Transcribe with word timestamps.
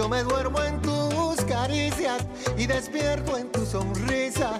Yo 0.00 0.08
me 0.08 0.22
duermo 0.22 0.62
en 0.62 0.80
tus 0.80 1.44
caricias 1.44 2.22
y 2.56 2.66
despierto 2.66 3.36
en 3.36 3.52
tu 3.52 3.66
sonrisa, 3.66 4.58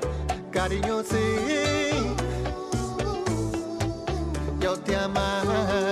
cariño, 0.50 1.02
sí. 1.02 1.88
Yo 4.60 4.78
te 4.80 4.96
amaré 4.96 5.89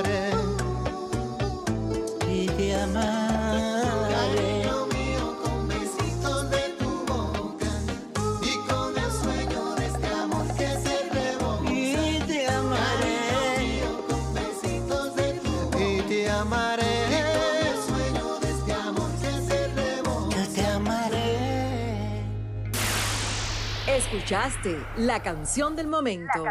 Escuchaste 24.29 24.77
la 24.99 25.23
canción 25.23 25.75
del 25.75 25.87
momento. 25.87 26.45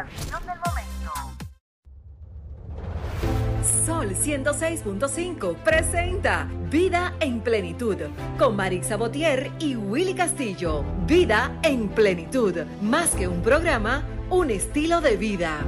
Sol 3.86 4.16
106.5 4.16 5.58
presenta 5.58 6.50
Vida 6.72 7.13
en 7.20 7.40
Plenitud 7.41 7.98
con 8.40 8.55
Marix 8.55 8.88
Sabotier 8.88 9.52
y 9.59 9.76
Willy 9.76 10.16
Castillo. 10.16 10.84
Vida 11.05 11.55
en 11.62 11.90
Plenitud, 11.90 12.55
más 12.81 13.12
que 13.12 13.27
un 13.27 13.44
programa, 13.44 14.03
un 14.31 14.50
estilo 14.50 15.00
de 15.00 15.16
vida. 15.16 15.59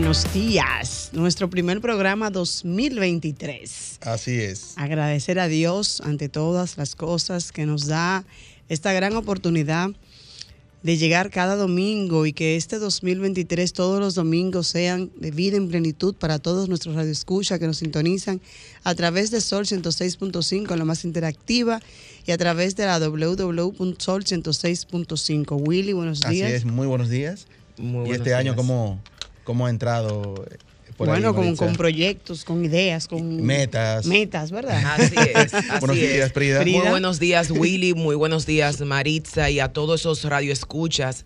Buenos 0.00 0.32
días, 0.32 1.10
nuestro 1.12 1.50
primer 1.50 1.82
programa 1.82 2.30
2023. 2.30 3.98
Así 4.00 4.30
es. 4.30 4.72
Agradecer 4.76 5.38
a 5.38 5.46
Dios 5.46 6.00
ante 6.02 6.30
todas 6.30 6.78
las 6.78 6.94
cosas 6.94 7.52
que 7.52 7.66
nos 7.66 7.86
da 7.86 8.24
esta 8.70 8.94
gran 8.94 9.14
oportunidad 9.14 9.90
de 10.82 10.96
llegar 10.96 11.28
cada 11.28 11.54
domingo 11.54 12.24
y 12.24 12.32
que 12.32 12.56
este 12.56 12.78
2023 12.78 13.74
todos 13.74 14.00
los 14.00 14.14
domingos 14.14 14.68
sean 14.68 15.10
de 15.16 15.32
vida 15.32 15.58
en 15.58 15.68
plenitud 15.68 16.14
para 16.14 16.38
todos 16.38 16.70
nuestros 16.70 16.94
radioescuchas 16.94 17.58
que 17.58 17.66
nos 17.66 17.76
sintonizan 17.76 18.40
a 18.84 18.94
través 18.94 19.30
de 19.30 19.42
Sol 19.42 19.66
106.5, 19.66 20.76
la 20.76 20.86
más 20.86 21.04
interactiva, 21.04 21.78
y 22.26 22.32
a 22.32 22.38
través 22.38 22.74
de 22.74 22.86
la 22.86 22.98
www.sol106.5. 22.98 25.68
Willy, 25.68 25.92
buenos 25.92 26.24
Así 26.24 26.36
días. 26.36 26.52
es, 26.52 26.64
muy 26.64 26.86
buenos 26.86 27.10
días. 27.10 27.48
Muy 27.76 27.88
y 27.88 28.08
buenos 28.08 28.16
este 28.16 28.34
año. 28.34 28.56
¿cómo, 28.56 28.98
cómo 29.50 29.66
ha 29.66 29.70
entrado? 29.70 30.44
eh, 30.48 30.58
por 30.96 31.08
ahí, 31.08 31.14
bueno, 31.14 31.34
con, 31.34 31.44
Maritza? 31.46 31.66
con 31.66 31.74
proyectos, 31.74 32.44
con 32.44 32.64
ideas, 32.64 33.08
con 33.08 33.44
Metas. 33.44 34.06
metas, 34.06 34.52
¿verdad? 34.52 34.80
Así 34.96 35.14
es. 35.16 35.54
así 35.54 35.66
Buenos 35.80 35.96
es. 35.96 36.12
días, 36.12 36.32
Frida. 36.32 36.60
Frida. 36.60 36.78
Muy 36.82 36.88
buenos 36.88 37.18
días, 37.18 37.50
Willy. 37.50 37.94
Muy 37.94 38.14
buenos 38.14 38.46
días, 38.46 38.80
Maritza, 38.80 39.50
y 39.50 39.58
a 39.58 39.72
todos 39.72 40.02
esos 40.02 40.22
radioescuchas 40.22 41.24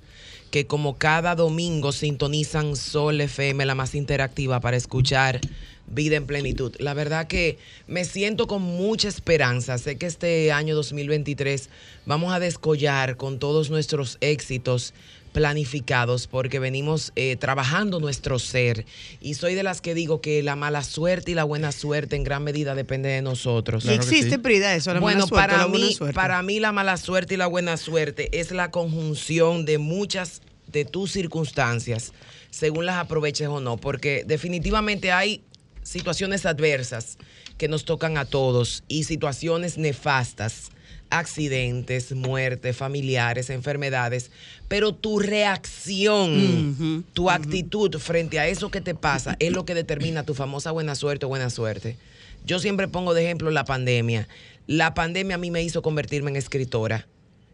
que 0.50 0.66
como 0.66 0.96
cada 0.96 1.34
domingo 1.34 1.92
sintonizan 1.92 2.76
Sol 2.76 3.20
FM, 3.20 3.66
la 3.66 3.74
más 3.74 3.94
interactiva, 3.94 4.58
para 4.60 4.78
escuchar 4.78 5.40
Vida 5.86 6.16
en 6.16 6.24
Plenitud. 6.26 6.74
La 6.78 6.94
verdad 6.94 7.26
que 7.26 7.58
me 7.86 8.06
siento 8.06 8.46
con 8.46 8.62
mucha 8.62 9.08
esperanza. 9.08 9.76
Sé 9.76 9.96
que 9.98 10.06
este 10.06 10.50
año 10.50 10.74
2023 10.74 11.68
vamos 12.06 12.32
a 12.32 12.38
descollar 12.40 13.18
con 13.18 13.38
todos 13.38 13.68
nuestros 13.68 14.16
éxitos 14.22 14.94
planificados 15.34 16.28
porque 16.28 16.60
venimos 16.60 17.12
eh, 17.16 17.34
trabajando 17.36 17.98
nuestro 17.98 18.38
ser 18.38 18.86
y 19.20 19.34
soy 19.34 19.56
de 19.56 19.64
las 19.64 19.80
que 19.80 19.92
digo 19.92 20.20
que 20.20 20.44
la 20.44 20.54
mala 20.54 20.84
suerte 20.84 21.32
y 21.32 21.34
la 21.34 21.42
buena 21.42 21.72
suerte 21.72 22.14
en 22.14 22.22
gran 22.22 22.44
medida 22.44 22.76
depende 22.76 23.08
de 23.08 23.20
nosotros. 23.20 23.82
Claro 23.82 24.00
¿Existe, 24.00 24.30
sí. 24.30 24.38
Prida, 24.38 24.74
eso? 24.76 24.94
La 24.94 25.00
Bueno, 25.00 25.18
mala 25.18 25.28
suerte, 25.28 25.46
para 25.48 25.58
la 25.58 25.66
buena 25.66 25.86
mí, 25.86 25.92
suerte? 25.92 26.14
para 26.14 26.42
mí 26.42 26.60
la 26.60 26.70
mala 26.70 26.96
suerte 26.96 27.34
y 27.34 27.36
la 27.36 27.48
buena 27.48 27.76
suerte 27.76 28.40
es 28.40 28.52
la 28.52 28.70
conjunción 28.70 29.64
de 29.64 29.78
muchas 29.78 30.40
de 30.68 30.84
tus 30.84 31.10
circunstancias, 31.10 32.12
según 32.50 32.86
las 32.86 32.96
aproveches 32.96 33.48
o 33.48 33.58
no, 33.60 33.76
porque 33.76 34.22
definitivamente 34.24 35.10
hay 35.10 35.42
situaciones 35.82 36.46
adversas 36.46 37.18
que 37.58 37.66
nos 37.66 37.84
tocan 37.84 38.16
a 38.18 38.24
todos 38.24 38.84
y 38.86 39.02
situaciones 39.04 39.78
nefastas, 39.78 40.70
accidentes, 41.18 42.12
muertes, 42.12 42.76
familiares, 42.76 43.50
enfermedades, 43.50 44.30
pero 44.68 44.94
tu 44.94 45.18
reacción, 45.18 47.04
tu 47.12 47.30
actitud 47.30 47.96
frente 47.98 48.38
a 48.38 48.48
eso 48.48 48.70
que 48.70 48.80
te 48.80 48.94
pasa 48.94 49.36
es 49.38 49.52
lo 49.52 49.64
que 49.64 49.74
determina 49.74 50.24
tu 50.24 50.34
famosa 50.34 50.70
buena 50.70 50.94
suerte 50.94 51.26
o 51.26 51.28
buena 51.28 51.50
suerte. 51.50 51.96
Yo 52.44 52.58
siempre 52.58 52.88
pongo 52.88 53.14
de 53.14 53.24
ejemplo 53.24 53.50
la 53.50 53.64
pandemia. 53.64 54.28
La 54.66 54.94
pandemia 54.94 55.36
a 55.36 55.38
mí 55.38 55.50
me 55.50 55.62
hizo 55.62 55.82
convertirme 55.82 56.30
en 56.30 56.36
escritora. 56.36 57.06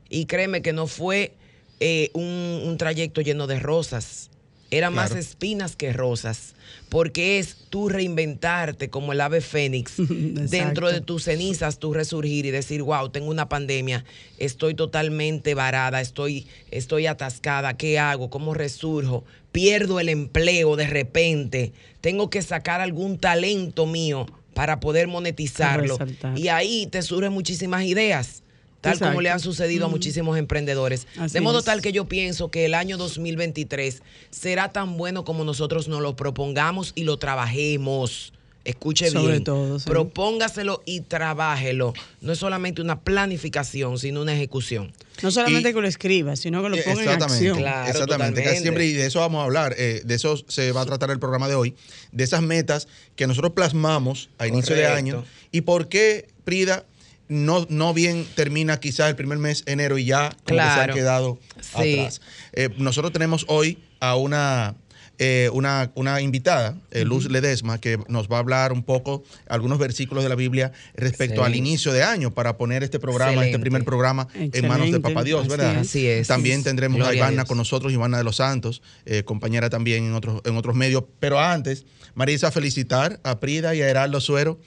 Y 0.08 0.26
créeme 0.26 0.62
que 0.62 0.72
no 0.72 0.86
fue 0.86 1.34
eh, 1.78 2.10
un, 2.14 2.62
un 2.64 2.76
trayecto 2.76 3.20
lleno 3.20 3.46
de 3.46 3.60
rosas. 3.60 4.30
Era 4.70 4.90
más 4.90 5.14
espinas 5.16 5.74
que 5.76 5.92
rosas. 5.92 6.54
Porque 6.88 7.38
es 7.38 7.56
tú 7.70 7.88
reinventarte 7.88 8.90
como 8.90 9.12
el 9.12 9.20
ave 9.20 9.40
fénix. 9.40 9.94
dentro 9.98 10.90
de 10.90 11.00
tus 11.00 11.24
cenizas, 11.24 11.78
tú 11.78 11.92
resurgir 11.92 12.46
y 12.46 12.50
decir, 12.50 12.82
wow, 12.82 13.08
tengo 13.08 13.30
una 13.30 13.48
pandemia, 13.48 14.04
estoy 14.38 14.74
totalmente 14.74 15.54
varada, 15.54 16.00
estoy, 16.00 16.46
estoy 16.70 17.06
atascada, 17.06 17.76
¿qué 17.76 17.98
hago? 17.98 18.30
¿Cómo 18.30 18.54
resurjo? 18.54 19.24
Pierdo 19.52 20.00
el 20.00 20.08
empleo 20.08 20.76
de 20.76 20.86
repente. 20.86 21.72
Tengo 22.00 22.30
que 22.30 22.42
sacar 22.42 22.80
algún 22.80 23.18
talento 23.18 23.86
mío 23.86 24.26
para 24.54 24.80
poder 24.80 25.08
monetizarlo. 25.08 25.98
Y 26.36 26.48
ahí 26.48 26.86
te 26.86 27.02
surgen 27.02 27.32
muchísimas 27.32 27.84
ideas. 27.84 28.42
Tal 28.80 28.98
como 28.98 29.20
le 29.20 29.28
han 29.30 29.40
sucedido 29.40 29.86
a 29.86 29.88
muchísimos 29.88 30.38
emprendedores. 30.38 31.06
Así 31.18 31.34
de 31.34 31.40
modo 31.40 31.58
es. 31.58 31.64
tal 31.66 31.82
que 31.82 31.92
yo 31.92 32.06
pienso 32.06 32.50
que 32.50 32.64
el 32.64 32.74
año 32.74 32.96
2023 32.96 34.02
será 34.30 34.72
tan 34.72 34.96
bueno 34.96 35.24
como 35.24 35.44
nosotros 35.44 35.88
nos 35.88 36.00
lo 36.00 36.16
propongamos 36.16 36.92
y 36.94 37.04
lo 37.04 37.18
trabajemos. 37.18 38.32
Escuche 38.62 39.10
Sobre 39.10 39.32
bien. 39.32 39.44
todo, 39.44 39.78
sí. 39.78 39.86
Propóngaselo 39.88 40.82
y 40.84 41.00
trabájelo. 41.00 41.94
No 42.20 42.32
es 42.32 42.38
solamente 42.38 42.82
una 42.82 43.00
planificación, 43.00 43.98
sino 43.98 44.20
una 44.20 44.34
ejecución. 44.34 44.92
No 45.22 45.30
solamente 45.30 45.70
Y- 45.70 45.72
que 45.74 45.80
lo 45.80 45.88
escribas, 45.88 46.40
sino 46.40 46.62
que 46.62 46.68
lo 46.68 46.76
Eh, 46.76 46.82
ponga 46.84 46.92
en 47.02 47.08
Exactamente, 47.08 47.34
acción. 47.48 47.58
Claro, 47.58 47.88
exactamente. 47.90 48.40
totalmente. 48.42 48.60
Siempre, 48.62 48.86
y 48.86 48.92
de 48.92 49.06
eso 49.06 49.20
vamos 49.20 49.40
a 49.40 49.44
hablar, 49.44 49.74
eh, 49.78 50.02
de 50.04 50.14
eso 50.14 50.36
se 50.48 50.72
va 50.72 50.82
a 50.82 50.86
tratar 50.86 51.10
el 51.10 51.18
programa 51.18 51.48
de 51.48 51.54
hoy, 51.54 51.74
de 52.12 52.22
esas 52.22 52.42
metas 52.42 52.86
que 53.16 53.26
nosotros 53.26 53.52
plasmamos 53.54 54.28
a 54.38 54.46
inicio 54.46 54.76
de 54.76 54.86
año 54.86 55.24
y 55.52 55.62
por 55.62 55.88
qué, 55.88 56.28
Prida, 56.44 56.84
no, 57.30 57.66
no 57.70 57.94
bien 57.94 58.26
termina 58.34 58.78
quizás 58.80 59.08
el 59.08 59.16
primer 59.16 59.38
mes, 59.38 59.62
enero, 59.66 59.96
y 59.96 60.04
ya 60.04 60.28
como 60.44 60.58
que 60.58 60.66
se 60.68 60.74
Claro. 60.74 60.94
quedado 60.94 61.38
Sí. 61.62 61.98
atrás. 62.00 62.20
Eh, 62.52 62.68
nosotros 62.76 63.12
tenemos 63.12 63.46
hoy 63.48 63.78
a 64.00 64.16
una... 64.16 64.74
eh, 65.22 65.50
una, 65.52 65.90
una 65.96 66.22
invitada, 66.22 66.78
eh, 66.90 67.04
Luz 67.04 67.30
Ledesma, 67.30 67.78
que 67.78 67.98
nos 68.08 68.26
va 68.28 68.36
a 68.36 68.38
hablar 68.38 68.72
un 68.72 68.82
poco 68.82 69.22
algunos 69.48 69.78
versículos 69.78 70.22
de 70.24 70.30
la 70.30 70.34
Biblia 70.34 70.72
respecto 70.94 71.44
al 71.44 71.54
inicio 71.54 71.92
de 71.92 72.02
año 72.02 72.30
para 72.30 72.56
poner 72.56 72.82
este 72.82 72.98
programa, 72.98 73.44
este 73.44 73.58
primer 73.58 73.84
programa 73.84 74.28
en 74.34 74.66
manos 74.66 74.90
de 74.90 74.98
Papá 74.98 75.22
Dios, 75.22 75.46
¿verdad? 75.46 75.76
Así 75.76 76.06
es. 76.06 76.26
También 76.26 76.62
tendremos 76.64 76.96
Gloria 76.96 77.12
a 77.26 77.28
Ivana 77.28 77.44
con 77.44 77.58
nosotros, 77.58 77.92
Ivana 77.92 78.16
de 78.16 78.24
los 78.24 78.36
Santos, 78.36 78.80
compañera 79.26 79.68
también 79.68 80.04
en 80.04 80.14
otros, 80.14 80.40
en 80.46 80.56
otros 80.56 80.74
medios. 80.74 81.04
Pero 81.20 81.38
antes, 81.38 81.84
Marisa, 82.14 82.50
felicitar 82.50 83.20
a 83.22 83.40
Prida 83.40 83.74
y 83.74 83.82
a 83.82 83.90
Heraldo 83.90 84.22
Suero 84.22 84.58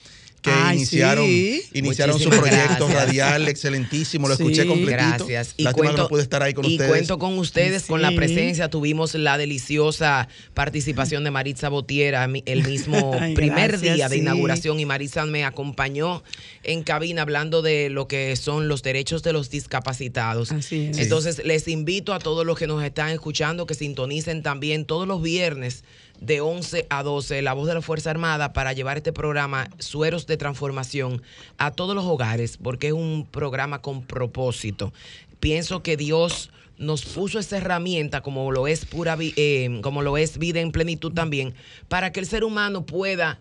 que 0.44 0.50
Ay, 0.52 0.76
iniciaron, 0.76 1.24
sí. 1.26 1.62
iniciaron 1.72 2.20
su 2.20 2.28
proyecto 2.28 2.86
gracias. 2.86 2.92
radial 2.92 3.48
excelentísimo, 3.48 4.28
lo 4.28 4.36
Sí. 4.36 4.42
escuché 4.42 4.66
completito. 4.66 5.26
Gracias. 5.26 5.54
Lástima 5.56 5.90
que 5.92 5.96
no 5.96 6.08
pude 6.08 6.22
estar 6.22 6.42
ahí 6.42 6.52
con 6.52 6.66
y 6.66 6.72
ustedes. 6.72 6.90
cuento 6.90 7.18
con 7.18 7.38
ustedes, 7.38 7.84
con 7.84 8.02
la 8.02 8.12
presencia. 8.12 8.68
Tuvimos 8.68 9.14
la 9.14 9.38
deliciosa 9.38 10.28
participación 10.52 11.24
de 11.24 11.30
Maritza 11.30 11.70
Botiera 11.70 12.28
mi- 12.28 12.42
el 12.44 12.62
mismo 12.66 13.16
Ay, 13.20 13.34
primer 13.34 13.70
gracias, 13.72 13.96
día 13.96 14.08
de 14.10 14.16
sí. 14.16 14.20
inauguración 14.20 14.78
y 14.78 14.84
Maritza 14.84 15.24
me 15.24 15.44
acompañó 15.44 16.22
en 16.62 16.82
cabina 16.82 17.22
hablando 17.22 17.62
de 17.62 17.88
lo 17.88 18.06
que 18.06 18.36
son 18.36 18.68
los 18.68 18.82
derechos 18.82 19.22
de 19.22 19.32
los 19.32 19.48
discapacitados. 19.50 20.52
Así 20.52 20.88
es. 20.90 20.98
Entonces 20.98 21.42
les 21.44 21.68
invito 21.68 22.12
a 22.12 22.18
todos 22.18 22.44
los 22.44 22.58
que 22.58 22.66
nos 22.66 22.84
están 22.84 23.08
escuchando 23.10 23.66
que 23.66 23.74
sintonicen 23.74 24.42
también 24.42 24.84
todos 24.84 25.08
los 25.08 25.22
viernes 25.22 25.84
de 26.20 26.40
11 26.40 26.86
a 26.90 27.02
12 27.02 27.42
La 27.42 27.52
Voz 27.52 27.66
de 27.66 27.74
la 27.74 27.82
Fuerza 27.82 28.10
Armada 28.10 28.52
para 28.52 28.72
llevar 28.72 28.96
este 28.96 29.12
programa 29.12 29.68
Sueros 29.78 30.26
de 30.26 30.36
Transformación 30.36 31.22
a 31.58 31.70
todos 31.70 31.94
los 31.94 32.04
hogares 32.04 32.56
porque 32.56 32.88
es 32.88 32.92
un 32.92 33.26
programa 33.30 33.82
con 33.82 34.02
propósito. 34.02 34.92
Pienso 35.40 35.82
que 35.82 35.96
Dios 35.96 36.50
nos 36.78 37.04
puso 37.04 37.38
esa 37.38 37.58
herramienta 37.58 38.20
como 38.20 38.50
lo 38.50 38.66
es 38.66 38.84
pura 38.84 39.16
eh, 39.20 39.80
como 39.82 40.02
lo 40.02 40.16
es 40.16 40.38
vida 40.38 40.60
en 40.60 40.72
plenitud 40.72 41.12
también 41.12 41.54
para 41.88 42.10
que 42.10 42.20
el 42.20 42.26
ser 42.26 42.42
humano 42.42 42.84
pueda 42.84 43.38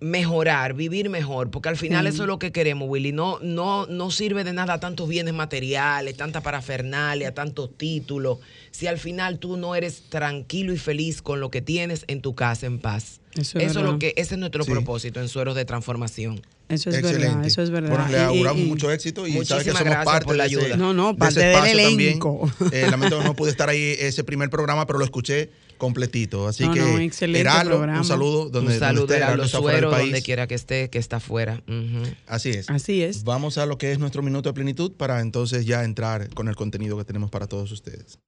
mejorar, 0.00 0.72
vivir 0.74 1.10
mejor, 1.10 1.50
porque 1.50 1.68
al 1.68 1.76
final 1.76 2.06
eso 2.06 2.22
es 2.22 2.26
lo 2.26 2.38
que 2.38 2.52
queremos, 2.52 2.88
Willy. 2.88 3.12
No, 3.12 3.38
no, 3.42 3.86
no 3.86 4.10
sirve 4.10 4.44
de 4.44 4.52
nada 4.54 4.80
tantos 4.80 5.08
bienes 5.08 5.34
materiales, 5.34 6.16
tanta 6.16 6.40
parafernalia, 6.40 7.34
tantos 7.34 7.76
títulos, 7.76 8.38
si 8.70 8.86
al 8.86 8.98
final 8.98 9.38
tú 9.38 9.56
no 9.58 9.74
eres 9.74 10.04
tranquilo 10.08 10.72
y 10.72 10.78
feliz 10.78 11.20
con 11.20 11.40
lo 11.40 11.50
que 11.50 11.60
tienes 11.60 12.04
en 12.08 12.22
tu 12.22 12.34
casa 12.34 12.66
en 12.66 12.78
paz. 12.78 13.20
Eso 13.34 13.58
es 13.58 13.70
Eso 13.70 13.80
es 13.80 13.84
lo 13.84 13.98
que, 13.98 14.14
ese 14.16 14.34
es 14.34 14.38
nuestro 14.40 14.64
Sí. 14.64 14.70
propósito 14.70 15.20
en 15.20 15.28
Sueros 15.28 15.54
de 15.54 15.64
Transformación. 15.64 16.40
Eso 16.68 16.88
es 16.88 16.96
Excelente. 16.96 17.26
verdad, 17.28 17.44
eso 17.46 17.62
es 17.62 17.70
verdad. 17.70 17.90
Bueno, 17.90 18.08
le 18.08 18.16
y- 18.18 18.20
auguramos 18.20 18.62
y- 18.62 18.66
mucho 18.66 18.90
éxito 18.92 19.26
y 19.26 19.32
sabes 19.44 19.64
que 19.64 19.72
somos 19.72 20.04
parte 20.04 20.24
por 20.24 20.36
la 20.36 20.44
de 20.44 20.50
ese- 20.54 20.60
ayuda. 20.60 20.76
No, 20.76 20.94
no, 20.94 21.08
de 21.08 21.12
ese 21.12 21.18
parte 21.18 21.40
del 21.40 21.50
espacio 21.52 21.88
también. 21.88 22.08
elenco. 22.10 22.50
Eh, 22.72 22.86
lamento 22.90 23.18
que 23.18 23.24
no 23.24 23.34
pude 23.34 23.50
estar 23.50 23.68
ahí 23.68 23.96
ese 23.98 24.24
primer 24.24 24.48
programa, 24.50 24.86
pero 24.86 24.98
lo 24.98 25.04
escuché 25.04 25.50
completito. 25.80 26.46
Así 26.46 26.64
No, 26.64 26.72
que, 26.72 26.78
no, 26.80 26.98
excelente 26.98 27.40
Heraldo, 27.40 27.78
programa. 27.78 27.98
un 27.98 28.04
saludo 28.04 28.48
donde, 28.50 28.58
un 28.60 28.64
donde 28.66 28.78
saludo 28.78 29.02
esté, 29.06 29.14
está 29.16 29.26
fuera 29.26 29.36
del 29.42 29.48
Sueros, 29.48 29.90
país. 29.92 30.04
donde 30.06 30.22
quiera 30.22 30.46
que 30.46 30.54
esté, 30.54 30.90
que 30.90 30.98
está 30.98 31.18
fuera. 31.18 31.62
Ujú. 31.66 32.04
Así 32.28 32.50
es. 32.50 32.70
Así 32.70 33.02
es. 33.02 33.24
Vamos 33.24 33.58
a 33.58 33.66
lo 33.66 33.76
que 33.78 33.90
es 33.90 33.98
nuestro 33.98 34.22
minuto 34.22 34.48
de 34.50 34.52
plenitud 34.52 34.92
para 34.92 35.20
entonces 35.20 35.66
ya 35.66 35.82
entrar 35.82 36.28
con 36.34 36.46
el 36.46 36.54
contenido 36.54 36.96
que 36.96 37.04
tenemos 37.04 37.30
para 37.30 37.48
todos 37.48 37.72
ustedes. 37.72 38.20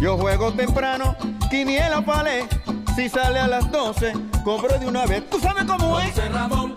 Yo 0.00 0.16
juego 0.16 0.52
temprano, 0.52 1.16
quiniela 1.50 2.00
palé. 2.02 2.46
Si 2.94 3.08
sale 3.08 3.38
a 3.40 3.48
las 3.48 3.70
12, 3.70 4.12
cobro 4.44 4.78
de 4.78 4.86
una 4.86 5.06
vez. 5.06 5.28
¿Tú 5.28 5.38
sabes 5.40 5.64
cómo 5.64 5.98
es? 6.00 6.14
dice 6.14 6.28
Ramón 6.28 6.74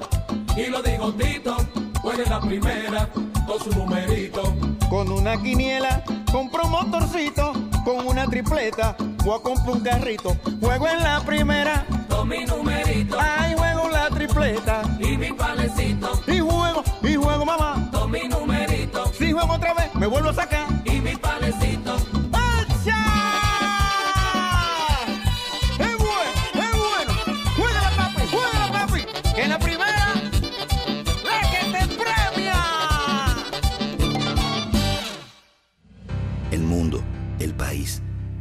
y 0.55 0.67
lo 0.69 0.81
digo 0.81 1.13
Tito. 1.13 1.57
Juega 2.01 2.23
en 2.23 2.29
la 2.29 2.39
primera 2.39 3.09
con 3.45 3.59
su 3.59 3.69
numerito. 3.77 4.41
Con 4.89 5.11
una 5.11 5.41
quiniela, 5.41 6.03
compro 6.31 6.63
un 6.65 6.71
motorcito. 6.71 7.53
Con 7.85 8.05
una 8.07 8.25
tripleta, 8.27 8.95
voy 9.23 9.39
a 9.39 9.41
comprar 9.41 9.75
un 9.75 9.79
carrito. 9.81 10.35
Juego 10.59 10.87
en 10.87 10.99
la 11.03 11.19
primera, 11.21 11.85
Con 12.09 12.27
mi 12.27 12.45
numerito 12.45 13.17
ay, 13.19 13.55
juego 13.55 13.89
la 13.89 14.07
tripleta. 14.09 14.81
y 14.99 15.17
mi 15.17 15.31
palecito. 15.31 16.11
Y 16.27 16.39
juego, 16.39 16.83
y 17.01 17.15
juego, 17.15 17.45
mamá. 17.45 17.89
Con 17.91 18.11
mi 18.11 18.27
numerito 18.27 19.05
Si 19.17 19.31
juego 19.31 19.53
otra 19.53 19.73
vez, 19.73 19.93
me 19.95 20.05
vuelvo 20.07 20.29
a 20.29 20.33
sacar. 20.33 20.67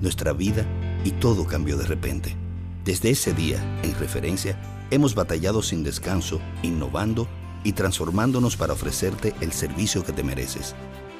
Nuestra 0.00 0.32
vida 0.32 0.66
y 1.04 1.12
todo 1.12 1.46
cambió 1.46 1.76
de 1.76 1.86
repente. 1.86 2.36
Desde 2.84 3.10
ese 3.10 3.32
día, 3.32 3.58
en 3.82 3.94
referencia, 3.98 4.58
hemos 4.90 5.14
batallado 5.14 5.62
sin 5.62 5.84
descanso, 5.84 6.40
innovando 6.62 7.28
y 7.64 7.72
transformándonos 7.72 8.56
para 8.56 8.72
ofrecerte 8.72 9.34
el 9.40 9.52
servicio 9.52 10.02
que 10.02 10.12
te 10.12 10.22
mereces. 10.22 10.74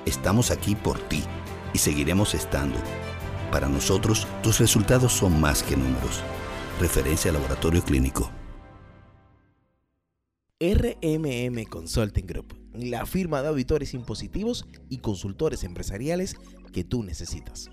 Estamos 0.06 0.50
aquí 0.50 0.74
por 0.74 0.98
ti 0.98 1.22
y 1.74 1.78
seguiremos 1.78 2.34
estando. 2.34 2.78
Para 3.52 3.68
nosotros, 3.68 4.26
tus 4.42 4.58
resultados 4.58 5.12
son 5.12 5.40
más 5.40 5.62
que 5.62 5.76
números. 5.76 6.22
Referencia 6.80 7.32
Laboratorio 7.32 7.82
Clínico. 7.82 8.30
RMM 10.60 11.64
Consulting 11.64 12.26
Group, 12.26 12.54
la 12.74 13.06
firma 13.06 13.40
de 13.40 13.48
auditores 13.48 13.94
impositivos 13.94 14.66
y 14.90 14.98
consultores 14.98 15.64
empresariales 15.64 16.36
que 16.72 16.84
tú 16.84 17.02
necesitas. 17.02 17.70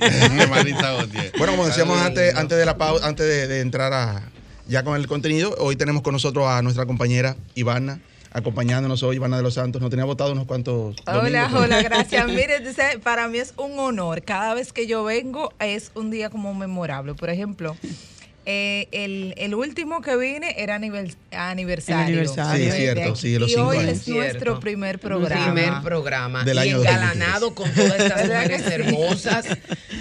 eh, 0.00 0.46
Marisa 0.48 0.92
Gautier. 0.92 1.30
Bueno, 1.36 1.52
como 1.52 1.66
decíamos 1.66 2.00
antes, 2.00 2.34
antes 2.34 2.56
de 2.56 2.64
la 2.64 2.78
pausa, 2.78 3.06
antes 3.06 3.26
de, 3.26 3.48
de 3.48 3.60
entrar 3.60 3.92
a, 3.92 4.22
ya 4.66 4.82
con 4.82 4.96
el 4.96 5.06
contenido, 5.06 5.54
hoy 5.58 5.76
tenemos 5.76 6.00
con 6.02 6.14
nosotros 6.14 6.46
a 6.48 6.62
nuestra 6.62 6.86
compañera 6.86 7.36
Ivana, 7.54 8.00
acompañándonos 8.34 9.02
hoy, 9.02 9.16
Ivana 9.16 9.38
de 9.38 9.42
los 9.42 9.54
Santos. 9.54 9.80
Nos 9.80 9.90
tenía 9.90 10.04
votado 10.04 10.32
unos 10.32 10.44
cuantos. 10.46 10.96
Hola, 11.06 11.42
domingos. 11.44 11.62
hola, 11.64 11.82
gracias. 11.82 12.26
Mire, 12.28 12.60
dice, 12.60 12.98
para 13.02 13.28
mí 13.28 13.38
es 13.38 13.54
un 13.56 13.78
honor. 13.78 14.22
Cada 14.22 14.52
vez 14.54 14.72
que 14.72 14.86
yo 14.86 15.04
vengo 15.04 15.52
es 15.60 15.92
un 15.94 16.10
día 16.10 16.28
como 16.28 16.52
memorable. 16.52 17.14
Por 17.14 17.30
ejemplo, 17.30 17.76
eh, 18.46 18.88
el, 18.92 19.34
el 19.38 19.54
último 19.54 20.02
que 20.02 20.16
vine 20.16 20.54
era 20.58 20.78
anivers- 20.78 21.16
aniversario. 21.30 22.26
Sí, 22.28 22.62
es 22.64 22.74
cierto, 22.74 23.16
sí, 23.16 23.38
los 23.38 23.50
y 23.50 23.54
cinco 23.54 23.68
hoy 23.68 23.78
años. 23.78 23.92
es 23.92 24.08
nuestro 24.08 24.40
Cierto. 24.40 24.60
primer 24.60 24.98
programa. 24.98 25.52
Primer 25.54 25.82
programa. 25.82 26.44
Del 26.44 26.56
y 26.56 26.60
año 26.60 26.78
engalanado 26.80 27.54
con 27.54 27.72
todas 27.72 27.98
estas 28.00 28.22
¿Verdad 28.28 28.42
que 28.48 28.58
mujeres 28.58 28.66
sí? 28.66 28.72
hermosas 28.74 29.46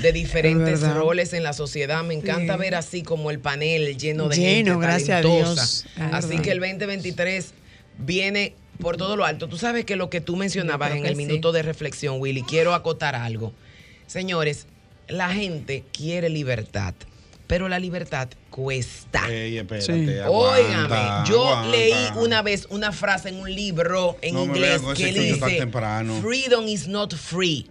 de 0.01 0.11
diferentes 0.11 0.81
roles 0.81 1.31
en 1.33 1.43
la 1.43 1.53
sociedad. 1.53 2.03
Me 2.03 2.15
encanta 2.15 2.55
Sí. 2.55 2.59
ver 2.59 2.75
así 2.75 3.03
como 3.03 3.31
el 3.31 3.39
panel 3.39 3.95
lleno 3.97 4.27
de 4.27 4.35
Lleno, 4.35 4.71
gente 4.73 4.87
gracias 4.87 5.19
a 5.19 5.21
talentosa. 5.21 5.53
Dios. 5.53 5.85
Es 5.95 6.13
Así 6.13 6.39
que 6.39 6.51
el 6.51 6.59
2023 6.59 7.53
viene 7.97 8.55
por 8.79 8.97
todo 8.97 9.15
lo 9.15 9.25
alto. 9.25 9.47
Tú 9.47 9.57
sabes 9.57 9.85
que 9.85 9.95
lo 9.95 10.09
que 10.09 10.21
tú 10.21 10.35
mencionabas 10.35 10.91
en 10.91 11.05
el 11.05 11.15
sí. 11.15 11.25
minuto 11.25 11.51
de 11.51 11.61
reflexión, 11.61 12.19
Willy, 12.19 12.43
quiero 12.43 12.73
acotar 12.73 13.15
algo. 13.15 13.53
Señores, 14.07 14.67
la 15.07 15.29
gente 15.29 15.83
quiere 15.91 16.29
libertad, 16.29 16.93
pero 17.47 17.69
la 17.69 17.79
libertad 17.79 18.29
cuesta. 18.49 19.27
Ey, 19.31 19.57
espérate, 19.57 19.85
Sí. 19.85 20.19
Óigame, 20.27 21.27
yo 21.27 21.47
aguanta. 21.47 21.69
leí 21.69 21.93
una 22.17 22.41
vez 22.41 22.67
una 22.69 22.91
frase 22.91 23.29
en 23.29 23.35
un 23.37 23.53
libro 23.53 24.17
en 24.21 24.35
No 24.35 24.43
inglés 24.45 24.81
que 24.95 25.11
dice 25.11 25.57
temprano. 25.59 26.19
Freedom 26.21 26.67
is 26.67 26.87
not 26.87 27.13
free. 27.15 27.67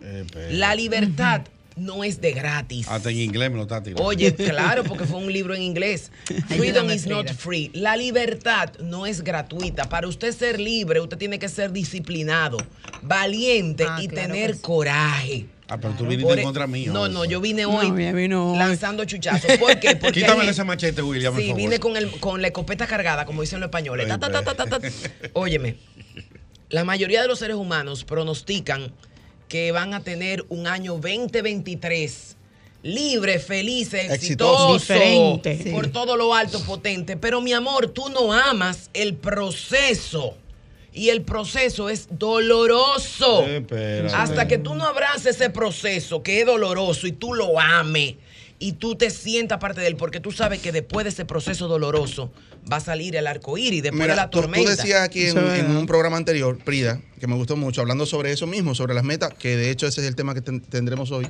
La 0.51 0.75
libertad 0.75 1.43
no 1.77 2.05
es 2.05 2.21
de 2.21 2.33
gratis. 2.33 2.87
Hasta 2.89 3.11
en 3.11 3.19
inglés 3.19 3.51
me 3.51 3.57
lo 3.57 3.63
está 3.63 3.83
tirando. 3.83 4.03
Oye, 4.05 4.35
claro, 4.35 4.85
porque 4.85 5.05
fue 5.05 5.19
un 5.19 5.33
libro 5.33 5.55
en 5.55 5.63
inglés. 5.63 6.11
Freedom 6.49 6.91
is 6.91 7.07
not 7.07 7.29
free. 7.33 7.71
La 7.75 7.97
libertad 7.97 8.71
no 8.81 9.07
es 9.07 9.23
gratuita. 9.23 9.89
Para 9.89 10.09
usted 10.09 10.33
ser 10.33 10.61
libre, 10.61 11.01
usted 11.01 11.19
tiene 11.19 11.39
que 11.39 11.49
ser 11.49 11.73
disciplinado, 11.73 12.59
valiente 13.03 13.85
Ah, 13.89 13.99
y 14.03 14.09
claro 14.09 14.29
tener 14.29 14.55
sí. 14.55 14.61
coraje. 14.61 15.47
Ah, 15.69 15.79
pero 15.79 15.95
tú 15.95 16.05
viniste 16.05 16.25
Por 16.25 16.35
en 16.35 16.41
e- 16.41 16.43
contra 16.43 16.67
mío. 16.67 16.93
No, 16.93 17.09
no, 17.09 17.25
yo 17.25 17.41
vine 17.41 17.65
hoy 17.65 17.91
No, 17.91 18.13
vino 18.15 18.55
lanzando 18.57 19.05
chuchazos. 19.07 19.57
¿Por 19.57 19.81
qué? 19.81 19.97
Porque 20.01 20.21
Quítame 20.21 20.47
ese 20.49 20.65
machete, 20.65 21.01
William, 21.01 21.33
por 21.33 21.41
Sí, 21.43 21.49
favor. 21.49 21.63
vine 21.63 21.81
con, 21.81 21.97
el, 21.97 22.11
con 22.21 22.43
la 22.43 22.49
escopeta 22.49 22.87
cargada, 22.87 23.25
como 23.25 23.41
dicen 23.41 23.59
los 23.61 23.69
españoles. 23.69 24.07
Ta, 24.07 24.19
ta, 24.19 24.31
ta, 24.31 24.43
ta, 24.43 24.55
ta, 24.55 24.67
ta. 24.67 24.81
Óyeme, 25.33 25.77
la 26.69 26.85
mayoría 26.85 27.23
de 27.23 27.29
los 27.29 27.39
seres 27.39 27.57
humanos 27.57 28.05
pronostican 28.05 28.93
que 29.53 29.71
van 29.71 29.93
a 29.93 30.01
tener 30.03 30.47
un 30.49 30.67
año 30.67 30.95
2023 30.95 32.37
libre, 32.85 33.39
feliz, 33.39 33.93
exitoso, 33.93 34.77
Exitoso. 34.77 34.79
Diferente. 34.79 35.71
por 35.71 35.89
todo 35.89 36.17
lo 36.17 36.33
alto, 36.33 36.59
potente. 36.65 37.19
Pero 37.19 37.43
mi 37.43 37.53
amor, 37.53 37.89
tú 37.89 38.09
no 38.09 38.33
amas 38.33 38.89
el 38.95 39.15
proceso. 39.15 40.39
Y 40.95 41.11
el 41.11 41.21
proceso 41.21 41.91
es 41.91 42.09
doloroso. 42.11 43.45
Hasta 44.15 44.49
que 44.49 44.57
tú 44.57 44.75
no 44.75 44.87
abraces 44.87 45.37
ese 45.37 45.51
proceso 45.51 46.23
que 46.23 46.41
es 46.41 46.47
doloroso 46.47 47.07
y 47.07 47.13
tú 47.13 47.35
lo 47.35 47.61
ames 47.61 48.15
y 48.63 48.73
tú 48.75 48.95
te 48.95 49.11
sientas 49.11 49.59
parte 49.59 49.81
de 49.81 49.89
él, 49.89 49.97
porque 49.97 50.21
tú 50.21 50.31
sabes 50.31 50.61
que 50.61 50.71
después 50.71 51.03
de 51.05 51.11
ese 51.11 51.25
proceso 51.25 51.67
doloroso 51.67 52.31
va 52.73 52.77
a 52.77 52.81
salir 52.81 53.17
el 53.17 53.27
arco 53.27 53.59
iris, 53.59 53.83
después 53.83 54.07
de 54.07 54.15
la 54.15 54.31
tú, 54.31 54.39
tú 54.39 54.43
tormenta. 54.43 54.71
decías 54.71 55.03
aquí 55.03 55.27
en, 55.27 55.77
un 55.77 55.87
programa 55.87 56.17
anterior, 56.17 56.57
Prida, 56.59 57.01
que 57.19 57.27
me 57.27 57.35
gustó 57.35 57.57
mucho, 57.57 57.81
hablando 57.81 58.07
sobre 58.07 58.31
eso 58.31 58.47
mismo, 58.47 58.75
sobre 58.77 58.95
las 58.95 59.03
metas, 59.03 59.35
que 59.35 59.57
de 59.57 59.71
hecho 59.71 59.89
ese 59.89 60.01
es 60.01 60.07
el 60.07 60.15
tema 60.15 60.33
que 60.33 60.43
ten- 60.43 60.61
tendremos 60.61 61.11
hoy, 61.11 61.27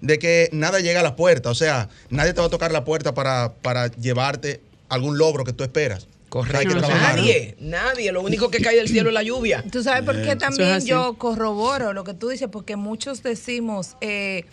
de 0.00 0.18
que 0.18 0.48
nada 0.52 0.80
llega 0.80 0.98
a 1.00 1.02
la 1.04 1.14
puerta, 1.14 1.50
o 1.50 1.54
sea, 1.54 1.88
nadie 2.10 2.32
te 2.34 2.40
va 2.40 2.48
a 2.48 2.50
tocar 2.50 2.72
la 2.72 2.84
puerta 2.84 3.14
para, 3.14 3.52
para 3.62 3.86
llevarte 3.92 4.60
algún 4.88 5.18
logro 5.18 5.44
que 5.44 5.52
tú 5.52 5.62
esperas. 5.62 6.08
Correcto. 6.28 6.58
Hay 6.58 6.66
que 6.66 6.74
trabajar. 6.74 7.16
nadie, 7.18 7.56
nadie. 7.60 8.10
Lo 8.10 8.22
único 8.22 8.50
que 8.50 8.62
cae 8.62 8.74
del 8.74 8.88
cielo 8.88 9.10
es 9.10 9.14
la 9.14 9.22
lluvia. 9.22 9.62
Tú 9.70 9.82
sabes 9.82 10.02
por 10.02 10.20
qué 10.22 10.34
también 10.34 10.84
yo 10.86 11.14
corroboro 11.18 11.92
lo 11.92 12.04
que 12.04 12.14
tú 12.14 12.30
dices, 12.30 12.48
porque 12.50 12.74
muchos 12.74 13.22
decimos, 13.22 13.96
eh, 14.00 14.46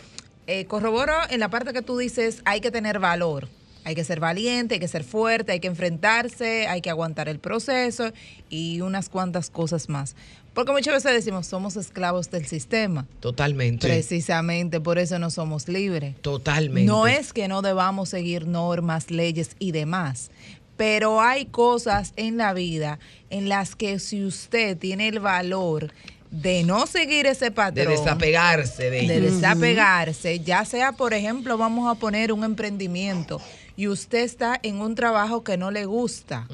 eh, 0.49 0.65
corroboro 0.65 1.13
en 1.29 1.39
la 1.39 1.49
parte 1.49 1.73
que 1.73 1.83
tú 1.83 1.97
dices, 1.97 2.41
hay 2.43 2.59
que 2.59 2.71
tener 2.71 2.97
valor. 2.99 3.47
Hay 3.85 3.95
que 3.95 4.03
ser 4.03 4.19
valiente, 4.19 4.75
hay 4.75 4.79
que 4.79 4.87
ser 4.87 5.03
fuerte, 5.03 5.51
hay 5.51 5.59
que 5.59 5.67
enfrentarse, 5.67 6.67
hay 6.67 6.81
que 6.81 6.89
aguantar 6.89 7.29
el 7.29 7.39
proceso 7.39 8.11
y 8.49 8.81
unas 8.81 9.09
cuantas 9.09 9.49
cosas 9.49 9.89
más. 9.89 10.15
Porque 10.53 10.71
muchas 10.71 10.95
veces 10.95 11.13
decimos, 11.13 11.47
somos 11.47 11.75
esclavos 11.77 12.31
del 12.31 12.45
sistema. 12.45 13.05
Totalmente. 13.19 13.87
Precisamente 13.87 14.81
por 14.81 14.97
eso 14.97 15.19
no 15.19 15.29
somos 15.29 15.67
libres. 15.67 16.15
Totalmente. 16.21 16.85
No 16.85 17.07
es 17.07 17.31
que 17.31 17.47
no 17.47 17.61
debamos 17.61 18.09
seguir 18.09 18.47
normas, 18.47 19.11
leyes 19.11 19.55
y 19.59 19.71
demás, 19.71 20.31
pero 20.75 21.21
hay 21.21 21.45
cosas 21.45 22.13
en 22.15 22.37
la 22.37 22.53
vida 22.53 22.99
en 23.29 23.49
las 23.49 23.75
que 23.75 23.99
si 23.99 24.25
usted 24.25 24.77
tiene 24.77 25.09
el 25.09 25.19
valor 25.19 25.93
de 26.31 26.63
no 26.63 26.85
seguir 26.85 27.25
ese 27.25 27.45
de 27.45 27.51
patrón, 27.51 27.87
desapegarse 27.89 28.89
de 28.89 29.07
de 29.07 29.21
desapegarse, 29.21 30.39
ya 30.39 30.63
sea, 30.65 30.91
por 30.91 31.13
ejemplo, 31.13 31.57
vamos 31.57 31.89
a 31.89 31.99
poner 31.99 32.31
un 32.31 32.43
emprendimiento 32.43 33.41
y 33.75 33.87
usted 33.87 34.19
está 34.19 34.59
en 34.61 34.81
un 34.81 34.93
trabajo 34.93 35.43
que 35.43 35.57
no 35.57 35.71
le 35.71 35.85
gusta. 35.85 36.47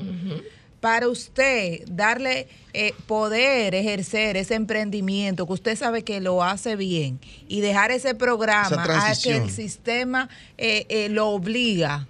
Para 0.80 1.08
usted 1.08 1.82
darle 1.88 2.48
eh, 2.74 2.94
poder 3.08 3.74
ejercer 3.74 4.38
ese 4.38 4.54
emprendimiento 4.54 5.48
que 5.48 5.54
usted 5.54 5.76
sabe 5.76 6.04
que 6.04 6.22
lo 6.22 6.44
hace 6.44 6.76
bien 6.76 7.20
y 7.48 7.62
dejar 7.62 7.90
ese 7.90 8.14
programa 8.14 8.84
a 8.84 9.16
que 9.16 9.38
el 9.38 9.50
sistema 9.50 10.30
eh, 10.60 10.86
eh, 10.90 11.10
lo 11.10 11.30
obliga, 11.30 12.08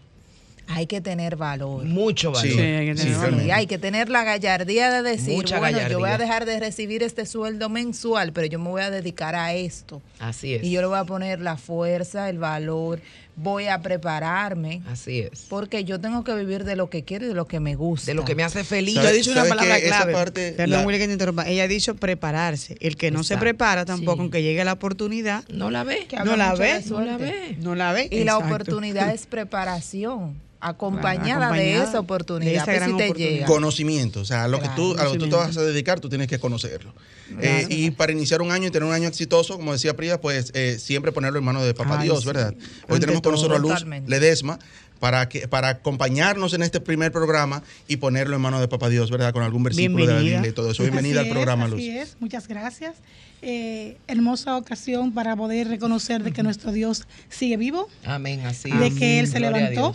hay 0.68 0.88
que 0.88 1.00
tener 1.02 1.36
valor. 1.36 1.84
Mucho 1.86 2.32
valor. 2.32 2.48
Sí, 2.52 2.60
hay 2.60 2.88
que 2.88 2.96
tener 2.96 3.14
Sí, 3.14 3.20
valor. 3.20 3.42
Sí, 3.42 3.52
hay 3.52 3.68
que 3.68 3.78
tener 3.78 4.10
la 4.10 4.24
gallardía 4.24 4.92
de 4.92 5.10
decir, 5.10 5.36
Mucha 5.38 5.60
bueno, 5.60 5.78
yo 5.88 6.00
voy 6.00 6.10
a 6.10 6.12
gallardía. 6.14 6.18
dejar 6.26 6.46
de 6.46 6.60
recibir 6.60 7.04
este 7.04 7.26
sueldo 7.26 7.70
mensual, 7.70 8.34
pero 8.34 8.48
yo 8.48 8.60
me 8.60 8.70
voy 8.70 8.82
a 8.82 8.90
dedicar 8.90 9.36
a 9.36 9.54
esto. 9.54 10.02
Así 10.20 10.56
es. 10.56 10.64
Y 10.64 10.72
yo 10.72 10.82
le 10.82 10.88
voy 10.88 10.98
a 10.98 11.04
poner 11.06 11.40
la 11.40 11.58
fuerza, 11.58 12.30
el 12.30 12.40
valor, 12.40 13.00
voy 13.38 13.68
a 13.68 13.82
prepararme, 13.82 14.82
Así 14.90 15.20
es. 15.20 15.46
porque 15.50 15.84
yo 15.84 16.00
tengo 16.00 16.24
que 16.24 16.34
vivir 16.36 16.64
de 16.64 16.76
lo 16.76 16.90
que 16.90 17.04
quiero 17.04 17.26
y 17.26 17.28
de 17.28 17.34
lo 17.34 17.48
que 17.48 17.60
me 17.60 17.76
gusta. 17.76 18.06
De 18.12 18.14
lo 18.16 18.24
que 18.26 18.34
me 18.36 18.44
hace 18.44 18.64
feliz. 18.64 18.96
Tú 18.96 19.02
has 19.02 19.14
dicho 19.14 19.32
una 19.32 19.42
¿Sabes 19.42 19.50
palabra 19.56 19.82
clave. 19.82 20.14
parte, 20.14 20.54
Perdón, 20.54 20.80
la- 20.82 20.86
Willy, 20.88 21.00
que 21.00 21.08
te 21.08 21.14
interrumpa. 21.14 21.48
Ella 21.48 21.64
ha 21.64 21.68
dicho 21.68 21.96
prepararse. 21.96 22.78
El 22.80 22.96
que 22.96 23.12
no 23.12 23.24
se 23.24 23.38
prepara 23.38 23.84
tampoco, 23.86 24.16
Sí. 24.16 24.22
aunque 24.22 24.42
llegue 24.44 24.64
la 24.64 24.74
oportunidad, 24.74 25.44
No 25.50 25.70
la 25.72 25.84
ve. 25.84 26.06
Que 26.08 26.18
no 26.18 26.36
la 26.36 26.56
ve. 26.56 26.82
No 26.88 27.02
la 27.02 27.18
ve. 27.18 27.58
no 27.60 27.76
la 27.76 27.92
ve. 27.94 28.08
Y 28.12 28.24
la 28.24 28.38
oportunidad 28.38 29.14
es 29.14 29.26
preparación, 29.30 30.36
acompañada, 30.62 31.40
de 31.40 31.46
acompañada 31.46 31.84
esa 31.90 32.00
oportunidad. 32.00 32.52
de 32.52 32.58
esa 32.58 32.72
a 32.72 32.74
gran 32.74 32.92
si 32.92 32.98
te 32.98 33.04
oportunidad. 33.04 33.32
llega. 33.32 33.46
Conocimiento, 33.46 34.20
o 34.22 34.26
sea, 34.26 34.48
lo 34.48 34.60
que 34.62 34.70
tú, 34.76 34.96
a 34.98 35.04
lo 35.04 35.12
que 35.12 35.18
tú 35.20 35.30
te 35.30 35.36
vas 35.36 35.56
a 35.58 35.62
dedicar, 35.62 36.00
tú 36.00 36.10
tienes 36.10 36.28
que 36.28 36.40
conocerlo. 36.40 36.94
Eh, 37.42 37.66
y 37.70 37.90
para 37.92 38.12
iniciar 38.12 38.42
un 38.44 38.52
año 38.52 38.68
y 38.68 38.72
tener 38.72 38.88
un 38.88 38.94
año 38.94 39.08
exitoso, 39.08 39.56
como 39.58 39.74
decía 39.74 39.96
Prida, 39.96 40.22
pues 40.22 40.52
eh, 40.54 40.78
siempre 40.80 41.12
ponerlo 41.12 41.40
en 41.40 41.46
manos 41.46 41.64
de 41.66 41.74
Papá 41.74 41.98
Ay, 42.00 42.04
Dios, 42.06 42.22
sí. 42.22 42.28
¿verdad? 42.28 42.54
Hoy 42.54 42.60
Ante 42.96 43.00
tenemos 43.00 43.22
con 43.26 43.34
nosotros 43.34 43.60
a 43.60 43.62
Luz. 43.62 44.08
Ledesma 44.08 44.60
para, 45.00 45.28
que, 45.30 45.48
para 45.48 45.70
acompañarnos 45.70 46.54
en 46.54 46.64
este 46.64 46.80
primer 46.80 47.12
programa 47.12 47.64
y 47.88 47.98
ponerlo 47.98 48.36
en 48.36 48.42
manos 48.42 48.62
de 48.62 48.68
Papá 48.68 48.90
Dios, 48.90 49.12
¿verdad? 49.12 49.34
Con 49.34 49.44
algún 49.44 49.64
versículo 49.64 50.06
de 50.06 50.14
la. 50.14 50.20
Biblia 50.20 50.48
y 50.48 50.52
todo 50.52 50.72
eso. 50.72 50.84
Bienvenida 50.84 51.22
Así 51.22 51.30
al 51.30 51.36
programa, 51.36 51.66
es, 51.66 51.72
Luz. 51.72 51.80
Así 51.80 51.98
es, 51.98 52.18
muchas 52.20 52.48
gracias. 52.48 52.96
Eh, 53.42 53.98
hermosa 54.08 54.58
ocasión 54.58 55.14
para 55.14 55.36
poder 55.36 55.68
reconocer 55.68 56.24
de 56.24 56.32
que 56.32 56.42
nuestro 56.42 56.72
Dios 56.72 57.06
sigue 57.30 57.58
vivo, 57.58 57.88
Amén, 58.04 58.42
así 58.46 58.72
de 58.72 58.96
que 58.96 59.20
Él 59.20 59.28
se 59.28 59.40
Gloria 59.40 59.70
levantó 59.70 59.94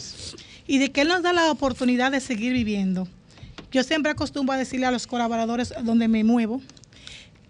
y 0.67 0.79
de 0.79 0.93
que 0.93 1.01
Él 1.01 1.09
nos 1.09 1.23
da 1.23 1.33
la 1.33 1.51
oportunidad 1.51 2.13
de 2.13 2.21
seguir 2.21 2.53
viviendo. 2.53 3.09
Yo 3.73 3.83
siempre 3.83 4.13
acostumbro 4.13 4.55
a 4.55 4.59
decirle 4.59 4.87
a 4.87 4.91
los 4.91 5.07
colaboradores 5.07 5.73
donde 5.83 6.07
me 6.07 6.23
muevo 6.23 6.61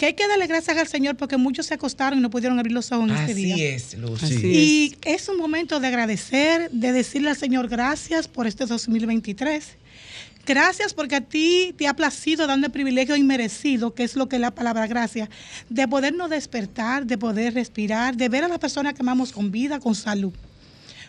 que 0.01 0.07
hay 0.07 0.15
que 0.15 0.27
darle 0.27 0.47
gracias 0.47 0.79
al 0.79 0.89
Señor 0.89 1.19
porque 1.19 1.37
muchos 1.37 1.67
se 1.67 1.75
acostaron 1.75 2.19
y 2.19 2.23
no 2.23 2.31
pudieron 2.31 2.59
abrir 2.59 2.73
los 2.73 2.91
ojos 2.91 3.11
en 3.11 3.17
este 3.17 3.35
día. 3.35 3.55
Así 3.55 3.65
es, 3.67 3.99
Luz. 3.99 4.23
Así 4.23 4.47
Y 4.47 4.97
es 5.05 5.29
un 5.29 5.37
momento 5.37 5.79
de 5.79 5.89
agradecer, 5.89 6.71
de 6.71 6.93
decirle 6.93 7.29
al 7.29 7.37
Señor 7.37 7.69
gracias 7.69 8.27
por 8.27 8.47
este 8.47 8.65
2023. 8.65 9.77
Gracias 10.47 10.95
porque 10.95 11.17
a 11.17 11.21
ti 11.21 11.75
te 11.77 11.87
ha 11.87 11.93
placido 11.93 12.47
dando 12.47 12.69
el 12.69 12.73
privilegio 12.73 13.15
inmerecido, 13.15 13.93
que 13.93 14.03
es 14.03 14.17
lo 14.17 14.27
que 14.27 14.37
es 14.37 14.41
la 14.41 14.53
palabra 14.53 14.87
gracia, 14.87 15.29
de 15.69 15.87
podernos 15.87 16.31
despertar, 16.31 17.05
de 17.05 17.19
poder 17.19 17.53
respirar, 17.53 18.17
de 18.17 18.31
ver 18.31 18.45
a 18.45 18.49
las 18.49 18.59
personas 18.59 18.95
que 18.95 19.03
amamos 19.03 19.33
con 19.33 19.51
vida, 19.51 19.81
con 19.81 19.95
salud. 19.95 20.33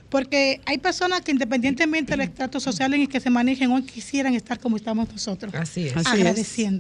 Porque 0.10 0.60
hay 0.65 0.79
personas 0.79 1.21
que 1.21 1.31
independientemente 1.31 2.12
del 2.12 2.27
estrato 2.27 2.60
social 2.60 2.93
en 2.93 3.03
el 3.03 3.07
que 3.07 3.21
se 3.21 3.29
manejen, 3.29 3.71
hoy 3.71 3.83
quisieran 3.83 4.33
estar 4.33 4.60
como 4.60 4.75
estamos 4.75 5.10
nosotros, 5.10 5.55
Así 5.55 5.88
es. 5.88 5.95
Así 5.95 6.21
es. 6.24 6.75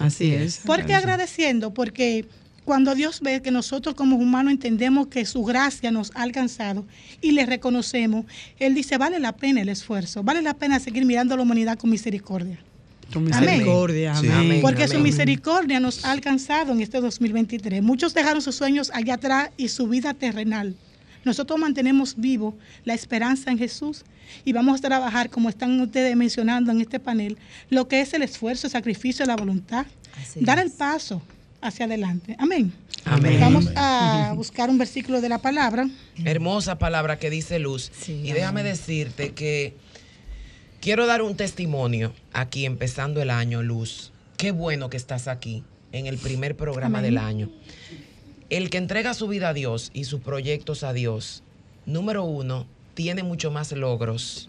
Así 0.00 0.32
es. 0.32 0.58
¿Por 0.58 0.84
qué 0.86 0.94
agradeciendo? 0.94 1.72
Porque 1.72 2.26
cuando 2.64 2.94
Dios 2.94 3.20
ve 3.20 3.42
que 3.42 3.50
nosotros 3.50 3.94
como 3.94 4.16
humanos 4.16 4.52
entendemos 4.52 5.08
que 5.08 5.24
su 5.24 5.44
gracia 5.44 5.90
nos 5.90 6.12
ha 6.14 6.22
alcanzado 6.22 6.86
y 7.20 7.32
le 7.32 7.46
reconocemos, 7.46 8.26
Él 8.58 8.74
dice, 8.74 8.98
vale 8.98 9.18
la 9.18 9.32
pena 9.32 9.60
el 9.60 9.68
esfuerzo, 9.68 10.22
vale 10.22 10.42
la 10.42 10.54
pena 10.54 10.78
seguir 10.78 11.04
mirando 11.04 11.34
a 11.34 11.36
la 11.36 11.42
humanidad 11.42 11.78
con 11.78 11.90
misericordia. 11.90 12.58
Con 13.12 13.32
Amén. 13.32 13.50
misericordia. 13.50 14.14
Sí. 14.14 14.28
Amén. 14.28 14.38
Amén. 14.38 14.60
Porque 14.62 14.86
su 14.86 15.00
misericordia 15.00 15.80
nos 15.80 16.04
ha 16.04 16.12
alcanzado 16.12 16.72
en 16.72 16.80
este 16.80 17.00
2023. 17.00 17.82
Muchos 17.82 18.14
dejaron 18.14 18.40
sus 18.40 18.54
sueños 18.54 18.90
allá 18.94 19.14
atrás 19.14 19.50
y 19.56 19.68
su 19.68 19.88
vida 19.88 20.14
terrenal. 20.14 20.76
nosotros 21.24 21.58
mantenemos 21.58 22.14
vivo 22.16 22.56
la 22.84 22.94
esperanza 22.94 23.50
en 23.50 23.58
Jesús 23.58 24.04
y 24.44 24.52
vamos 24.52 24.78
a 24.78 24.88
trabajar, 24.88 25.30
como 25.30 25.48
están 25.48 25.80
ustedes 25.80 26.16
mencionando 26.16 26.70
en 26.70 26.80
este 26.80 27.00
panel, 27.00 27.38
lo 27.68 27.88
que 27.88 28.00
es 28.00 28.12
el 28.14 28.22
esfuerzo, 28.22 28.66
el 28.66 28.72
sacrificio, 28.72 29.24
la 29.26 29.36
voluntad, 29.36 29.86
dar 30.36 30.58
el 30.58 30.70
paso 30.70 31.22
hacia 31.60 31.86
adelante. 31.86 32.36
Amén. 32.38 32.72
Amén. 33.04 33.40
Vamos 33.40 33.68
a 33.76 34.32
buscar 34.36 34.70
un 34.70 34.78
versículo 34.78 35.20
de 35.20 35.28
la 35.28 35.38
palabra. 35.38 35.88
Hermosa 36.24 36.78
palabra 36.78 37.18
que 37.18 37.30
dice 37.30 37.58
Luz. 37.58 37.90
y 38.08 38.32
déjame 38.32 38.62
decirte 38.62 39.32
que 39.32 39.74
quiero 40.80 41.06
dar 41.06 41.22
un 41.22 41.36
testimonio 41.36 42.12
aquí 42.32 42.66
empezando 42.66 43.22
el 43.22 43.30
año, 43.30 43.62
Luz. 43.62 44.12
Qué 44.36 44.50
bueno 44.50 44.90
que 44.90 44.96
estás 44.96 45.28
aquí 45.28 45.64
en 45.92 46.06
el 46.06 46.18
primer 46.18 46.56
programa 46.56 46.98
Amén. 46.98 47.14
del 47.14 47.18
año. 47.18 47.50
El 48.48 48.70
que 48.70 48.78
entrega 48.78 49.14
su 49.14 49.28
vida 49.28 49.50
a 49.50 49.54
Dios 49.54 49.90
y 49.94 50.04
sus 50.04 50.20
proyectos 50.20 50.82
a 50.82 50.92
Dios, 50.92 51.42
número 51.86 52.24
uno, 52.24 52.66
tiene 53.02 53.22
mucho 53.22 53.50
más 53.50 53.72
logros. 53.72 54.46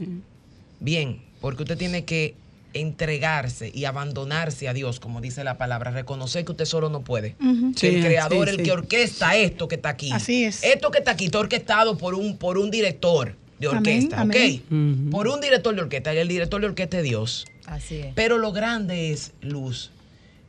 Bien, 0.82 1.22
porque 1.40 1.64
usted 1.64 1.78
tiene 1.78 2.04
que 2.04 2.36
entregarse 2.74 3.72
y 3.74 3.86
abandonarse 3.86 4.68
a 4.68 4.74
Dios, 4.74 5.00
como 5.00 5.22
dice 5.22 5.46
la 5.46 5.58
palabra, 5.58 5.92
reconocer 5.92 6.44
que 6.44 6.52
usted 6.52 6.66
solo 6.66 6.90
no 6.90 7.00
puede. 7.00 7.38
El 7.40 8.04
creador, 8.04 8.50
sí, 8.50 8.54
el 8.54 8.58
sí. 8.58 8.64
que 8.64 8.72
orquesta 8.74 9.38
esto 9.38 9.70
que 9.70 9.76
está 9.76 9.88
aquí. 9.88 10.12
Así 10.12 10.44
es. 10.44 10.66
Esto 10.66 10.92
que 10.92 10.98
está 11.00 11.12
aquí 11.12 11.26
está 11.26 11.40
orquestado 11.40 11.98
por 11.98 12.14
un, 12.14 12.36
por 12.36 12.58
un 12.58 12.72
director 12.72 13.36
de 13.58 13.70
orquesta, 13.70 14.20
amén. 14.20 14.64
¿ok? 14.66 15.12
Por 15.12 15.30
un 15.30 15.40
director 15.40 15.74
de 15.74 15.82
orquesta. 15.82 16.14
y 16.14 16.18
El 16.18 16.28
director 16.28 16.60
de 16.60 16.68
orquesta 16.68 16.98
es 16.98 17.04
Dios. 17.04 17.46
Así 17.68 18.00
es. 18.00 18.08
Pero 18.16 18.38
lo 18.38 18.52
grande 18.52 19.14
es, 19.14 19.32
Luz, 19.40 19.92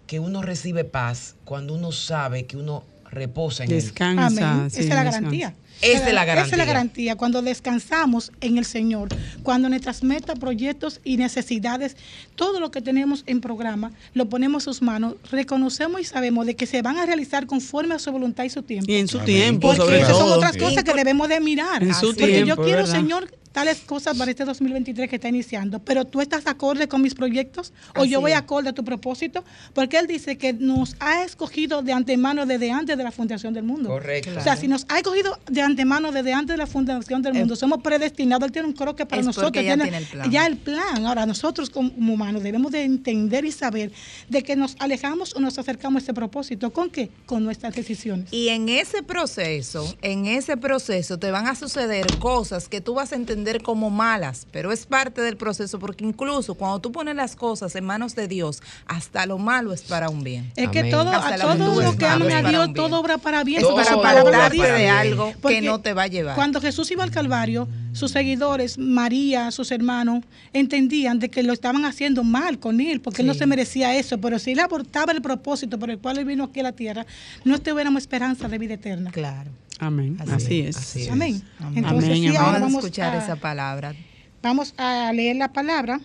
que 0.08 0.18
uno 0.18 0.42
recibe 0.42 0.82
paz 0.82 1.36
cuando 1.44 1.74
uno 1.74 1.92
sabe 1.92 2.46
que 2.46 2.56
uno 2.56 2.82
reposa 3.12 3.62
en 3.62 3.70
él. 3.70 3.92
Amén. 4.00 4.66
Esa 4.66 4.80
es 4.80 4.88
la 4.88 5.04
garantía. 5.04 5.54
Esa 5.82 6.08
es 6.08 6.14
la 6.14 6.22
Esa 6.22 6.22
es 6.22 6.26
garantía. 6.26 6.56
la 6.58 6.64
garantía. 6.64 7.16
Cuando 7.16 7.42
descansamos 7.42 8.32
en 8.40 8.56
el 8.58 8.64
Señor, 8.64 9.08
cuando 9.42 9.68
nuestras 9.68 10.02
metas, 10.02 10.38
proyectos 10.38 11.00
y 11.04 11.16
necesidades, 11.16 11.96
todo 12.36 12.60
lo 12.60 12.70
que 12.70 12.80
tenemos 12.80 13.24
en 13.26 13.40
programa, 13.40 13.92
lo 14.14 14.28
ponemos 14.28 14.62
en 14.62 14.64
sus 14.72 14.82
manos, 14.82 15.14
reconocemos 15.30 16.00
y 16.00 16.04
sabemos 16.04 16.46
de 16.46 16.54
que 16.56 16.66
se 16.66 16.82
van 16.82 16.98
a 16.98 17.06
realizar 17.06 17.46
conforme 17.46 17.94
a 17.94 17.98
su 17.98 18.10
voluntad 18.12 18.44
y 18.44 18.50
su 18.50 18.62
tiempo. 18.62 18.90
Y 18.90 18.96
en 18.96 19.08
su 19.08 19.18
Porque 19.18 19.32
tiempo, 19.32 19.74
sobre 19.74 20.00
esas 20.00 20.16
son 20.16 20.30
otras 20.32 20.52
Sí. 20.52 20.58
cosas 20.60 20.84
que 20.84 20.94
debemos 20.94 21.28
de 21.28 21.40
mirar. 21.40 21.82
En 21.82 21.94
su 21.94 22.14
Porque 22.14 22.44
yo 22.46 22.56
quiero, 22.56 22.78
¿verdad? 22.84 22.86
Señor, 22.92 23.30
tales 23.52 23.80
cosas 23.80 24.16
para 24.16 24.30
este 24.30 24.46
2023 24.46 25.10
que 25.10 25.16
está 25.16 25.28
iniciando, 25.28 25.78
pero 25.78 26.06
tú 26.06 26.22
estás 26.22 26.46
acorde 26.46 26.88
con 26.88 27.02
mis 27.02 27.14
proyectos 27.14 27.74
o 27.94 28.00
Así 28.00 28.08
yo 28.10 28.20
voy 28.22 28.32
acorde 28.32 28.70
a 28.70 28.72
tu 28.72 28.82
propósito, 28.82 29.44
porque 29.74 29.98
Él 29.98 30.06
dice 30.06 30.38
que 30.38 30.54
nos 30.54 30.96
ha 31.00 31.22
escogido 31.22 31.82
de 31.82 31.92
antemano 31.92 32.46
desde 32.46 32.70
antes 32.70 32.96
de 32.96 33.04
la 33.04 33.10
fundación 33.12 33.52
del 33.52 33.64
mundo. 33.64 33.90
Correcto. 33.90 34.30
O 34.38 34.42
sea, 34.42 34.56
si 34.56 34.68
nos 34.68 34.86
ha 34.88 34.96
escogido 34.96 35.38
de 35.50 35.60
antemano 35.60 35.71
desde 35.76 36.32
antes 36.32 36.54
de 36.54 36.56
la 36.58 36.66
fundación 36.66 37.22
del 37.22 37.34
mundo, 37.34 37.56
somos 37.56 37.82
predestinados, 37.82 38.46
Él 38.46 38.52
tiene 38.52 38.68
un 38.68 38.74
croque 38.74 39.06
para 39.06 39.20
Es 39.20 39.26
nosotros. 39.26 39.52
ya 39.52 39.74
tiene 39.76 39.98
el 39.98 40.04
plan. 40.06 40.30
ya 40.30 40.46
el 40.46 40.56
plan. 40.56 41.06
Ahora, 41.06 41.26
nosotros 41.26 41.70
como 41.70 41.90
humanos 42.12 42.42
debemos 42.42 42.72
de 42.72 42.84
entender 42.84 43.44
y 43.44 43.52
saber 43.52 43.92
de 44.28 44.42
que 44.42 44.56
nos 44.56 44.76
alejamos 44.78 45.34
o 45.34 45.40
nos 45.40 45.58
acercamos 45.58 46.02
a 46.02 46.04
ese 46.04 46.14
propósito. 46.14 46.72
¿Con 46.72 46.90
qué? 46.90 47.10
Con 47.26 47.44
nuestras 47.44 47.74
decisiones. 47.74 48.32
Y 48.32 48.48
en 48.48 48.68
ese 48.68 49.02
proceso, 49.02 49.94
en 50.02 50.26
ese 50.26 50.56
proceso 50.56 51.18
te 51.18 51.30
van 51.30 51.46
a 51.46 51.54
suceder 51.54 52.06
cosas 52.18 52.68
que 52.68 52.80
tú 52.80 52.94
vas 52.94 53.12
a 53.12 53.16
entender 53.16 53.62
como 53.62 53.90
malas, 53.90 54.46
pero 54.50 54.72
es 54.72 54.86
parte 54.86 55.20
del 55.22 55.36
proceso 55.36 55.78
porque 55.78 56.04
incluso 56.04 56.54
cuando 56.54 56.80
tú 56.80 56.92
pones 56.92 57.14
las 57.16 57.36
cosas 57.36 57.74
en 57.76 57.84
manos 57.84 58.14
de 58.14 58.28
Dios, 58.28 58.62
hasta 58.86 59.26
lo 59.26 59.38
malo 59.38 59.72
es 59.72 59.82
para 59.82 60.08
un 60.10 60.22
bien. 60.22 60.52
Es 60.56 60.68
que 60.68 60.84
todo, 60.84 61.10
a 61.10 61.36
lo 61.36 61.90
que 61.92 61.96
que 61.98 62.06
aman 62.06 62.30
a 62.32 62.42
para 62.42 62.50
Dios, 62.50 62.74
todo 62.74 63.00
obra 63.00 63.18
para 63.18 63.44
bien. 63.44 63.60
Es 63.60 63.66
Porque 63.66 63.90
para 64.02 64.50
dice- 64.50 64.72
de 64.72 64.88
algo 64.88 65.32
que 65.46 65.61
No 65.66 65.80
te 65.80 65.92
va 65.92 66.04
a 66.04 66.06
llevar. 66.06 66.34
Cuando 66.34 66.60
Jesús 66.60 66.90
iba 66.90 67.04
al 67.04 67.10
Calvario, 67.10 67.68
sus 67.92 68.10
seguidores, 68.12 68.78
María, 68.78 69.50
sus 69.50 69.70
hermanos, 69.70 70.24
entendían 70.52 71.18
de 71.18 71.28
que 71.30 71.42
lo 71.42 71.52
estaban 71.52 71.84
haciendo 71.84 72.24
mal 72.24 72.58
con 72.58 72.80
él, 72.80 73.00
porque 73.00 73.22
él 73.22 73.28
no 73.28 73.34
se 73.34 73.46
merecía 73.46 73.96
eso. 73.96 74.18
Pero 74.18 74.38
si 74.38 74.52
él 74.52 74.60
abortaba 74.60 75.12
el 75.12 75.22
propósito 75.22 75.78
por 75.78 75.90
el 75.90 75.98
cual 75.98 76.18
él 76.18 76.24
vino 76.24 76.44
aquí 76.44 76.60
a 76.60 76.64
la 76.64 76.72
tierra, 76.72 77.06
no 77.44 77.58
tuviéramos 77.60 78.02
esperanza 78.02 78.48
de 78.48 78.58
vida 78.58 78.74
eterna. 78.74 79.10
Claro. 79.10 79.50
Amén. 79.78 80.16
Así, 80.30 80.60
es. 80.60 81.08
Amén. 81.10 81.42
Amén. 81.58 81.78
Entonces, 81.78 82.10
Amén, 82.10 82.20
sí, 82.22 82.26
amén. 82.28 82.36
ahora 82.40 82.58
Vamos 82.60 82.74
a 82.76 82.78
escuchar 82.86 83.14
a- 83.14 83.24
esa 83.24 83.36
palabra. 83.36 83.94
Vamos 84.42 84.74
a 84.76 85.12
leer 85.12 85.36
la 85.36 85.52
palabra 85.52 86.00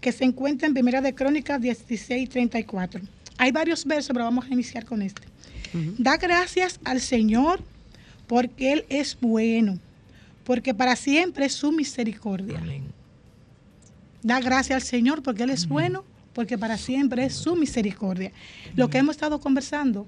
que 0.00 0.10
se 0.12 0.24
encuentra 0.24 0.66
en 0.66 0.74
Primera 0.74 1.00
de 1.00 1.14
Crónicas 1.14 1.60
16, 1.60 2.28
34. 2.28 3.00
Hay 3.38 3.52
varios 3.52 3.84
versos, 3.84 4.12
pero 4.12 4.24
vamos 4.24 4.44
a 4.44 4.48
iniciar 4.52 4.84
con 4.84 5.02
este. 5.02 5.22
Da 5.98 6.16
gracias 6.16 6.78
al 6.84 7.00
Señor 7.00 7.62
porque 8.32 8.72
Él 8.72 8.86
es 8.88 9.18
bueno, 9.20 9.78
porque 10.44 10.72
para 10.72 10.96
siempre 10.96 11.44
es 11.44 11.52
su 11.52 11.70
misericordia. 11.70 12.62
Da 14.22 14.40
gracias 14.40 14.74
al 14.74 14.80
Señor 14.80 15.22
porque 15.22 15.42
Él 15.42 15.50
es 15.50 15.68
bueno, 15.68 16.02
porque 16.32 16.56
para 16.56 16.78
siempre 16.78 17.26
es 17.26 17.34
su 17.34 17.56
misericordia. 17.56 18.32
Lo 18.74 18.88
que 18.88 18.96
hemos 18.96 19.16
estado 19.16 19.38
conversando, 19.38 20.06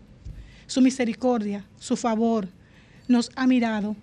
su 0.67 0.81
misericordia, 0.81 1.67
su 1.79 1.99
favor, 1.99 2.49
nos 3.09 3.31
ha 3.37 3.47
mirado, 3.47 3.95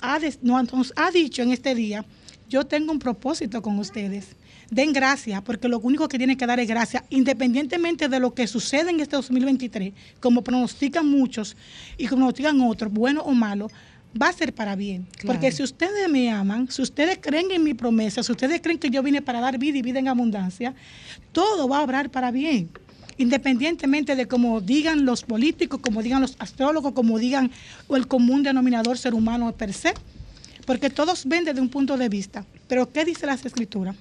ha, 0.00 0.20
nos 0.40 0.94
ha 0.96 1.10
dicho 1.10 1.42
en 1.42 1.50
este 1.50 1.74
día, 1.74 2.02
yo 2.48 2.64
tengo 2.64 2.92
un 2.92 2.98
propósito 2.98 3.60
con 3.60 3.78
ustedes. 3.78 4.35
Den 4.70 4.92
gracias, 4.92 5.40
porque 5.42 5.68
lo 5.68 5.78
único 5.78 6.08
que 6.08 6.18
tienen 6.18 6.36
que 6.36 6.46
dar 6.46 6.58
es 6.58 6.66
gracia, 6.66 7.04
independientemente 7.08 8.08
de 8.08 8.18
lo 8.18 8.34
que 8.34 8.46
sucede 8.46 8.90
en 8.90 9.00
este 9.00 9.14
2023, 9.14 9.92
como 10.20 10.42
pronostican 10.42 11.08
muchos 11.08 11.56
y 11.96 12.06
como 12.06 12.22
pronostican 12.22 12.60
otros, 12.60 12.92
bueno 12.92 13.22
o 13.22 13.32
malo, 13.32 13.70
va 14.20 14.28
a 14.28 14.32
ser 14.32 14.52
para 14.52 14.74
bien. 14.74 15.06
Claro. 15.12 15.26
Porque 15.26 15.52
si 15.52 15.62
ustedes 15.62 16.08
me 16.08 16.30
aman, 16.30 16.68
si 16.70 16.82
ustedes 16.82 17.18
creen 17.20 17.50
en 17.52 17.62
mi 17.62 17.74
promesa, 17.74 18.22
si 18.22 18.32
ustedes 18.32 18.60
creen 18.60 18.78
que 18.78 18.90
yo 18.90 19.02
vine 19.02 19.22
para 19.22 19.40
dar 19.40 19.58
vida 19.58 19.78
y 19.78 19.82
vida 19.82 19.98
en 19.98 20.08
abundancia, 20.08 20.74
todo 21.32 21.68
va 21.68 21.78
a 21.78 21.82
obrar 21.82 22.10
para 22.10 22.30
bien. 22.30 22.68
Independientemente 23.18 24.14
de 24.16 24.26
cómo 24.26 24.60
digan 24.60 25.04
los 25.04 25.22
políticos, 25.22 25.80
como 25.80 26.02
digan 26.02 26.20
los 26.20 26.36
astrólogos, 26.38 26.92
como 26.92 27.18
digan 27.18 27.50
o 27.86 27.96
el 27.96 28.08
común 28.08 28.42
denominador 28.42 28.98
ser 28.98 29.14
humano 29.14 29.52
per 29.52 29.72
se, 29.72 29.94
porque 30.66 30.90
todos 30.90 31.24
ven 31.26 31.44
desde 31.44 31.60
un 31.60 31.68
punto 31.68 31.96
de 31.96 32.08
vista. 32.08 32.44
Pero 32.68 32.92
¿qué 32.92 33.04
dice 33.04 33.26
las 33.26 33.46
escrituras? 33.46 33.96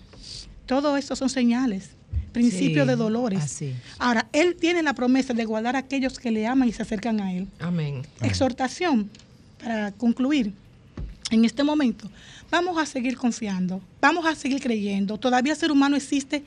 Todo 0.66 0.98
esto 0.98 1.16
son 1.16 1.30
señales, 1.30 1.90
principios 2.32 2.86
Sí, 2.86 2.90
de 2.90 2.96
dolores. 2.96 3.40
así. 3.44 3.74
Ahora, 4.00 4.28
Él 4.34 4.56
tiene 4.60 4.82
la 4.84 4.94
promesa 4.94 5.34
de 5.34 5.46
guardar 5.46 5.76
a 5.76 5.80
aquellos 5.80 6.20
que 6.20 6.32
le 6.32 6.48
aman 6.48 6.68
y 6.68 6.72
se 6.74 6.82
acercan 6.82 7.20
a 7.22 7.34
Él. 7.34 7.48
Amén. 7.60 8.02
Exhortación, 8.22 9.10
para 9.64 9.92
concluir, 9.92 10.54
en 11.32 11.44
este 11.46 11.64
momento, 11.64 12.10
vamos 12.52 12.78
a 12.78 12.86
seguir 12.86 13.18
confiando, 13.18 13.82
vamos 14.02 14.26
a 14.26 14.36
seguir 14.36 14.62
creyendo. 14.62 15.18
Todavía 15.18 15.54
el 15.54 15.60
ser 15.60 15.72
humano 15.72 15.96
existe 15.96 16.44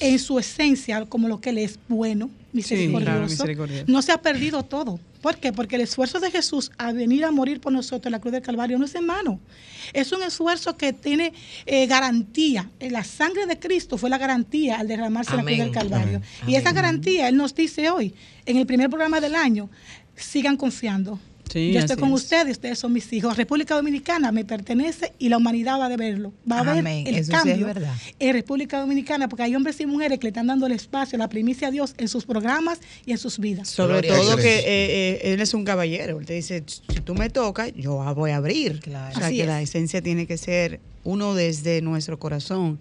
en 0.00 0.18
su 0.18 0.38
esencia 0.38 1.04
como 1.06 1.28
lo 1.28 1.40
que 1.40 1.50
Él 1.50 1.58
es 1.58 1.78
bueno, 1.88 2.30
misericordioso. 2.52 3.04
claro, 3.04 3.26
misericordioso. 3.26 3.84
No 3.88 4.02
se 4.02 4.12
ha 4.12 4.22
perdido 4.22 4.62
todo. 4.62 5.00
¿Por 5.20 5.36
qué? 5.38 5.52
Porque 5.52 5.74
el 5.76 5.82
esfuerzo 5.82 6.20
de 6.20 6.30
Jesús 6.30 6.70
a 6.78 6.92
venir 6.92 7.24
a 7.24 7.32
morir 7.32 7.60
por 7.60 7.72
nosotros 7.72 8.06
en 8.06 8.12
la 8.12 8.20
cruz 8.20 8.32
del 8.32 8.42
Calvario 8.42 8.78
no 8.78 8.84
es 8.84 8.94
en 8.94 9.04
mano. 9.04 9.40
Es 9.92 10.12
un 10.12 10.22
esfuerzo 10.22 10.76
que 10.76 10.92
tiene 10.92 11.32
eh, 11.66 11.86
garantía. 11.86 12.70
Eh, 12.78 12.90
La 12.90 13.02
sangre 13.02 13.46
de 13.46 13.58
Cristo 13.58 13.98
fue 13.98 14.10
la 14.10 14.18
garantía 14.18 14.76
al 14.78 14.86
derramarse 14.86 15.32
en 15.32 15.38
la 15.38 15.42
cruz 15.44 15.58
del 15.58 15.72
Calvario. 15.72 16.16
Amén. 16.18 16.22
Y 16.46 16.54
esa 16.54 16.72
garantía, 16.72 17.28
Él 17.28 17.36
nos 17.36 17.54
dice 17.54 17.90
hoy, 17.90 18.14
en 18.46 18.58
el 18.58 18.66
primer 18.66 18.88
programa 18.88 19.20
del 19.20 19.34
año, 19.34 19.68
sigan 20.14 20.56
confiando. 20.56 21.18
Sí, 21.50 21.72
Yo 21.72 21.80
estoy 21.80 21.96
con 21.96 22.10
es. 22.10 22.22
ustedes, 22.22 22.52
ustedes 22.52 22.78
son 22.78 22.92
mis 22.92 23.12
hijos. 23.12 23.36
República 23.36 23.74
Dominicana 23.74 24.32
me 24.32 24.44
pertenece 24.44 25.12
y 25.18 25.28
la 25.28 25.38
humanidad 25.38 25.78
va 25.80 25.86
a 25.86 25.96
verlo. 25.96 26.32
Va 26.50 26.60
a 26.60 26.62
ver 26.62 26.78
Amén. 26.78 27.06
el 27.06 27.14
Eso 27.16 27.24
sí 27.32 27.36
es 27.36 27.42
cambio 27.44 27.66
verdad. 27.66 27.94
en 28.18 28.32
República 28.34 28.80
Dominicana, 28.80 29.28
porque 29.28 29.44
hay 29.44 29.54
hombres 29.56 29.80
y 29.80 29.86
mujeres 29.86 30.18
que 30.18 30.24
le 30.24 30.28
están 30.28 30.46
dando 30.46 30.66
el 30.66 30.72
espacio, 30.72 31.16
la 31.18 31.28
primicia 31.28 31.68
a 31.68 31.70
Dios 31.70 31.94
en 31.98 32.08
sus 32.08 32.26
programas 32.26 32.80
y 33.06 33.12
en 33.12 33.18
sus 33.18 33.38
vidas. 33.38 33.68
Sobre 33.68 34.06
todo 34.06 34.36
que 34.36 34.58
eh, 34.58 34.62
eh, 34.66 35.20
él 35.32 35.40
es 35.40 35.54
un 35.54 35.64
caballero. 35.64 36.18
Él 36.20 36.26
te 36.26 36.34
dice, 36.34 36.62
si 36.66 37.00
tú 37.00 37.14
me 37.14 37.30
tocas, 37.30 37.72
yo 37.74 38.02
voy 38.14 38.30
a 38.32 38.36
abrir. 38.36 38.80
O 38.86 38.90
sea, 38.90 39.08
Así 39.08 39.36
que 39.36 39.40
es. 39.42 39.46
la 39.46 39.62
esencia 39.62 40.02
tiene 40.02 40.26
que 40.26 40.36
ser 40.36 40.80
uno 41.04 41.34
desde 41.34 41.80
nuestro 41.80 42.18
corazón, 42.18 42.78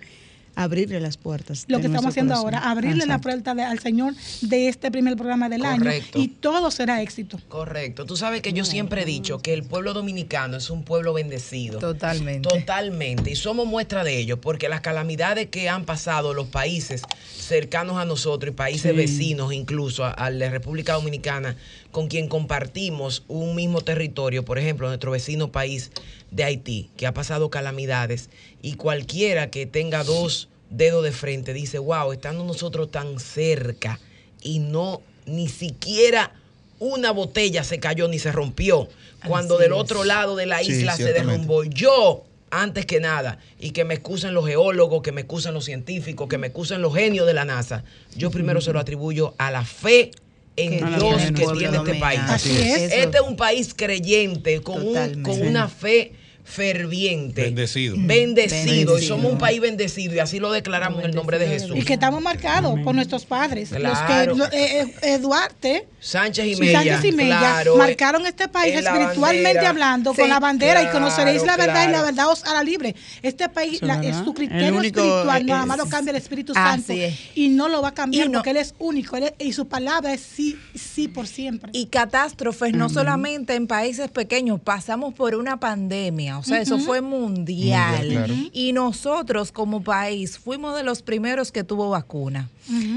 abrirle 0.63 1.00
las 1.00 1.17
puertas. 1.17 1.65
Lo 1.67 1.80
que 1.80 1.88
estamos 1.88 2.08
haciendo 2.10 2.34
corazón. 2.36 2.56
ahora, 2.56 2.72
abrirle 2.72 3.06
la 3.06 3.15
Exacto. 3.15 3.24
puerta 3.30 3.56
de- 3.56 3.63
al 3.63 3.80
Señor 3.80 4.13
de 4.41 4.67
este 4.67 4.91
primer 4.91 5.15
programa 5.15 5.50
del 5.50 5.62
Correcto. 5.62 6.17
año 6.17 6.26
y 6.26 6.28
todo 6.28 6.72
será 6.72 7.02
éxito. 7.02 7.39
Correcto. 7.48 8.06
Tú 8.06 8.17
sabes 8.17 8.41
que 8.41 8.54
yo 8.54 8.65
siempre 8.65 9.04
he 9.04 9.06
dicho 9.06 9.39
que 9.39 9.54
el 9.54 9.63
pueblo 9.63 9.93
dominicano 9.93 10.58
es 10.58 10.70
un 10.70 10.84
pueblo 10.84 11.13
bendecido. 11.13 11.80
Totalmente. 11.80 12.50
Totalmente. 12.50 13.32
Y 13.32 13.36
somos 13.36 13.67
muestra 13.67 14.04
de 14.04 14.17
ello, 14.17 14.41
porque 14.41 14.67
las 14.70 14.82
calamidades 14.82 15.48
que 15.48 15.70
han 15.70 15.86
pasado 15.86 16.34
los 16.34 16.48
países 16.48 17.04
cercanos 17.36 17.98
a 17.98 18.06
nosotros 18.06 18.52
y 18.52 18.56
países 18.56 18.91
Sí. 18.91 18.98
vecinos, 18.98 19.54
incluso 19.54 20.04
a, 20.06 20.12
a 20.12 20.30
la 20.30 20.50
República 20.50 20.93
Dominicana, 20.93 21.56
con 21.91 22.08
quien 22.08 22.28
compartimos 22.28 23.23
un 23.28 23.56
mismo 23.56 23.82
territorio, 23.82 24.43
por 24.45 24.60
ejemplo, 24.60 24.88
nuestro 24.88 25.12
vecino 25.12 25.52
país 25.52 25.91
de 26.32 26.43
Haití, 26.43 26.89
que 26.97 27.08
ha 27.08 27.13
pasado 27.13 27.50
calamidades, 27.50 28.30
y 28.62 28.73
cualquiera 28.73 29.50
que 29.50 29.65
tenga 29.65 30.04
dos 30.04 30.50
dedos 30.69 31.04
de 31.04 31.12
frente 31.12 31.54
dice, 31.54 31.80
wow, 31.80 32.12
estando 32.12 32.43
nosotros 32.43 32.91
tan 32.91 33.19
cerca 33.19 34.00
y 34.41 34.60
no 34.60 35.02
ni 35.26 35.47
siquiera 35.47 36.34
una 36.80 37.12
botella 37.12 37.63
se 37.63 37.80
cayó 37.80 38.08
ni 38.08 38.19
se 38.19 38.32
rompió. 38.32 38.88
Cuando 39.26 39.56
Así 39.56 39.63
del 39.63 39.73
es. 39.73 39.80
otro 39.80 40.04
lado 40.04 40.36
de 40.36 40.45
la 40.45 40.60
Sí, 40.60 40.71
isla 40.73 40.95
se 40.95 41.12
derrumbó. 41.12 41.63
Yo, 41.63 42.23
antes 42.52 42.86
que 42.86 43.00
nada, 43.00 43.39
y 43.60 43.71
que 43.71 43.84
me 43.84 43.95
excusen 43.95 44.34
los 44.34 44.45
geólogos, 44.45 45.02
que 45.02 45.12
me 45.12 45.21
excusen 45.21 45.54
los 45.54 45.65
científicos, 45.65 46.28
que 46.28 46.38
me 46.38 46.47
excusen 46.47 46.82
los 46.82 46.93
genios 46.93 47.26
de 47.26 47.34
la 47.34 47.45
NASA, 47.45 47.84
yo 48.15 48.30
primero 48.30 48.62
se 48.62 48.73
lo 48.73 48.80
atribuyo 48.80 49.34
a 49.38 49.50
la 49.50 49.65
fe 49.65 50.12
en 50.58 50.72
Que 50.72 50.86
Dios 50.86 51.22
que 51.52 51.58
tiene 51.58 51.78
este 51.78 51.93
país. 51.96 52.20
Así 52.28 52.50
es. 52.58 52.91
Este 52.91 53.17
es 53.17 53.24
un 53.24 53.36
país 53.38 53.74
creyente, 53.76 54.62
con, 54.62 54.86
un- 54.86 55.22
con 55.24 55.41
una 55.41 55.67
fe 55.70 56.13
ferviente. 56.47 57.43
Bendecido. 57.43 57.95
Bendecido. 57.99 58.97
Y 58.97 59.03
somos 59.05 59.31
un 59.31 59.38
país 59.38 59.60
bendecido 59.62 60.15
y 60.15 60.19
así 60.19 60.39
lo 60.39 60.51
declaramos 60.51 60.99
en 61.03 61.10
el 61.10 61.15
nombre 61.15 61.38
de 61.39 61.47
Jesús. 61.47 61.75
Y 61.75 61.83
que 61.83 61.93
estamos 61.93 62.21
marcados 62.21 62.79
por 62.83 62.95
nuestros 62.95 63.25
padres. 63.25 63.69
Claro. 63.69 64.36
Los 64.36 64.49
que, 64.49 64.81
eh, 64.81 64.93
eh, 65.03 65.17
Duarte 65.19 65.88
Sánchez 65.99 66.45
y 66.47 66.55
Mella. 66.55 66.79
Sánchez 66.83 67.05
y 67.05 67.12
Mella 67.12 67.39
claro, 67.39 67.77
marcaron 67.77 68.25
este 68.25 68.47
país 68.47 68.75
espiritualmente 68.75 69.43
bandera. 69.53 69.69
hablando 69.69 70.13
Sí, 70.13 70.21
con 70.21 70.29
la 70.29 70.39
bandera 70.39 70.83
y 70.83 70.88
conoceréis 70.88 71.43
la 71.43 71.55
claro, 71.55 71.73
verdad 71.73 71.89
y 71.89 71.91
la 71.91 72.01
verdad 72.03 72.29
os 72.31 72.43
hará 72.45 72.63
libre. 72.63 72.95
Este 73.21 73.49
país, 73.49 73.81
la- 73.81 74.01
es 74.01 74.15
su 74.17 74.33
criterio 74.33 74.75
único, 74.77 74.99
espiritual, 75.01 75.45
nada 75.45 75.65
más 75.65 75.77
lo 75.77 75.88
cambia 75.88 76.12
el 76.12 76.17
Espíritu 76.17 76.53
Así 76.55 76.69
Santo 76.83 76.93
es. 76.93 77.15
y 77.36 77.49
no 77.49 77.67
lo 77.67 77.81
va 77.81 77.89
a 77.89 77.93
cambiar 77.93 78.27
no- 78.29 78.39
porque 78.39 78.51
Él 78.51 78.57
es 78.57 78.73
único 78.79 79.17
él 79.17 79.23
es- 79.23 79.33
y 79.39 79.53
su 79.53 79.67
palabra 79.67 80.13
es 80.13 80.21
sí, 80.21 80.57
sí 80.75 81.07
por 81.07 81.27
siempre. 81.27 81.71
Y 81.73 81.88
catástrofes 81.88 82.73
no 82.73 82.89
solamente 82.89 83.55
en 83.55 83.67
países 83.67 84.10
pequeños, 84.10 84.60
pasamos 84.62 85.13
por 85.13 85.36
una 85.36 85.60
pandemia, 85.60 86.37
o 86.39 86.43
sea, 86.43 86.62
eso 86.62 86.80
fue 86.80 87.02
mundial. 87.02 87.97
Mundial, 88.06 88.26
claro. 88.28 88.34
Y 88.54 88.73
nosotros 88.73 89.52
como 89.52 89.84
país 89.84 90.38
fuimos 90.38 90.76
de 90.76 90.84
los 90.84 91.02
primeros 91.02 91.52
que 91.52 91.63
tuvo 91.63 91.89
vacuna, 91.89 92.50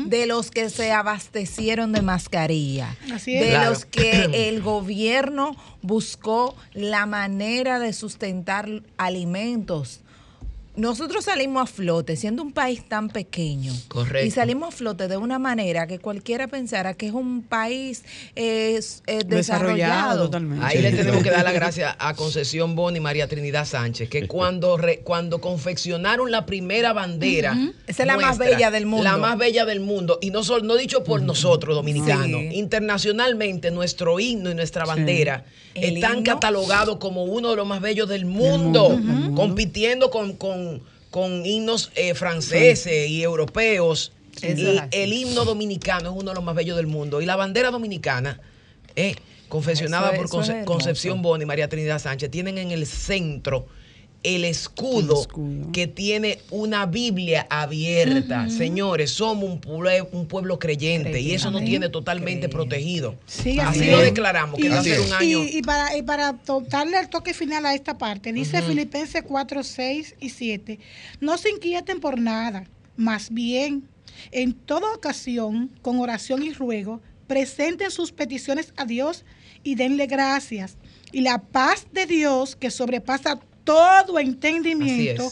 de 0.07 0.26
los 0.26 0.50
que 0.50 0.68
se 0.70 0.92
abastecieron 0.92 1.92
de 1.92 2.03
mascarilla, 2.03 2.96
Así 3.12 3.35
es. 3.35 3.42
de 3.44 3.48
Claro. 3.50 3.70
los 3.70 3.85
que 3.85 4.29
el 4.48 4.62
gobierno 4.62 5.57
buscó 5.83 6.55
la 6.74 7.07
manera 7.07 7.79
de 7.79 7.92
sustentar 7.92 8.68
alimentos. 8.98 10.00
Nosotros 10.76 11.24
salimos 11.24 11.62
a 11.64 11.66
flote 11.66 12.14
siendo 12.16 12.42
un 12.42 12.52
país 12.52 12.88
tan 12.88 13.09
pequeño. 13.09 13.72
Correcto. 13.88 14.26
Y 14.26 14.30
salimos 14.30 14.68
a 14.72 14.76
flote 14.76 15.09
de 15.09 15.16
una 15.16 15.38
manera 15.40 15.87
que 15.88 15.98
cualquiera 15.98 16.46
pensara 16.46 16.94
que 16.94 17.06
es 17.09 17.12
un 17.12 17.42
país 17.42 18.04
eh, 18.37 18.78
eh, 19.09 19.24
desarrollado. 19.26 20.24
totalmente. 20.26 20.64
Ahí 20.64 20.80
le 20.80 20.92
tenemos 20.92 21.22
que 21.24 21.30
dar 21.30 21.42
las 21.44 21.54
gracias 21.61 21.96
a 21.98 22.14
Concesión 22.14 22.76
Boni 22.76 22.98
y 22.98 23.00
María 23.00 23.26
Trinidad 23.26 23.66
Sánchez, 23.66 24.09
que 24.09 24.28
cuando, 24.28 24.76
re- 24.76 25.00
cuando 25.00 25.40
confeccionaron 25.40 26.30
la 26.30 26.46
primera 26.46 26.92
bandera. 26.92 27.59
Esa 27.88 28.04
es 28.04 28.06
la 28.06 28.16
más 28.16 28.38
bella 28.38 28.70
del 28.70 28.87
mundo. 28.87 29.04
La 29.04 29.16
más 29.16 29.37
bella 29.37 29.64
del 29.64 29.80
mundo. 29.80 30.18
Y 30.22 30.30
no, 30.30 30.44
sol- 30.44 30.64
no 30.66 30.76
dicho 30.76 31.02
por 31.02 31.20
nosotros, 31.20 31.74
dominicanos. 31.74 32.40
Sí. 32.42 32.59
Internacionalmente, 32.59 33.70
nuestro 33.72 34.20
himno 34.20 34.50
y 34.50 34.54
nuestra 34.54 34.85
bandera 34.85 35.44
están 35.74 36.22
catalogados 36.22 36.96
como 36.98 37.24
uno 37.24 37.50
de 37.50 37.56
los 37.56 37.66
más 37.66 37.80
bellos 37.80 38.09
del 38.09 38.24
mundo, 38.24 38.98
compitiendo 39.35 40.11
con, 40.11 40.35
con- 40.37 40.60
con 41.11 41.44
himnos 41.44 41.90
eh, 41.94 42.14
franceses 42.14 43.09
y 43.09 43.23
europeos. 43.23 44.12
Y 44.42 44.79
el 44.92 45.12
himno 45.12 45.44
dominicano 45.44 46.11
es 46.11 46.16
uno 46.16 46.31
de 46.31 46.35
los 46.35 46.44
más 46.44 46.55
bellos 46.55 46.77
del 46.77 46.87
mundo. 46.87 47.20
Y 47.20 47.27
la 47.27 47.37
bandera 47.37 47.70
dominicana, 47.70 48.40
eh, 48.96 49.16
confeccionada 49.49 50.11
Eso 50.11 50.16
por 50.16 50.27
eso 50.27 50.37
Conce-. 50.37 50.64
Concepción 50.64 51.20
Boni 51.20 51.42
y 51.42 51.46
María 51.46 51.68
Trinidad 51.68 51.99
Sánchez, 51.99 52.31
tienen 52.31 52.57
en 52.59 52.70
el 52.70 52.87
centro 52.87 53.66
el 54.22 54.44
escudo, 54.44 55.14
El 55.14 55.20
escudo. 55.20 55.72
que 55.72 55.87
tiene 55.87 56.38
una 56.50 56.85
Biblia 56.87 57.46
abierta. 57.48 58.48
Señores, 58.50 59.12
somos 59.12 59.44
un 59.48 59.61
pueblo, 59.61 59.90
un 60.12 60.26
pueblo 60.26 60.59
creyente, 60.59 61.20
y 61.20 61.33
eso 61.33 61.50
nos 61.50 61.64
tiene 61.64 61.88
totalmente 61.88 62.48
protegido. 62.48 63.16
Sí, 63.26 63.59
así 63.61 63.87
lo 63.90 63.98
declaramos, 64.00 64.59
que 64.61 64.66
Y- 64.66 64.68
va 64.68 64.78
a 64.78 64.83
ser 64.83 65.00
un 65.00 65.12
año. 65.14 65.44
Y, 65.44 65.59
y 65.59 65.62
para, 65.62 65.96
y 65.96 66.02
para 66.02 66.38
darle 66.68 66.98
el 66.98 67.09
toque 67.09 67.33
final 67.33 67.64
a 67.64 67.74
esta 67.74 67.96
parte, 67.96 68.33
dice 68.33 68.61
Filipenses 68.62 69.22
4, 69.26 69.62
6 69.62 70.16
y 70.20 70.28
7, 70.30 70.78
no 71.20 71.38
se 71.38 71.50
inquieten 71.50 72.00
por 72.00 72.20
nada, 72.20 72.64
más 72.96 73.30
bien, 73.33 73.88
en 74.33 74.52
toda 74.52 74.92
ocasión, 74.92 75.70
con 75.80 75.98
oración 75.98 76.42
y 76.42 76.52
ruego, 76.52 77.00
presenten 77.26 77.90
sus 77.90 78.12
peticiones 78.12 78.74
a 78.76 78.85
Dios 78.85 79.24
y 79.62 79.76
denle 79.76 80.06
gracias. 80.06 80.76
Y 81.12 81.22
la 81.22 81.40
paz 81.40 81.87
de 81.92 82.04
Dios, 82.06 82.54
que 82.56 82.70
sobrepasa 82.70 83.40
todo 83.64 84.18
entendimiento, 84.18 85.31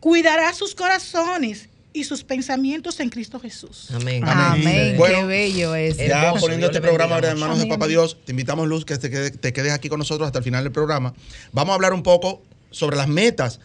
cuidará 0.00 0.52
sus 0.54 0.74
corazones 0.74 1.68
y 1.92 2.04
sus 2.04 2.22
pensamientos 2.22 3.00
en 3.00 3.08
Cristo 3.10 3.40
Jesús. 3.40 3.88
Amén. 3.92 4.22
Amén. 4.26 4.96
Bueno, 4.96 5.20
Qué 5.20 5.24
bello 5.26 5.74
es. 5.74 5.96
Ya 5.96 6.26
Hermoso, 6.26 6.42
poniendo 6.42 6.66
este 6.66 6.80
programa 6.80 7.16
ahora 7.16 7.32
en 7.32 7.38
manos 7.38 7.58
de. 7.58 7.66
Papá 7.66 7.88
Dios, 7.88 8.16
te 8.24 8.30
invitamos, 8.32 8.68
Luz, 8.68 8.84
que 8.84 8.96
te, 8.96 9.10
quede- 9.10 9.30
te 9.32 9.52
quedes 9.52 9.72
aquí 9.72 9.88
con 9.88 9.98
nosotros 9.98 10.26
hasta 10.26 10.38
el 10.38 10.44
final 10.44 10.62
del 10.62 10.72
programa. 10.72 11.14
Vamos 11.52 11.72
a 11.72 11.74
hablar 11.74 11.92
un 11.92 12.02
poco 12.04 12.42
sobre 12.70 12.96
las 12.96 13.08
metas 13.08 13.58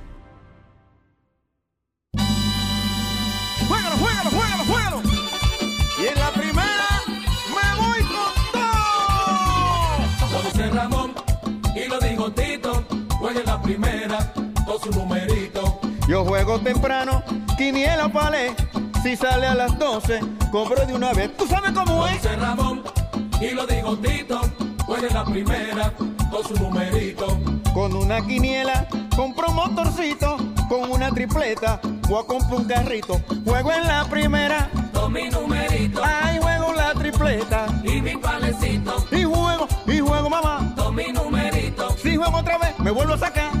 Yo 16.11 16.25
juego 16.25 16.59
temprano, 16.59 17.23
quiniela 17.57 18.07
o 18.07 18.11
palé. 18.11 18.53
Si 19.01 19.15
sale 19.15 19.47
a 19.47 19.55
las 19.55 19.79
12, 19.79 20.19
cobro 20.51 20.85
de 20.85 20.93
una 20.93 21.13
vez. 21.13 21.37
¿Tú 21.37 21.47
sabes 21.47 21.71
cómo 21.71 22.05
es? 22.05 22.21
dice 22.21 22.35
Ramón 22.35 22.83
y 23.39 23.51
lo 23.51 23.65
dijo 23.65 23.95
Tito. 23.97 24.41
Juega 24.85 25.07
en 25.07 25.13
la 25.13 25.23
primera, 25.23 25.93
con 26.29 26.43
su 26.45 26.53
numerito. 26.61 27.39
Con 27.73 27.95
una 27.95 28.19
quiniela, 28.27 28.89
compro 29.15 29.47
un 29.51 29.55
motorcito. 29.55 30.35
Con 30.67 30.91
una 30.91 31.11
tripleta, 31.11 31.79
voy 32.09 32.21
a 32.21 32.27
comprar 32.27 32.59
un 32.59 32.65
carrito. 32.65 33.21
Juego 33.45 33.71
en 33.71 33.87
la 33.87 34.03
primera, 34.09 34.69
Con 34.93 35.13
mi 35.13 35.29
numerito 35.29 36.01
ay, 36.03 36.39
juego 36.41 36.73
la 36.73 36.91
tripleta. 36.93 37.67
y 37.85 38.01
mi 38.01 38.17
palecito. 38.17 38.97
Y 39.11 39.23
juego, 39.23 39.65
y 39.87 39.99
juego, 39.99 40.29
mamá. 40.29 40.73
Con 40.75 40.93
mi 40.93 41.05
numerito 41.13 41.89
Si 42.03 42.17
juego 42.17 42.37
otra 42.37 42.57
vez, 42.57 42.77
me 42.79 42.91
vuelvo 42.91 43.13
a 43.13 43.17
sacar. 43.17 43.60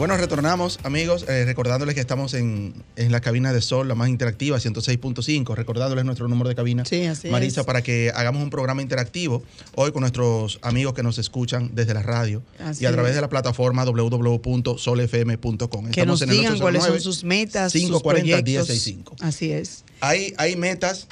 Bueno, 0.00 0.16
retornamos, 0.16 0.80
amigos, 0.82 1.26
eh, 1.28 1.44
recordándoles 1.44 1.94
que 1.94 2.00
estamos 2.00 2.32
en, 2.32 2.72
en 2.96 3.12
la 3.12 3.20
cabina 3.20 3.52
de 3.52 3.60
Sol, 3.60 3.86
la 3.86 3.94
más 3.94 4.08
interactiva, 4.08 4.56
106.5, 4.56 5.54
recordándoles 5.54 6.06
nuestro 6.06 6.26
número 6.26 6.48
de 6.48 6.54
cabina, 6.54 6.86
Sí, 6.86 7.04
así 7.04 7.28
Marisa, 7.28 7.60
es. 7.60 7.66
para 7.66 7.82
que 7.82 8.10
hagamos 8.14 8.42
un 8.42 8.48
programa 8.48 8.80
interactivo 8.80 9.42
hoy 9.74 9.92
con 9.92 10.00
nuestros 10.00 10.58
amigos 10.62 10.94
que 10.94 11.02
nos 11.02 11.18
escuchan 11.18 11.72
desde 11.74 11.92
la 11.92 12.02
radio 12.02 12.42
Así 12.58 12.84
y 12.84 12.86
a 12.86 12.92
través 12.92 13.10
es. 13.10 13.16
de 13.16 13.20
la 13.20 13.28
plataforma 13.28 13.84
www.solfm.com. 13.84 15.90
Que 15.90 16.06
nos 16.06 16.22
en 16.22 16.30
el 16.30 16.36
digan 16.38 16.58
cuáles 16.58 16.82
son 16.82 16.92
809 16.92 17.00
sus 17.00 17.22
metas, 17.22 17.72
sus 17.72 17.80
540 17.82 18.38
proyectos. 18.38 18.68
1065. 18.70 19.16
Así 19.20 19.52
es. 19.52 19.84
Hay, 20.00 20.32
hay 20.38 20.56
metas, 20.56 21.08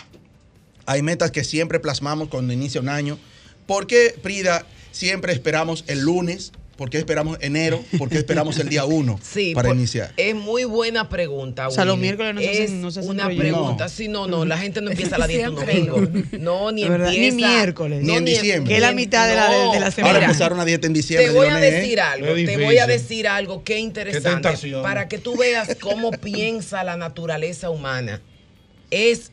hay 0.86 1.02
metas 1.02 1.30
que 1.30 1.44
siempre 1.44 1.78
plasmamos 1.78 2.30
cuando 2.30 2.54
inicia 2.54 2.80
un 2.80 2.88
año. 2.88 3.18
¿Por 3.66 3.86
qué, 3.86 4.18
Prida, 4.22 4.64
siempre 4.92 5.34
esperamos 5.34 5.84
el 5.88 6.00
lunes? 6.00 6.52
¿Por 6.78 6.90
qué 6.90 6.98
esperamos 6.98 7.36
enero? 7.40 7.82
¿Por 7.98 8.08
qué 8.08 8.18
esperamos 8.18 8.56
el 8.60 8.68
día 8.68 8.84
1 8.84 9.18
Sí, 9.22 9.52
para 9.52 9.68
por- 9.70 9.76
iniciar? 9.76 10.12
Es 10.16 10.34
muy 10.34 10.62
buena 10.62 11.08
pregunta. 11.08 11.66
O 11.66 11.72
sea, 11.72 11.84
los 11.84 11.96
Willy. 11.96 12.02
miércoles 12.02 12.34
no 12.36 12.40
se 12.40 12.52
es 12.52 12.70
hacen- 12.70 12.80
no 12.80 12.90
se 12.92 13.00
hacen 13.00 13.10
una 13.10 13.24
proyectos. 13.24 13.50
pregunta. 13.52 13.84
No. 13.84 13.90
Sí, 13.90 14.06
no, 14.08 14.26
no. 14.28 14.44
La 14.44 14.56
gente 14.58 14.80
no 14.80 14.90
empieza 14.92 15.18
la 15.18 15.26
dieta 15.26 15.50
un 15.50 15.56
domingo. 15.56 16.00
No, 16.38 16.70
ni 16.72 16.88
verdad, 16.88 17.10
ni 17.10 17.26
empieza. 17.26 17.36
miércoles. 17.52 18.02
Ni 18.04 18.14
en 18.14 18.24
diciembre. 18.24 18.70
Que 18.70 18.76
es 18.76 18.80
la 18.80 18.92
mitad 18.92 19.28
de 19.28 19.34
la- 19.34 19.50
de- 19.50 19.72
de 19.74 19.80
la 19.80 19.90
semana. 19.90 20.14
Ahora 20.14 20.24
empezar 20.26 20.52
una 20.52 20.64
dieta 20.64 20.86
en 20.86 20.92
diciembre. 20.92 21.26
Te 21.26 21.34
voy 21.34 21.48
a 21.48 21.58
¿eh? 21.58 21.70
decir 21.72 22.00
algo, 22.00 22.26
te 22.34 22.56
voy 22.64 22.78
a 22.78 22.86
decir 22.86 23.26
algo 23.26 23.64
que 23.64 23.78
interesante 23.80 24.48
para 24.80 25.08
que 25.08 25.18
tú 25.18 25.36
veas 25.36 25.76
cómo 25.80 26.12
piensa 26.12 26.84
la 26.84 26.96
naturaleza 26.96 27.70
humana. 27.70 28.22
Es 28.92 29.32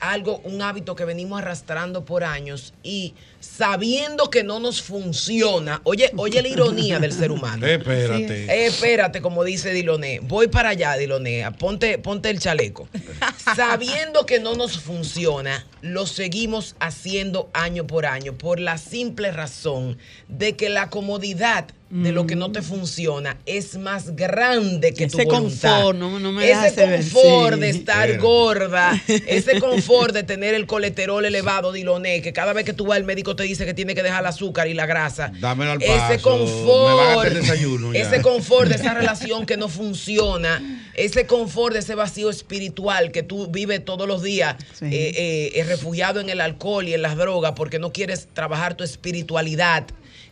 algo, 0.00 0.40
un 0.44 0.60
hábito 0.62 0.94
que 0.96 1.04
venimos 1.04 1.40
arrastrando 1.40 2.04
por 2.04 2.24
años 2.24 2.74
y 2.82 3.14
sabiendo 3.46 4.28
que 4.30 4.42
no 4.42 4.60
nos 4.60 4.82
funciona. 4.82 5.80
Oye, 5.84 6.10
oye 6.16 6.42
la 6.42 6.48
ironía 6.48 6.98
del 6.98 7.12
ser 7.12 7.30
humano. 7.30 7.66
Espérate. 7.66 8.44
Eh, 8.44 8.66
espérate, 8.66 9.20
como 9.22 9.44
dice 9.44 9.72
Diloné. 9.72 10.20
Voy 10.22 10.48
para 10.48 10.70
allá, 10.70 10.96
Diloné. 10.96 11.44
Ponte, 11.58 11.98
ponte 11.98 12.30
el 12.30 12.38
chaleco. 12.40 12.88
Sabiendo 13.56 14.26
que 14.26 14.40
no 14.40 14.54
nos 14.54 14.78
funciona, 14.80 15.66
lo 15.80 16.06
seguimos 16.06 16.74
haciendo 16.80 17.48
año 17.52 17.86
por 17.86 18.06
año 18.06 18.34
por 18.34 18.60
la 18.60 18.78
simple 18.78 19.30
razón 19.32 19.98
de 20.28 20.56
que 20.56 20.68
la 20.68 20.90
comodidad 20.90 21.66
de 21.88 22.10
lo 22.10 22.26
que 22.26 22.34
no 22.34 22.50
te 22.50 22.62
funciona 22.62 23.36
es 23.46 23.78
más 23.78 24.16
grande 24.16 24.92
que 24.92 25.06
tu 25.06 25.18
Ese 25.18 25.24
voluntad. 25.24 25.70
confort, 25.82 25.96
no- 25.98 26.18
no 26.18 26.32
me 26.32 26.50
ese 26.50 26.84
ver, 26.84 26.96
confort 27.00 27.54
sí. 27.54 27.60
de 27.60 27.68
estar 27.70 28.18
gorda, 28.18 29.00
ese 29.06 29.60
confort 29.60 30.12
de 30.12 30.24
tener 30.24 30.54
el 30.54 30.66
colesterol 30.66 31.24
elevado, 31.24 31.70
Diloné, 31.70 32.22
que 32.22 32.32
cada 32.32 32.52
vez 32.54 32.64
que 32.64 32.72
tú 32.72 32.86
vas 32.86 32.96
al 32.96 33.04
médico 33.04 33.35
te 33.36 33.44
dice 33.44 33.64
que 33.66 33.74
tiene 33.74 33.94
que 33.94 34.02
dejar 34.02 34.20
el 34.20 34.26
azúcar 34.26 34.66
y 34.68 34.74
la 34.74 34.86
grasa. 34.86 35.30
Dámelo 35.38 35.72
al 35.72 35.82
Ese 35.82 36.18
paso. 36.18 36.36
Me 36.36 36.44
van 36.44 36.48
a 36.48 37.04
confort, 37.12 37.18
hacer 37.26 37.34
desayuno 37.40 37.92
ya. 37.92 38.00
ese 38.00 38.22
confort 38.22 38.68
de 38.68 38.74
esa 38.76 38.94
relación 39.00 39.46
que 39.46 39.56
no 39.56 39.68
funciona, 39.68 40.82
ese 40.94 41.26
confort 41.26 41.74
de 41.74 41.80
ese 41.80 41.94
vacío 41.94 42.30
espiritual 42.30 43.12
que 43.12 43.22
tú 43.22 43.46
vives 43.48 43.84
todos 43.84 44.08
los 44.08 44.22
días 44.22 44.56
Sí. 44.78 44.86
eh, 44.86 45.12
eh, 45.16 45.52
eh, 45.54 45.64
refugiado 45.64 46.20
en 46.20 46.28
el 46.30 46.40
alcohol 46.40 46.88
y 46.88 46.94
en 46.94 47.02
las 47.02 47.16
drogas 47.16 47.52
porque 47.54 47.78
no 47.78 47.92
quieres 47.92 48.26
trabajar 48.32 48.74
tu 48.74 48.82
espiritualidad. 48.84 49.84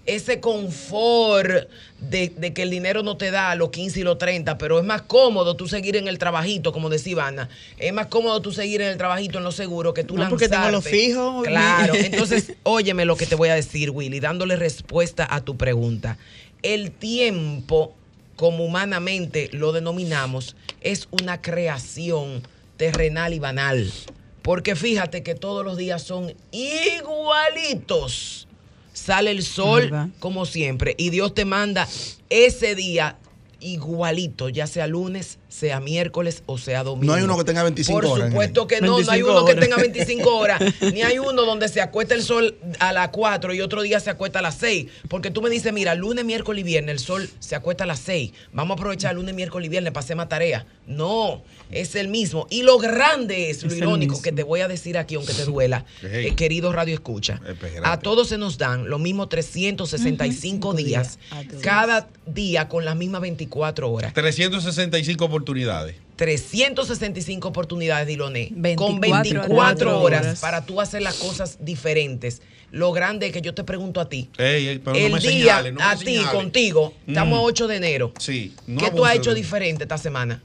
Ese 0.06 0.38
confort 0.40 1.68
de, 1.98 2.28
de 2.36 2.52
que 2.52 2.62
el 2.62 2.70
dinero 2.70 3.02
no 3.02 3.16
te 3.16 3.30
da 3.30 3.54
los 3.54 3.70
15 3.70 4.00
y 4.00 4.02
los 4.02 4.18
30, 4.18 4.58
pero 4.58 4.78
es 4.78 4.84
más 4.84 5.02
cómodo 5.02 5.56
tú 5.56 5.66
seguir 5.66 5.96
en 5.96 6.08
el 6.08 6.18
trabajito, 6.18 6.72
como 6.72 6.90
decía 6.90 7.12
Ivana. 7.12 7.48
Es 7.78 7.92
más 7.94 8.08
cómodo 8.08 8.42
tú 8.42 8.52
seguir 8.52 8.82
en 8.82 8.88
el 8.88 8.98
trabajito 8.98 9.38
en 9.38 9.44
lo 9.44 9.52
seguro 9.52 9.94
que 9.94 10.04
tú 10.04 10.16
No, 10.16 10.28
porque 10.28 10.48
tengo 10.48 10.64
lo 10.66 10.72
lanzarte. 10.72 10.90
fijo. 10.98 11.42
Claro, 11.42 11.94
entonces, 11.96 12.52
óyeme 12.64 13.04
lo 13.06 13.16
que 13.16 13.24
te 13.26 13.34
voy 13.34 13.48
a 13.48 13.54
decir, 13.54 13.90
Willy, 13.90 14.20
dándole 14.20 14.56
respuesta 14.56 15.26
a 15.28 15.40
tu 15.40 15.56
pregunta. 15.56 16.18
El 16.62 16.90
tiempo, 16.90 17.94
como 18.36 18.64
humanamente 18.64 19.48
lo 19.52 19.72
denominamos, 19.72 20.56
es 20.82 21.08
una 21.10 21.40
creación 21.40 22.42
terrenal 22.76 23.32
y 23.32 23.38
banal. 23.38 23.90
Porque 24.42 24.76
fíjate 24.76 25.22
que 25.22 25.34
todos 25.34 25.64
los 25.64 25.78
días 25.78 26.02
son 26.02 26.34
igualitos. 26.52 28.46
Sale 28.94 29.30
el 29.30 29.42
sol 29.42 29.82
¿Verdad? 29.82 30.08
como 30.20 30.46
siempre 30.46 30.94
y 30.96 31.10
Dios 31.10 31.34
te 31.34 31.44
manda 31.44 31.86
ese 32.30 32.74
día 32.74 33.18
igualito, 33.60 34.48
ya 34.48 34.66
sea 34.66 34.86
lunes, 34.86 35.38
sea 35.54 35.78
miércoles 35.78 36.42
o 36.46 36.58
sea 36.58 36.82
domingo. 36.82 37.06
No 37.06 37.14
hay 37.14 37.22
uno 37.22 37.38
que 37.38 37.44
tenga 37.44 37.62
25 37.62 38.00
Por 38.00 38.10
horas, 38.10 38.28
supuesto 38.30 38.66
que 38.66 38.80
no, 38.80 38.88
no 38.88 39.10
hay 39.10 39.22
25 39.22 39.30
uno 39.30 39.44
que 39.44 39.54
tenga 39.54 39.76
25 39.76 40.36
horas, 40.36 40.60
ni 40.92 41.02
hay 41.02 41.18
uno 41.20 41.42
donde 41.42 41.68
se 41.68 41.80
acuesta 41.80 42.14
el 42.14 42.22
sol 42.22 42.56
a 42.80 42.92
las 42.92 43.08
4 43.10 43.54
y 43.54 43.60
otro 43.60 43.82
día 43.82 44.00
se 44.00 44.10
acuesta 44.10 44.40
a 44.40 44.42
las 44.42 44.56
6. 44.56 44.86
Porque 45.08 45.30
tú 45.30 45.42
me 45.42 45.50
dices, 45.50 45.72
mira, 45.72 45.94
lunes, 45.94 46.24
miércoles 46.24 46.60
y 46.62 46.64
viernes 46.64 46.94
el 46.94 46.98
sol 46.98 47.30
se 47.38 47.54
acuesta 47.54 47.84
a 47.84 47.86
las 47.86 48.00
6. 48.00 48.32
Vamos 48.52 48.76
a 48.76 48.80
aprovechar 48.80 49.14
lunes, 49.14 49.34
miércoles 49.34 49.66
y 49.66 49.68
viernes 49.68 49.92
para 49.92 50.02
hacer 50.02 50.16
más 50.16 50.28
tarea. 50.28 50.66
No, 50.86 51.42
es 51.70 51.94
el 51.94 52.08
mismo. 52.08 52.46
Y 52.50 52.62
lo 52.62 52.78
grande 52.78 53.48
es, 53.50 53.62
lo 53.62 53.70
Es 53.70 53.76
irónico 53.78 54.12
mismo. 54.14 54.22
que 54.22 54.32
te 54.32 54.42
voy 54.42 54.60
a 54.60 54.68
decir 54.68 54.98
aquí, 54.98 55.14
aunque 55.14 55.34
te 55.34 55.44
duela, 55.44 55.84
Ey. 56.02 56.26
eh, 56.26 56.34
querido 56.34 56.72
Radio 56.72 56.94
Escucha. 56.94 57.40
Espérate. 57.46 57.80
A 57.84 57.98
todos 58.00 58.28
se 58.28 58.38
nos 58.38 58.58
dan 58.58 58.90
los 58.90 59.00
mismos 59.00 59.28
365 59.28 60.74
días, 60.74 61.18
cada 61.62 62.08
día 62.26 62.68
con 62.68 62.84
las 62.84 62.96
mismas 62.96 63.20
24 63.20 63.90
horas. 63.90 64.12
365 64.14 65.28
oportunidades. 65.48 65.96
365 66.16 67.48
oportunidades, 67.48 68.06
Diloné. 68.06 68.48
24 68.52 68.86
con 68.86 69.00
24 69.00 70.00
horas, 70.00 70.20
horas. 70.22 70.40
para 70.40 70.64
tú 70.64 70.80
hacer 70.80 71.02
las 71.02 71.14
cosas 71.16 71.58
diferentes. 71.60 72.40
Lo 72.70 72.92
grande 72.92 73.26
es 73.26 73.32
que 73.32 73.40
yo 73.40 73.54
te 73.54 73.62
pregunto 73.62 74.00
a 74.00 74.08
ti. 74.08 74.30
Ey, 74.38 74.66
ey, 74.68 74.78
pero 74.78 74.96
el 74.96 75.10
no 75.12 75.16
me 75.20 75.28
día, 75.28 75.62
no 75.72 75.80
a 75.82 75.96
ti, 75.96 76.18
contigo, 76.32 76.92
estamos 77.06 77.38
Mm. 77.38 77.42
a 77.42 77.44
8 77.44 77.66
de 77.68 77.76
enero. 77.76 78.12
Sí. 78.18 78.54
no 78.66 78.80
¿Qué 78.80 78.90
tú 78.90 79.04
has 79.04 79.14
hecho 79.16 79.30
de- 79.30 79.36
diferente 79.36 79.84
esta 79.84 79.98
semana? 79.98 80.42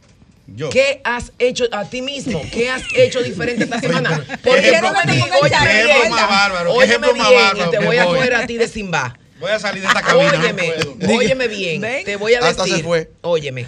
Yo. 0.48 0.70
¿Qué 0.70 1.02
has 1.04 1.32
hecho 1.40 1.66
a 1.72 1.86
ti 1.86 2.02
mismo? 2.02 2.42
¿Qué 2.52 2.70
has 2.70 2.82
hecho 2.96 3.22
diferente 3.22 3.64
esta 3.66 3.80
semana? 3.82 4.24
¿Qué 4.28 4.38
Porque 4.38 4.70
ejemplo- 4.70 4.92
no 4.92 5.06
me 5.06 5.14
qué 5.18 5.22
óyeme 5.42 5.82
ejemplo 5.84 6.10
más 6.10 6.30
bárbaro, 6.30 6.74
óyeme 6.74 6.94
ejemplo 7.08 7.16
más 7.16 7.32
bárbaro 7.32 7.68
y 7.68 7.72
te 7.72 7.86
voy 7.86 7.98
a 7.98 8.06
coger 8.06 8.36
a 8.36 8.48
ti 8.48 8.58
de 8.58 8.68
Simba. 8.68 9.18
Voy 9.40 9.52
a 9.52 9.60
salir 9.60 9.82
de 9.82 9.88
esta 9.88 10.02
cabina. 10.02 10.32
no 10.34 10.40
Óyeme, 10.40 10.72
puedo. 10.98 11.16
óyeme 11.18 11.48
bien, 11.48 11.82
te 12.04 12.16
voy 12.18 12.34
a 12.34 12.40
Hasta 12.40 12.64
decir, 12.64 12.78
se 12.80 12.84
fue. 12.84 13.10
óyeme, 13.22 13.68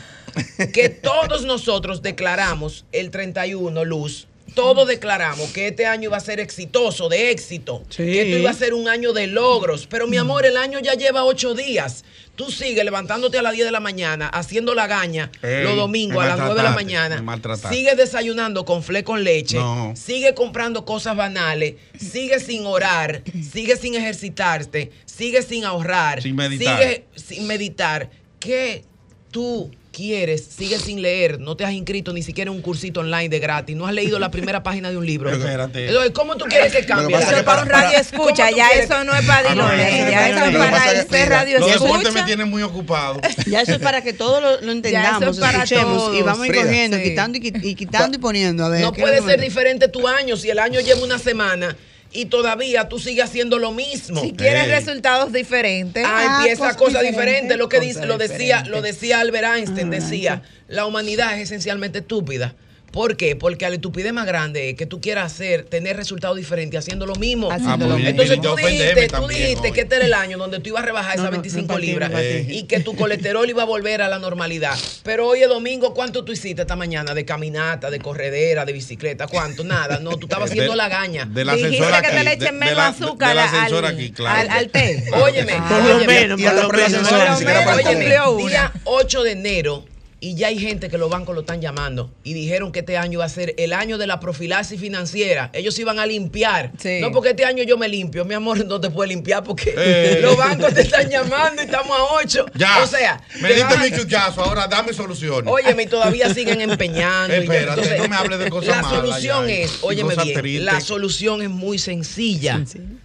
que 0.73 0.89
todos 0.89 1.45
nosotros 1.45 2.01
declaramos 2.01 2.85
el 2.91 3.11
31, 3.11 3.85
Luz, 3.85 4.27
todos 4.53 4.85
declaramos 4.87 5.51
que 5.51 5.67
este 5.67 5.85
año 5.85 6.09
iba 6.09 6.17
a 6.17 6.21
ser 6.21 6.41
exitoso, 6.41 7.07
de 7.07 7.31
éxito, 7.31 7.83
Sí. 7.89 8.03
que 8.03 8.21
esto 8.23 8.37
iba 8.37 8.49
a 8.49 8.53
ser 8.53 8.73
un 8.73 8.89
año 8.89 9.13
de 9.13 9.27
logros, 9.27 9.87
pero 9.87 10.07
mi 10.07 10.17
amor, 10.17 10.45
el 10.45 10.57
año 10.57 10.79
ya 10.79 10.93
lleva 10.93 11.23
ocho 11.23 11.53
días. 11.53 12.03
Tú 12.35 12.49
sigues 12.51 12.83
levantándote 12.83 13.37
a 13.37 13.43
las 13.43 13.53
10 13.53 13.65
de 13.65 13.71
la 13.71 13.79
mañana, 13.79 14.27
haciendo 14.27 14.73
la 14.73 14.87
gaña 14.87 15.31
Ey, 15.41 15.63
los 15.63 15.75
domingos 15.75 16.23
a 16.23 16.29
las 16.29 16.39
9 16.39 16.55
de 16.55 16.63
la 16.63 16.71
mañana. 16.71 17.23
Sigue 17.69 17.95
desayunando 17.95 18.65
con 18.65 18.83
fle 18.83 19.03
con 19.03 19.23
leche. 19.23 19.57
No. 19.57 19.93
Sigue 19.95 20.33
comprando 20.33 20.83
cosas 20.83 21.15
banales. 21.15 21.75
Sigue 21.97 22.39
sin 22.39 22.65
orar. 22.65 23.21
Sigue 23.53 23.75
sin 23.77 23.95
ejercitarte. 23.95 24.91
Sigue 25.05 25.43
sin 25.43 25.65
ahorrar. 25.65 26.21
Sin 26.21 26.35
meditar. 26.35 26.77
Sigue 26.79 27.05
sin 27.15 27.47
meditar. 27.47 28.09
¿Qué 28.39 28.85
tú 29.29 29.71
quieres, 29.91 30.45
sigues 30.57 30.81
sin 30.81 31.01
leer, 31.01 31.39
no 31.39 31.55
te 31.57 31.65
has 31.65 31.73
inscrito 31.73 32.13
ni 32.13 32.23
siquiera 32.23 32.49
en 32.49 32.55
un 32.57 32.61
cursito 32.63 33.01
online 33.01 33.29
de 33.29 33.39
gratis, 33.39 33.75
no 33.75 33.85
has 33.87 33.93
leído 33.93 34.19
la 34.19 34.31
primera 34.31 34.63
página 34.63 34.89
de 34.89 34.97
un 34.97 35.05
libro. 35.05 35.29
Entonces, 35.31 36.11
¿cómo 36.13 36.35
tú 36.37 36.45
quieres 36.45 36.71
que 36.71 36.85
cambie? 36.85 37.15
Eso 37.17 37.35
es 37.35 37.43
para 37.43 37.63
un 37.63 37.69
radio 37.69 37.97
escucha, 37.99 38.49
ya 38.51 38.69
eso 38.69 39.03
no 39.03 39.13
es 39.15 39.25
para 39.25 39.51
Ah, 39.51 39.55
no, 39.55 39.63
Diloné, 39.69 40.01
eso 40.01 40.11
ya 40.11 40.29
eso 40.29 40.45
es 40.45 41.05
para 41.05 41.21
el 41.23 41.27
radio 41.29 41.59
Los 41.59 41.71
deportes 41.73 42.03
me 42.03 42.09
escucha. 42.09 42.25
tienen 42.25 42.49
muy 42.49 42.63
ocupado. 42.63 43.19
Ya 43.47 43.61
eso 43.61 43.73
es 43.73 43.79
para 43.79 44.01
que 44.01 44.13
todos 44.13 44.41
lo, 44.41 44.61
lo 44.61 44.71
entendamos, 44.71 45.35
es 45.37 45.39
para 45.39 45.63
escuchemos 45.63 46.03
y 46.15 46.19
todos. 46.19 46.25
vamos 46.25 46.41
a 46.43 46.45
ir 46.47 46.51
Frida. 46.53 46.65
cogiendo, 46.65 46.97
Sí. 46.97 47.03
quitando 47.03 47.37
y, 47.37 47.53
y 47.63 47.75
quitando 47.75 48.17
y 48.17 48.19
poniendo. 48.21 48.65
A 48.65 48.69
ver, 48.69 48.81
No 48.81 48.93
¿qué 48.93 49.01
puede 49.01 49.21
ser 49.21 49.41
diferente 49.41 49.87
tu 49.87 50.07
año 50.07 50.37
si 50.37 50.49
el 50.49 50.59
año 50.59 50.79
lleva 50.79 51.01
una 51.03 51.19
semana 51.19 51.75
y 52.13 52.25
todavía 52.25 52.89
tú 52.89 52.99
sigues 52.99 53.25
haciendo 53.25 53.57
lo 53.57 53.71
mismo. 53.71 54.21
Si 54.21 54.33
quieres 54.33 54.67
resultados 54.67 55.31
diferentes. 55.31 56.05
Ah, 56.05 56.39
empieza 56.39 56.63
cosas 56.63 56.77
cosas 56.77 57.01
diferentes. 57.01 57.17
diferentes. 57.17 57.57
Lo 57.57 57.69
que 57.69 57.79
dice, 57.79 58.05
lo 58.05 58.17
decía, 58.17 58.57
diferentes. 58.57 58.71
lo 58.71 58.81
decía 58.81 59.19
Albert 59.19 59.47
Einstein, 59.55 59.89
decía, 59.89 60.41
la 60.67 60.85
humanidad 60.85 61.35
es 61.35 61.43
esencialmente 61.43 61.99
estúpida. 61.99 62.53
¿Por 62.91 63.15
qué? 63.15 63.37
Porque 63.37 63.65
a 63.65 63.69
la 63.69 63.75
estupidez 63.75 64.11
más 64.11 64.25
grande 64.25 64.69
es 64.71 64.75
que 64.75 64.85
tú 64.85 64.99
quieras 64.99 65.31
hacer, 65.31 65.63
tener 65.63 65.95
resultados 65.95 66.35
diferentes 66.35 66.77
haciendo 66.77 67.05
lo 67.05 67.15
mismo. 67.15 67.49
Haciendo 67.49 67.85
Ah, 67.85 67.87
lo 67.89 67.95
mismo. 67.95 68.09
Entonces 68.09 68.41
tú 68.41 68.53
dijiste, 68.55 69.07
tú 69.07 69.27
dijiste 69.27 69.71
que 69.71 69.81
este 69.81 69.95
era 69.95 70.05
el 70.05 70.13
año 70.13 70.37
donde 70.37 70.59
tú 70.59 70.69
ibas 70.69 70.83
a 70.83 70.85
rebajar 70.87 71.15
No, 71.15 71.21
esas 71.23 71.31
no, 71.31 71.41
25 71.41 71.61
no, 71.61 71.67
para 71.67 71.79
ti, 71.79 71.87
no, 71.87 71.93
libras 71.93 72.11
y 72.49 72.63
que 72.63 72.81
tu 72.81 72.93
colesterol 72.95 73.49
iba 73.49 73.63
a 73.63 73.65
volver 73.65 74.01
a 74.01 74.09
la 74.09 74.19
normalidad. 74.19 74.77
Pero 75.03 75.25
hoy 75.27 75.41
es 75.41 75.47
domingo, 75.47 75.93
¿cuánto 75.93 76.25
tú 76.25 76.33
hiciste 76.33 76.63
esta 76.63 76.75
mañana 76.75 77.13
de 77.13 77.23
caminata, 77.23 77.89
de 77.89 77.99
corredera, 77.99 78.65
de 78.65 78.73
bicicleta? 78.73 79.27
¿Cuánto? 79.27 79.63
Nada. 79.63 79.99
No, 79.99 80.17
tú 80.17 80.25
estabas 80.25 80.49
haciendo 80.51 80.73
De- 80.73 80.77
la 80.77 80.89
gaña. 80.89 81.23
Del 81.25 81.47
Dijiste 81.47 81.67
ascensor 81.67 81.91
que 82.01 82.07
aquí. 82.07 82.17
te 82.17 82.23
le 82.25 82.33
echen 82.33 82.39
de- 82.39 82.45
de 82.45 82.51
menos 82.51 82.75
la- 82.77 82.87
azúcar 82.87 83.37
al, 83.37 83.85
aquí, 83.85 84.11
claro. 84.11 84.39
al, 84.39 84.49
al 84.49 84.69
té. 84.69 85.05
Óyeme, 85.13 85.53
Por 85.53 85.69
lo 85.83 85.95
óyeme, 85.97 86.07
menos, 86.07 86.41
por 86.41 86.53
lo 86.55 86.69
menos. 86.69 88.37
día 88.37 88.71
8 88.83 89.23
de 89.23 89.31
enero 89.31 89.85
y 90.23 90.35
ya 90.35 90.47
hay 90.47 90.59
gente 90.59 90.87
que 90.87 90.99
los 90.99 91.09
bancos 91.09 91.33
lo 91.33 91.41
están 91.41 91.61
llamando 91.61 92.11
y 92.23 92.33
dijeron 92.33 92.71
que 92.71 92.79
este 92.79 92.95
año 92.95 93.19
va 93.19 93.25
a 93.25 93.29
ser 93.29 93.55
el 93.57 93.73
año 93.73 93.97
de 93.97 94.05
la 94.05 94.19
profilaxis 94.19 94.79
financiera. 94.79 95.49
Ellos 95.51 95.77
iban 95.79 95.97
a 95.97 96.05
limpiar. 96.05 96.71
Sí. 96.77 96.99
No 97.01 97.11
porque 97.11 97.31
este 97.31 97.43
año 97.43 97.63
yo 97.63 97.75
me 97.75 97.89
limpio, 97.89 98.23
mi 98.23 98.35
amor, 98.35 98.63
no 98.65 98.79
te 98.79 98.91
puedes 98.91 99.09
limpiar 99.09 99.43
porque 99.43 99.73
Eh. 99.81 100.19
los 100.21 100.37
bancos 100.37 100.75
te 100.75 100.81
están 100.81 101.09
llamando 101.09 101.63
y 101.63 101.65
estamos 101.65 101.97
a 101.97 102.03
8. 102.23 102.45
Ya. 102.53 102.83
O 102.83 102.87
sea, 102.87 103.19
me 103.41 103.49
te 103.49 103.55
diste 103.55 103.77
mi 103.79 103.97
chuchazo, 103.97 104.43
ahora 104.43 104.67
dame 104.67 104.93
soluciones. 104.93 105.51
Óyeme, 105.51 105.83
y 105.83 105.87
todavía 105.87 106.31
siguen 106.31 106.61
empeñando. 106.61 107.33
Espérate, 107.33 107.97
no 107.97 108.07
me 108.07 108.15
hables 108.15 108.37
de 108.39 108.49
cosas 108.51 108.69
La 108.77 108.81
malas, 108.83 108.99
solución 108.99 109.47
ya, 109.47 109.53
es, 109.53 109.79
óyeme 109.81 110.15
bien, 110.43 110.65
la 110.65 110.79
solución 110.81 111.41
es 111.41 111.49
muy 111.49 111.79
sencilla. 111.79 112.63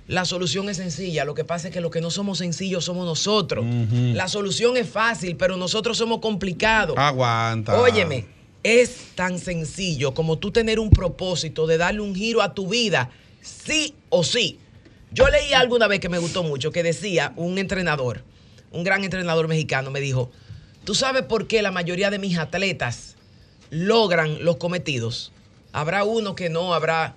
La 0.08 0.24
solución 0.24 0.68
es 0.68 0.76
sencilla. 0.76 1.24
Lo 1.24 1.34
que 1.34 1.44
pasa 1.44 1.68
es 1.68 1.74
que 1.74 1.80
los 1.80 1.90
que 1.90 2.00
no 2.00 2.10
somos 2.10 2.38
sencillos 2.38 2.84
somos 2.84 3.04
nosotros. 3.06 3.64
La 3.90 4.28
solución 4.28 4.76
es 4.76 4.88
fácil, 4.88 5.36
pero 5.36 5.56
nosotros 5.56 5.98
somos 5.98 6.20
complicados. 6.20 6.96
Aguanta. 6.96 7.80
Óyeme, 7.80 8.26
es 8.62 9.14
tan 9.14 9.38
sencillo 9.38 10.14
como 10.14 10.38
tú 10.38 10.50
tener 10.50 10.80
un 10.80 10.90
propósito 10.90 11.66
de 11.66 11.78
darle 11.78 12.00
un 12.00 12.14
giro 12.14 12.42
a 12.42 12.54
tu 12.54 12.68
vida, 12.68 13.10
sí 13.40 13.94
o 14.08 14.24
sí. 14.24 14.58
Yo 15.12 15.28
leí 15.28 15.52
alguna 15.52 15.86
vez 15.86 16.00
que 16.00 16.08
me 16.08 16.18
gustó 16.18 16.42
mucho, 16.42 16.72
que 16.72 16.82
decía 16.82 17.32
un 17.36 17.58
entrenador, 17.58 18.22
un 18.72 18.82
gran 18.84 19.04
entrenador 19.04 19.46
mexicano, 19.48 19.90
me 19.90 20.00
dijo, 20.00 20.30
¿tú 20.84 20.94
sabes 20.94 21.22
por 21.22 21.46
qué 21.46 21.62
la 21.62 21.70
mayoría 21.70 22.10
de 22.10 22.18
mis 22.18 22.38
atletas 22.38 23.16
logran 23.70 24.44
los 24.44 24.56
cometidos? 24.56 25.32
Habrá 25.72 26.04
uno 26.04 26.34
que 26.34 26.50
no, 26.50 26.74
habrá, 26.74 27.14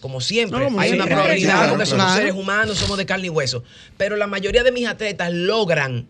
como 0.00 0.20
siempre, 0.20 0.70
No, 0.70 0.80
hay 0.80 0.92
una 0.92 1.06
probabilidad 1.06 1.56
claro, 1.56 1.70
porque 1.70 1.86
somos 1.86 2.06
claro. 2.06 2.18
seres 2.18 2.34
humanos, 2.34 2.78
somos 2.78 2.96
de 2.96 3.06
carne 3.06 3.26
y 3.26 3.30
hueso. 3.30 3.62
Pero 3.96 4.16
la 4.16 4.26
mayoría 4.26 4.62
de 4.62 4.72
mis 4.72 4.86
atletas 4.86 5.32
logran 5.32 6.08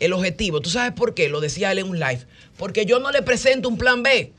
el 0.00 0.12
objetivo. 0.12 0.60
¿Tú 0.60 0.70
sabes 0.70 0.92
por 0.92 1.14
qué? 1.14 1.28
Lo 1.28 1.40
decía 1.40 1.70
él 1.70 1.78
en 1.78 1.88
un 1.88 1.98
live. 1.98 2.26
Porque 2.56 2.86
yo 2.86 2.98
no 2.98 3.12
le 3.12 3.22
presento 3.22 3.68
un 3.68 3.78
plan 3.78 4.02
B. 4.02 4.32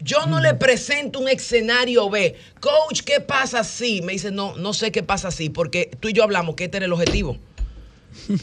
Yo 0.00 0.26
no 0.26 0.40
le 0.40 0.52
presento 0.54 1.20
un 1.20 1.28
escenario 1.28 2.10
B. 2.10 2.36
Coach, 2.60 3.00
¿qué 3.00 3.20
pasa 3.20 3.64
si? 3.64 4.02
Me 4.02 4.12
dice, 4.12 4.30
no, 4.30 4.54
no 4.56 4.74
sé 4.74 4.92
qué 4.92 5.02
pasa 5.02 5.30
si, 5.30 5.48
porque 5.48 5.90
tú 5.98 6.08
y 6.08 6.12
yo 6.12 6.22
hablamos 6.22 6.54
que 6.54 6.64
este 6.64 6.76
era 6.76 6.86
el 6.86 6.92
objetivo. 6.92 7.38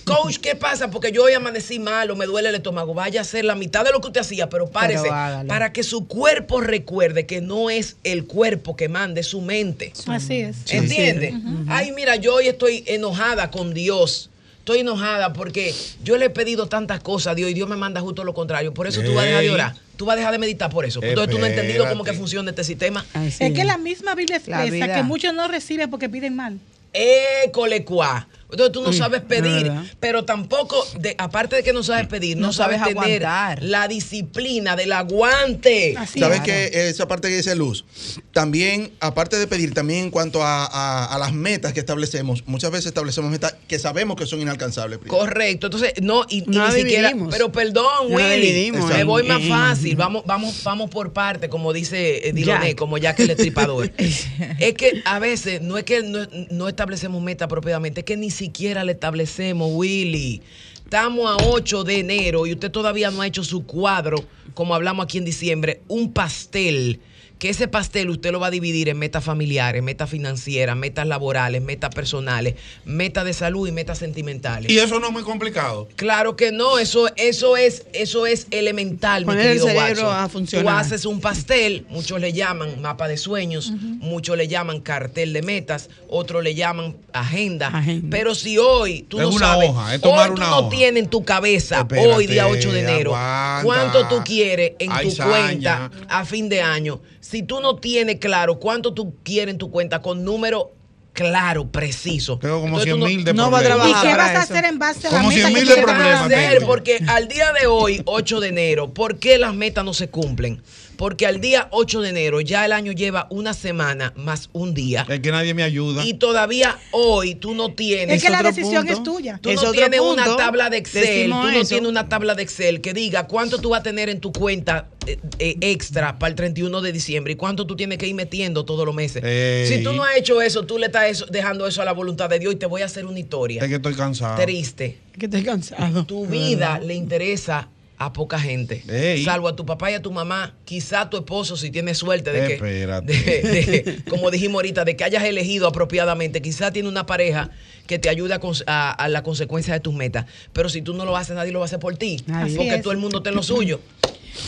Coach, 0.05 0.37
¿qué 0.37 0.55
pasa? 0.55 0.89
Porque 0.89 1.11
yo 1.11 1.23
hoy 1.23 1.33
amanecí 1.33 1.79
malo, 1.79 2.15
me 2.15 2.25
duele 2.25 2.49
el 2.49 2.55
estómago. 2.55 2.93
Vaya 2.93 3.19
a 3.19 3.23
hacer 3.23 3.45
la 3.45 3.55
mitad 3.55 3.83
de 3.83 3.91
lo 3.91 4.01
que 4.01 4.07
usted 4.07 4.21
hacía, 4.21 4.49
pero 4.49 4.69
párese. 4.69 5.03
Pero 5.09 5.47
para 5.47 5.73
que 5.73 5.83
su 5.83 6.07
cuerpo 6.07 6.61
recuerde 6.61 7.25
que 7.25 7.41
no 7.41 7.69
es 7.69 7.97
el 8.03 8.25
cuerpo 8.25 8.75
que 8.75 8.89
manda, 8.89 9.19
es 9.19 9.27
su 9.27 9.41
mente. 9.41 9.93
Así 10.07 10.41
es. 10.41 10.57
¿Entiendes? 10.69 11.33
Ay, 11.67 11.91
mira, 11.91 12.15
yo 12.15 12.35
hoy 12.35 12.47
estoy 12.47 12.83
enojada 12.87 13.51
con 13.51 13.73
Dios. 13.73 14.29
Estoy 14.59 14.79
enojada 14.79 15.33
porque 15.33 15.75
yo 16.05 16.15
le 16.15 16.27
he 16.27 16.29
pedido 16.29 16.67
tantas 16.67 17.01
cosas 17.01 17.33
a 17.33 17.35
Dios 17.35 17.51
y 17.51 17.53
Dios 17.53 17.67
me 17.67 17.75
manda 17.75 17.99
justo 17.99 18.23
lo 18.23 18.33
contrario. 18.33 18.73
Por 18.73 18.87
eso 18.87 19.01
tú 19.01 19.13
vas 19.13 19.25
a 19.25 19.27
dejar 19.27 19.43
de 19.43 19.51
orar. 19.51 19.75
Tú 19.97 20.05
vas 20.05 20.13
a 20.13 20.17
dejar 20.17 20.31
de 20.31 20.39
meditar 20.39 20.69
por 20.69 20.85
eso. 20.85 21.01
Entonces 21.03 21.31
tú 21.35 21.37
no 21.37 21.45
has 21.45 21.51
entendido 21.51 21.87
cómo 21.89 22.05
que 22.05 22.13
funciona 22.13 22.49
este 22.49 22.63
sistema. 22.63 23.05
Así 23.13 23.43
Es 23.43 23.51
que 23.51 23.65
la 23.65 23.77
misma 23.77 24.15
Biblia 24.15 24.41
La 24.47 24.61
expresa 24.63 24.85
vida. 24.85 24.95
que 24.95 25.03
muchos 25.03 25.33
no 25.33 25.49
reciben 25.49 25.89
porque 25.89 26.07
piden 26.07 26.37
mal. 26.37 26.59
École 26.93 27.83
cuá. 27.83 28.27
Entonces 28.53 28.71
tú 28.71 28.81
no 28.81 28.93
sabes 28.93 29.21
pedir, 29.21 29.71
pero 29.99 30.25
tampoco, 30.25 30.83
de, 30.99 31.15
aparte 31.17 31.55
de 31.57 31.63
que 31.63 31.73
no 31.73 31.83
sabes 31.83 32.07
pedir, 32.07 32.37
no, 32.37 32.47
No 32.47 32.53
sabes, 32.53 32.79
sabes 32.79 32.95
tener 32.95 33.25
aguantar. 33.25 33.63
la 33.63 33.87
disciplina 33.87 34.75
del 34.75 34.91
aguante. 34.93 35.95
Así 35.97 36.19
¿Sabes 36.19 36.39
es. 36.39 36.43
que 36.45 36.89
esa 36.89 37.07
parte 37.07 37.29
que 37.29 37.37
dice 37.37 37.55
Luz? 37.55 37.85
También, 38.31 38.91
aparte 38.99 39.37
de 39.37 39.47
pedir, 39.47 39.73
también 39.73 40.05
en 40.05 40.11
cuanto 40.11 40.43
a, 40.43 40.65
a- 40.65 41.05
a 41.05 41.17
las 41.19 41.33
metas 41.33 41.73
que 41.73 41.79
establecemos, 41.79 42.43
muchas 42.47 42.71
veces 42.71 42.87
establecemos 42.87 43.29
metas 43.31 43.55
que 43.67 43.79
sabemos 43.79 44.15
que 44.17 44.25
son 44.25 44.41
inalcanzables. 44.41 44.99
Pri. 44.99 45.09
Correcto, 45.09 45.67
entonces 45.67 45.93
no 46.01 46.25
y, 46.29 46.41
No 46.47 46.67
ni 46.69 46.73
siquiera, 46.81 47.13
pero 47.29 47.51
perdón, 47.51 48.09
No 48.09 48.15
Willy, 48.15 48.71
me 48.71 49.03
voy 49.03 49.23
más 49.23 49.41
fácil, 49.47 49.95
vamos, 49.95 50.23
vamos, 50.25 50.63
vamos 50.63 50.89
por 50.89 51.11
parte, 51.13 51.49
como 51.49 51.73
dice 51.73 52.29
eh, 52.29 52.33
Diloné, 52.33 52.69
Jack. 52.69 52.77
como 52.77 52.97
ya 52.97 53.15
que 53.15 53.23
el 53.23 53.31
estripador. 53.31 53.91
es 53.97 54.73
que 54.75 55.01
a 55.05 55.19
veces 55.19 55.61
no 55.61 55.77
es 55.77 55.83
que 55.83 56.03
no, 56.03 56.27
no 56.51 56.67
establecemos 56.67 57.21
meta 57.21 57.47
propiamente, 57.47 58.01
es 58.01 58.05
que 58.05 58.17
ni 58.17 58.29
siquiera 58.29 58.42
le 58.83 58.91
establecemos, 58.91 59.69
Willy. 59.73 60.41
Estamos 60.75 61.25
a 61.29 61.47
8 61.47 61.83
de 61.83 61.99
enero 61.99 62.45
y 62.45 62.53
usted 62.53 62.69
todavía 62.69 63.09
no 63.09 63.21
ha 63.21 63.27
hecho 63.27 63.43
su 63.43 63.65
cuadro, 63.65 64.17
como 64.53 64.75
hablamos 64.75 65.05
aquí 65.05 65.17
en 65.17 65.25
diciembre, 65.25 65.81
un 65.87 66.13
pastel. 66.13 66.99
Que 67.43 67.49
ese 67.49 67.67
pastel 67.67 68.09
usted 68.09 68.31
lo 68.31 68.39
va 68.39 68.47
a 68.47 68.51
dividir 68.51 68.87
en 68.87 68.97
metas 68.97 69.21
familiares, 69.21 69.83
metas 69.83 70.09
financieras, 70.09 70.77
metas 70.77 71.05
laborales, 71.05 71.61
metas 71.61 71.93
personales, 71.93 72.55
metas 72.85 73.25
de 73.25 73.33
salud 73.33 73.67
y 73.67 73.73
metas 73.73 73.97
sentimentales. 73.97 74.71
Y 74.71 74.77
eso 74.79 74.97
no 75.01 75.07
es 75.07 75.11
muy 75.11 75.23
complicado. 75.23 75.89
Claro 75.97 76.37
que 76.37 76.53
no, 76.53 76.79
eso, 76.79 77.09
eso 77.17 77.57
es, 77.57 77.85
eso 77.91 78.25
es 78.27 78.47
elemental, 78.51 79.23
mi 79.23 79.33
Poner 79.33 79.41
el 79.47 79.47
querido 79.59 79.67
cerebro 79.67 80.03
Watson. 80.07 80.23
a 80.25 80.29
funcionar. 80.29 80.63
Tú 80.63 80.79
haces 80.79 81.05
un 81.05 81.19
pastel, 81.19 81.85
muchos 81.89 82.21
le 82.21 82.31
llaman 82.31 82.79
mapa 82.81 83.09
de 83.09 83.17
sueños, 83.17 83.73
muchos 83.99 84.37
le 84.37 84.47
llaman 84.47 84.79
cartel 84.79 85.33
de 85.33 85.41
metas, 85.41 85.89
otros 86.07 86.45
le 86.45 86.55
llaman 86.55 86.95
agenda. 87.11 87.67
Agenda. 87.67 88.07
Pero 88.09 88.35
si 88.35 88.57
hoy 88.57 89.01
tú 89.09 89.17
Es 89.19 89.23
no 89.27 89.31
una 89.31 89.47
sabes, 89.47 89.69
hoja, 89.69 89.95
es 89.95 89.99
tomar 90.01 90.29
hoy 90.29 90.35
tú 90.37 90.41
una 90.43 90.49
no 90.49 90.59
hoja. 90.59 90.69
tienes 90.69 91.03
en 91.03 91.09
tu 91.09 91.25
cabeza, 91.25 91.79
Espérate, 91.81 92.07
hoy 92.07 92.25
día 92.25 92.47
8 92.47 92.71
de 92.71 92.79
enero, 92.79 93.13
aguanta. 93.13 93.63
cuánto 93.91 94.07
tú 94.07 94.23
quieres 94.23 94.71
en 94.79 94.89
tu 95.01 95.11
saña. 95.11 95.89
cuenta 95.89 95.91
a 96.07 96.23
fin 96.23 96.47
de 96.47 96.61
año. 96.61 97.01
Si 97.23 97.41
tú 97.41 97.61
no 97.61 97.77
tienes 97.77 98.17
claro 98.17 98.59
cuánto 98.59 98.93
tú 98.93 99.15
quieres 99.23 99.53
en 99.53 99.57
tu 99.57 99.71
cuenta 99.71 100.01
con 100.01 100.25
número 100.25 100.73
claro, 101.13 101.67
preciso. 101.71 102.37
Tengo 102.39 102.55
como 102.61 102.79
entonces 102.79 102.89
tú 102.91 102.97
100 102.97 102.99
no- 102.99 103.05
mil 103.05 103.23
de 103.23 103.33
no 103.33 103.49
va 103.51 103.59
a 103.59 103.61
problemas. 103.61 103.87
¿Y 103.87 104.07
qué 104.07 104.15
vas 104.17 104.35
a 104.35 104.41
hacer 104.41 104.65
en 104.65 104.77
base 104.79 105.07
a 105.07 105.11
Como 105.11 105.29
la 105.29 105.29
meta 105.29 105.47
100 105.47 105.53
que 105.53 105.59
mil 105.59 105.69
de 105.69 105.75
te 105.75 105.81
problemas 105.83 106.11
vas 106.11 106.21
a 106.21 106.25
hacer, 106.25 106.65
porque 106.65 106.99
al 107.07 107.27
día 107.29 107.53
de 107.53 107.67
hoy, 107.67 108.01
8 108.05 108.39
de 108.41 108.47
enero, 108.49 108.93
¿por 108.93 109.19
qué 109.19 109.37
las 109.37 109.53
metas 109.55 109.85
no 109.85 109.93
se 109.93 110.09
cumplen? 110.09 110.61
Porque 110.97 111.25
al 111.25 111.41
día 111.41 111.67
8 111.71 112.01
de 112.01 112.09
enero 112.09 112.41
ya 112.41 112.65
el 112.65 112.71
año 112.71 112.91
lleva 112.91 113.27
una 113.29 113.53
semana 113.53 114.13
más 114.15 114.49
un 114.53 114.73
día. 114.73 115.05
Es 115.09 115.19
que 115.19 115.31
nadie 115.31 115.53
me 115.53 115.63
ayuda. 115.63 116.05
Y 116.05 116.13
todavía 116.15 116.77
hoy 116.91 117.35
tú 117.35 117.53
no 117.55 117.73
tienes. 117.73 118.17
Es 118.17 118.23
que 118.23 118.29
la 118.29 118.43
decisión 118.43 118.85
punto. 118.85 118.93
es 118.93 119.03
tuya. 119.03 119.39
Tú 119.41 119.49
Es 119.49 119.61
no 119.61 119.71
tienes 119.71 119.99
punto. 119.99 120.13
una 120.23 120.35
tabla 120.37 120.69
de 120.69 120.77
Excel, 120.77 121.01
Decimos 121.05 121.45
tú 121.45 121.51
no 121.51 121.59
eso. 121.59 121.69
tienes 121.69 121.89
una 121.89 122.09
tabla 122.09 122.35
de 122.35 122.43
Excel 122.43 122.81
que 122.81 122.93
diga 122.93 123.27
cuánto 123.27 123.59
tú 123.59 123.69
vas 123.69 123.79
a 123.81 123.83
tener 123.83 124.09
en 124.09 124.19
tu 124.19 124.31
cuenta 124.31 124.89
eh, 125.07 125.17
eh, 125.39 125.57
extra 125.61 126.17
para 126.17 126.29
el 126.29 126.35
31 126.35 126.81
de 126.81 126.91
diciembre 126.93 127.33
y 127.33 127.35
cuánto 127.35 127.67
tú 127.67 127.75
tienes 127.75 127.97
que 127.97 128.07
ir 128.07 128.15
metiendo 128.15 128.63
todos 128.63 128.85
los 128.85 128.95
meses. 128.95 129.21
Ey. 129.23 129.67
Si 129.67 129.83
tú 129.83 129.91
no 129.93 130.03
has 130.03 130.15
hecho 130.15 130.41
eso, 130.41 130.63
tú 130.65 130.77
le 130.77 130.85
estás 130.85 131.09
eso- 131.09 131.25
dejando 131.25 131.67
eso 131.67 131.81
a 131.81 131.85
la 131.85 131.91
voluntad 131.91 132.29
de 132.29 132.39
Dios 132.39 132.53
y 132.53 132.57
te 132.57 132.65
voy 132.65 132.81
a 132.81 132.85
hacer 132.85 133.05
una 133.05 133.19
historia 133.19 133.61
Es 133.63 133.67
que 133.67 133.75
estoy 133.75 133.95
cansado. 133.95 134.41
triste. 134.41 134.99
Que 135.17 135.25
estoy 135.25 135.43
cansado. 135.43 136.05
Tu 136.05 136.25
vida 136.25 136.79
le 136.79 136.93
interesa 136.95 137.69
a 137.97 138.11
poca 138.13 138.39
gente. 138.39 138.83
Ey. 138.87 139.23
Salvo 139.23 139.47
a 139.47 139.55
tu 139.55 139.65
papá 139.65 139.91
y 139.91 139.93
a 139.93 140.01
tu 140.01 140.11
mamá, 140.11 140.55
quizá 140.65 141.01
a 141.01 141.09
tu 141.09 141.17
esposo 141.17 141.55
si 141.57 141.71
tienes 141.71 141.97
suerte 141.97 142.31
de 142.31 142.47
que, 142.47 142.53
Espérate. 142.55 143.13
de- 143.13 143.41
de- 143.83 144.03
como 144.09 144.31
dijimos 144.31 144.55
ahorita, 144.55 144.83
de 144.85 144.95
que 144.95 145.03
hayas 145.03 145.23
elegido 145.23 145.67
apropiadamente. 145.67 146.41
Quizá 146.41 146.71
tiene 146.71 146.89
una 146.89 147.05
pareja 147.05 147.49
que 147.87 147.99
te 147.99 148.09
ayude 148.09 148.33
a, 148.33 148.39
a- 148.67 148.91
a 148.91 149.07
la 149.09 149.23
consecuencia 149.23 149.73
de 149.73 149.79
tus 149.79 149.93
metas. 149.93 150.25
Pero 150.53 150.69
si 150.69 150.81
tú 150.81 150.93
no 150.93 151.05
lo 151.05 151.15
haces, 151.15 151.35
nadie 151.35 151.51
lo 151.51 151.59
va 151.59 151.65
a 151.65 151.67
hacer 151.67 151.79
por 151.79 151.95
ti. 151.97 152.23
Así 152.33 152.55
porque 152.55 152.75
es. 152.75 152.81
todo 152.81 152.91
el 152.93 152.99
mundo 152.99 153.17
está 153.19 153.29
en 153.29 153.35
lo 153.35 153.43
suyo. 153.43 153.79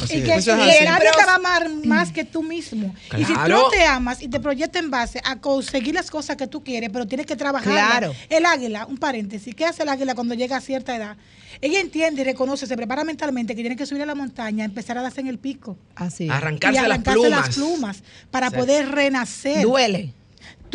Así 0.03 0.17
y 0.17 0.23
que 0.23 0.33
es 0.33 0.47
y 0.47 0.49
así. 0.49 0.61
nadie 0.83 1.11
te 1.11 1.25
va 1.25 1.33
a 1.33 1.35
amar 1.35 1.69
más 1.85 2.11
que 2.11 2.25
tú 2.25 2.41
mismo. 2.41 2.95
Y 3.15 3.23
si 3.23 3.33
tú 3.33 3.39
no 3.49 3.69
te 3.69 3.83
amas 3.85 4.19
y 4.23 4.27
te 4.27 4.39
proyectas 4.39 4.81
en 4.81 4.89
base 4.89 5.21
a 5.23 5.39
conseguir 5.39 5.93
las 5.93 6.09
cosas 6.09 6.37
que 6.37 6.47
tú 6.47 6.63
quieres, 6.63 6.89
pero 6.91 7.05
tienes 7.05 7.27
que 7.27 7.35
trabajar. 7.35 7.71
Claro. 7.71 8.15
El 8.29 8.45
águila, 8.47 8.87
un 8.87 8.97
paréntesis, 8.97 9.53
¿qué 9.53 9.63
hace 9.65 9.83
el 9.83 9.89
águila 9.89 10.15
cuando 10.15 10.33
llega 10.33 10.57
a 10.57 10.61
cierta 10.61 10.95
edad? 10.95 11.17
Ella 11.61 11.79
entiende 11.79 12.21
y 12.21 12.25
reconoce, 12.25 12.67
se 12.67 12.75
prepara 12.75 13.03
mentalmente 13.03 13.55
que 13.55 13.61
tiene 13.61 13.75
que 13.75 13.85
subir 13.85 14.01
a 14.01 14.05
la 14.05 14.15
montaña, 14.15 14.65
empezar 14.65 14.97
a 14.97 15.01
darse 15.01 15.21
en 15.21 15.27
el 15.27 15.37
pico. 15.39 15.77
Así. 15.95 16.29
Arrancarse 16.29 16.73
y 16.77 16.81
las 16.81 16.85
arrancarse 16.91 17.19
plumas. 17.19 17.45
las 17.47 17.55
plumas 17.55 18.03
para 18.31 18.47
Exacto. 18.47 18.65
poder 18.65 18.89
renacer. 18.91 19.61
Duele. 19.63 20.13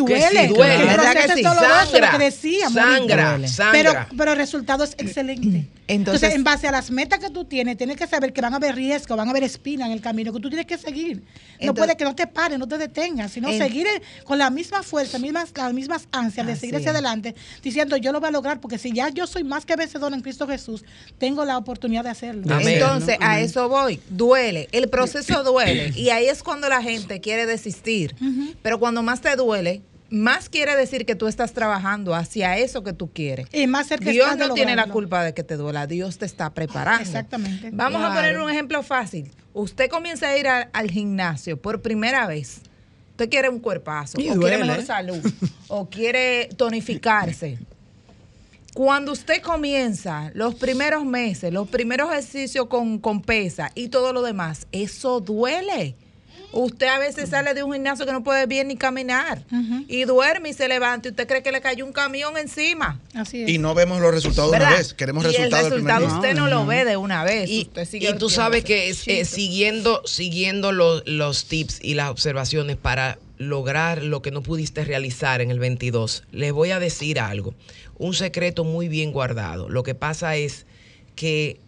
Duele, 0.06 0.28
Que 0.42 0.48
sí, 0.48 0.54
duele. 0.54 0.74
el 0.74 0.86
¿Verdad 0.88 0.94
proceso 1.12 1.26
que 1.26 1.32
es 1.32 1.36
sí? 1.38 1.42
doloroso, 1.42 1.90
Sangra, 1.90 2.12
lo 2.12 2.18
que 2.18 2.24
decíamos. 2.24 2.72
sangra, 2.74 3.48
sangra. 3.48 3.72
Pero, 3.72 3.92
pero 4.16 4.32
el 4.32 4.36
resultado 4.38 4.84
es 4.84 4.92
excelente. 4.98 5.66
Entonces, 5.88 6.22
Entonces- 6.22 6.34
en 6.36 6.44
base 6.44 6.68
a 6.68 6.70
las 6.70 6.90
metas 6.92 7.18
que 7.18 7.30
tú 7.30 7.44
tienes, 7.44 7.76
tienes 7.76 7.96
que 7.96 8.06
saber 8.06 8.32
que 8.32 8.40
van 8.40 8.52
a 8.52 8.56
haber 8.58 8.76
riesgos, 8.76 9.16
van 9.16 9.26
a 9.26 9.30
haber 9.32 9.42
espinas 9.42 9.86
en 9.86 9.92
el 9.92 10.00
camino, 10.00 10.32
que 10.32 10.38
tú 10.38 10.48
tienes 10.48 10.66
que 10.66 10.78
seguir. 10.78 11.16
No 11.16 11.22
Entonces- 11.58 11.74
puede 11.84 11.96
que 11.96 12.04
no 12.04 12.14
te 12.14 12.26
pares, 12.28 12.58
no 12.60 12.68
te 12.68 12.78
detengas, 12.78 13.32
sino 13.32 13.48
En- 13.48 13.58
seguir 13.58 13.86
en- 13.88 14.00
con 14.24 14.38
la 14.38 14.50
misma 14.50 14.84
fuerza, 14.84 15.18
mismas, 15.18 15.50
las 15.56 15.72
mismas 15.74 16.06
ansias 16.12 16.46
de 16.46 16.54
seguir 16.54 16.76
hacia 16.76 16.90
adelante, 16.92 17.34
diciendo 17.62 17.96
yo 17.96 18.12
lo 18.12 18.20
voy 18.20 18.28
a 18.28 18.32
lograr, 18.32 18.60
porque 18.60 18.78
si 18.78 18.92
ya 18.92 19.08
yo 19.08 19.26
soy 19.26 19.42
más 19.42 19.66
que 19.66 19.74
vencedor 19.74 20.12
en 20.14 20.20
Cristo 20.20 20.46
Jesús, 20.46 20.84
tengo 21.18 21.44
la 21.44 21.58
oportunidad 21.58 22.04
de 22.04 22.10
hacerlo. 22.10 22.42
Entonces, 22.60 23.16
a 23.20 23.40
eso 23.40 23.68
voy. 23.68 24.00
Duele. 24.10 24.68
El 24.70 24.88
proceso 24.88 25.42
duele. 25.42 25.92
Y 25.96 26.10
ahí 26.10 26.26
es 26.26 26.42
cuando 26.44 26.68
la 26.68 26.82
gente 26.82 27.20
quiere 27.20 27.46
desistir. 27.46 28.14
Pero 28.62 28.78
cuando 28.78 29.02
más 29.02 29.20
te 29.20 29.34
duele, 29.34 29.82
más 30.10 30.48
quiere 30.48 30.76
decir 30.76 31.06
que 31.06 31.14
tú 31.14 31.26
estás 31.28 31.52
trabajando 31.52 32.14
hacia 32.14 32.58
eso 32.58 32.82
que 32.84 32.92
tú 32.92 33.10
quieres. 33.12 33.46
Y 33.52 33.66
más 33.66 33.86
cerca 33.86 34.10
Dios 34.10 34.36
no 34.36 34.54
tiene 34.54 34.74
la 34.76 34.86
culpa 34.86 35.22
de 35.24 35.34
que 35.34 35.42
te 35.44 35.56
duela. 35.56 35.86
Dios 35.86 36.18
te 36.18 36.26
está 36.26 36.52
preparando. 36.52 37.02
Exactamente. 37.02 37.70
Vamos 37.72 38.02
a 38.02 38.12
poner 38.14 38.38
un 38.38 38.50
ejemplo 38.50 38.82
fácil. 38.82 39.30
Usted 39.54 39.88
comienza 39.88 40.28
a 40.28 40.36
ir 40.36 40.48
a- 40.48 40.68
al 40.72 40.90
gimnasio 40.90 41.60
por 41.60 41.80
primera 41.82 42.26
vez. 42.26 42.60
Usted 43.12 43.28
quiere 43.30 43.48
un 43.48 43.60
cuerpazo, 43.60 44.20
Y 44.20 44.30
o 44.30 44.38
quiere 44.38 44.58
mejor 44.58 44.80
¿eh? 44.80 44.84
salud, 44.86 45.18
o 45.68 45.88
quiere 45.90 46.48
tonificarse. 46.56 47.58
Cuando 48.72 49.12
usted 49.12 49.42
comienza 49.42 50.30
los 50.34 50.54
primeros 50.54 51.04
meses, 51.04 51.52
los 51.52 51.68
primeros 51.68 52.10
ejercicios 52.10 52.66
con, 52.66 52.98
con 52.98 53.20
pesa 53.20 53.70
y 53.74 53.88
todo 53.88 54.12
lo 54.12 54.22
demás, 54.22 54.66
eso 54.72 55.20
duele. 55.20 55.96
Usted 56.52 56.86
a 56.86 56.98
veces 56.98 57.30
sale 57.30 57.54
de 57.54 57.62
un 57.62 57.72
gimnasio 57.72 58.06
que 58.06 58.12
no 58.12 58.24
puede 58.24 58.46
bien 58.46 58.68
ni 58.68 58.76
caminar 58.76 59.44
y 59.88 60.04
duerme 60.04 60.50
y 60.50 60.52
se 60.52 60.68
levanta 60.68 61.08
y 61.08 61.10
usted 61.12 61.28
cree 61.28 61.42
que 61.42 61.52
le 61.52 61.60
cayó 61.60 61.86
un 61.86 61.92
camión 61.92 62.36
encima. 62.36 63.00
Así 63.14 63.44
Y 63.46 63.58
no 63.58 63.74
vemos 63.74 64.00
los 64.00 64.12
resultados 64.12 64.50
de 64.50 64.56
una 64.56 64.70
vez. 64.70 64.94
Queremos 64.94 65.24
y 65.24 65.28
resultados 65.28 65.66
el 65.66 65.72
resultado 65.72 66.06
usted 66.06 66.34
no 66.34 66.48
lo 66.48 66.66
ve 66.66 66.84
de 66.84 66.96
una 66.96 67.24
vez. 67.24 67.48
Y, 67.48 67.62
usted 67.62 67.84
sigue 67.84 68.10
y 68.10 68.18
tú 68.18 68.28
sabes 68.30 68.64
que 68.64 68.88
es, 68.88 69.06
eh, 69.06 69.24
siguiendo, 69.24 70.02
siguiendo 70.06 70.72
los, 70.72 71.06
los 71.06 71.44
tips 71.46 71.78
y 71.82 71.94
las 71.94 72.10
observaciones 72.10 72.76
para 72.76 73.18
lograr 73.38 74.02
lo 74.02 74.20
que 74.20 74.30
no 74.30 74.42
pudiste 74.42 74.84
realizar 74.84 75.40
en 75.40 75.50
el 75.50 75.58
22, 75.58 76.24
les 76.30 76.52
voy 76.52 76.72
a 76.72 76.78
decir 76.78 77.20
algo. 77.20 77.54
Un 77.96 78.14
secreto 78.14 78.64
muy 78.64 78.88
bien 78.88 79.12
guardado. 79.12 79.68
Lo 79.68 79.82
que 79.82 79.94
pasa 79.94 80.36
es 80.36 80.66
que 81.14 81.60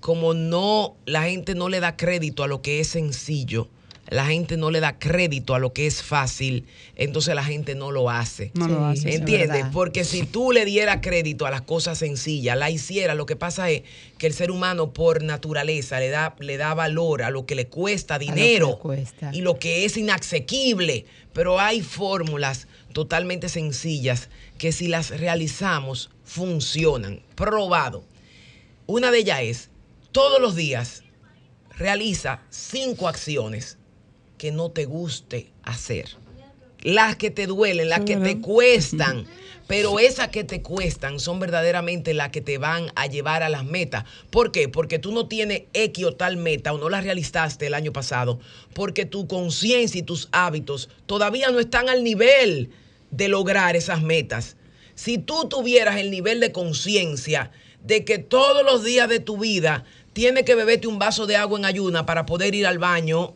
como 0.00 0.34
no, 0.34 0.96
la 1.04 1.24
gente 1.24 1.54
no 1.54 1.68
le 1.68 1.80
da 1.80 1.96
crédito 1.96 2.44
a 2.44 2.46
lo 2.46 2.62
que 2.62 2.80
es 2.80 2.88
sencillo, 2.88 3.68
la 4.08 4.26
gente 4.26 4.56
no 4.56 4.70
le 4.70 4.80
da 4.80 4.98
crédito 4.98 5.54
a 5.54 5.58
lo 5.58 5.72
que 5.72 5.86
es 5.86 6.02
fácil, 6.02 6.64
entonces 6.94 7.34
la 7.34 7.42
gente 7.42 7.74
no 7.74 7.90
lo 7.90 8.08
hace. 8.08 8.52
No 8.54 8.68
lo 8.68 8.84
hace, 8.84 9.08
es 9.08 9.16
¿Entiendes? 9.16 9.66
Porque 9.72 10.04
si 10.04 10.24
tú 10.24 10.52
le 10.52 10.64
dieras 10.64 10.98
crédito 11.02 11.46
a 11.46 11.50
las 11.50 11.62
cosas 11.62 11.98
sencillas, 11.98 12.56
la 12.56 12.70
hicieras, 12.70 13.16
lo 13.16 13.26
que 13.26 13.36
pasa 13.36 13.68
es 13.70 13.82
que 14.18 14.28
el 14.28 14.32
ser 14.32 14.50
humano 14.50 14.92
por 14.92 15.22
naturaleza 15.22 15.98
le 15.98 16.10
da, 16.10 16.36
le 16.38 16.56
da 16.56 16.74
valor 16.74 17.22
a 17.22 17.30
lo 17.30 17.46
que 17.46 17.54
le 17.54 17.66
cuesta 17.66 18.18
dinero 18.18 18.70
le 18.70 18.78
cuesta. 18.78 19.30
y 19.32 19.40
lo 19.40 19.58
que 19.58 19.84
es 19.84 19.96
inasequible. 19.96 21.06
Pero 21.32 21.60
hay 21.60 21.82
fórmulas 21.82 22.66
totalmente 22.92 23.48
sencillas 23.48 24.30
que 24.56 24.72
si 24.72 24.88
las 24.88 25.10
realizamos 25.10 26.10
funcionan. 26.24 27.20
Probado. 27.34 28.04
Una 28.86 29.10
de 29.10 29.18
ellas 29.18 29.40
es, 29.42 29.70
todos 30.12 30.40
los 30.40 30.54
días 30.54 31.02
realiza 31.76 32.40
cinco 32.48 33.08
acciones 33.08 33.76
que 34.38 34.52
no 34.52 34.70
te 34.70 34.84
guste 34.84 35.52
hacer. 35.62 36.16
Las 36.82 37.16
que 37.16 37.30
te 37.30 37.46
duelen, 37.46 37.88
las 37.88 38.00
que 38.00 38.16
te 38.16 38.40
cuestan. 38.40 39.26
Pero 39.66 39.98
esas 39.98 40.28
que 40.28 40.44
te 40.44 40.62
cuestan 40.62 41.18
son 41.18 41.40
verdaderamente 41.40 42.14
las 42.14 42.30
que 42.30 42.40
te 42.40 42.58
van 42.58 42.92
a 42.94 43.06
llevar 43.06 43.42
a 43.42 43.48
las 43.48 43.64
metas. 43.64 44.04
¿Por 44.30 44.52
qué? 44.52 44.68
Porque 44.68 45.00
tú 45.00 45.10
no 45.10 45.26
tienes 45.26 45.62
X 45.72 46.04
o 46.04 46.14
tal 46.14 46.36
meta 46.36 46.72
o 46.72 46.78
no 46.78 46.88
la 46.88 47.00
realizaste 47.00 47.66
el 47.66 47.74
año 47.74 47.92
pasado. 47.92 48.38
Porque 48.74 49.06
tu 49.06 49.26
conciencia 49.26 49.98
y 49.98 50.02
tus 50.02 50.28
hábitos 50.30 50.88
todavía 51.06 51.50
no 51.50 51.58
están 51.58 51.88
al 51.88 52.04
nivel 52.04 52.70
de 53.10 53.28
lograr 53.28 53.74
esas 53.74 54.02
metas. 54.02 54.56
Si 54.94 55.18
tú 55.18 55.48
tuvieras 55.48 55.96
el 55.96 56.12
nivel 56.12 56.38
de 56.38 56.52
conciencia 56.52 57.50
de 57.82 58.04
que 58.04 58.18
todos 58.18 58.64
los 58.64 58.84
días 58.84 59.08
de 59.08 59.20
tu 59.20 59.38
vida 59.38 59.84
tienes 60.12 60.44
que 60.44 60.54
beberte 60.54 60.86
un 60.86 60.98
vaso 60.98 61.26
de 61.26 61.36
agua 61.36 61.58
en 61.58 61.64
ayuna 61.64 62.06
para 62.06 62.24
poder 62.24 62.54
ir 62.54 62.66
al 62.66 62.78
baño 62.78 63.34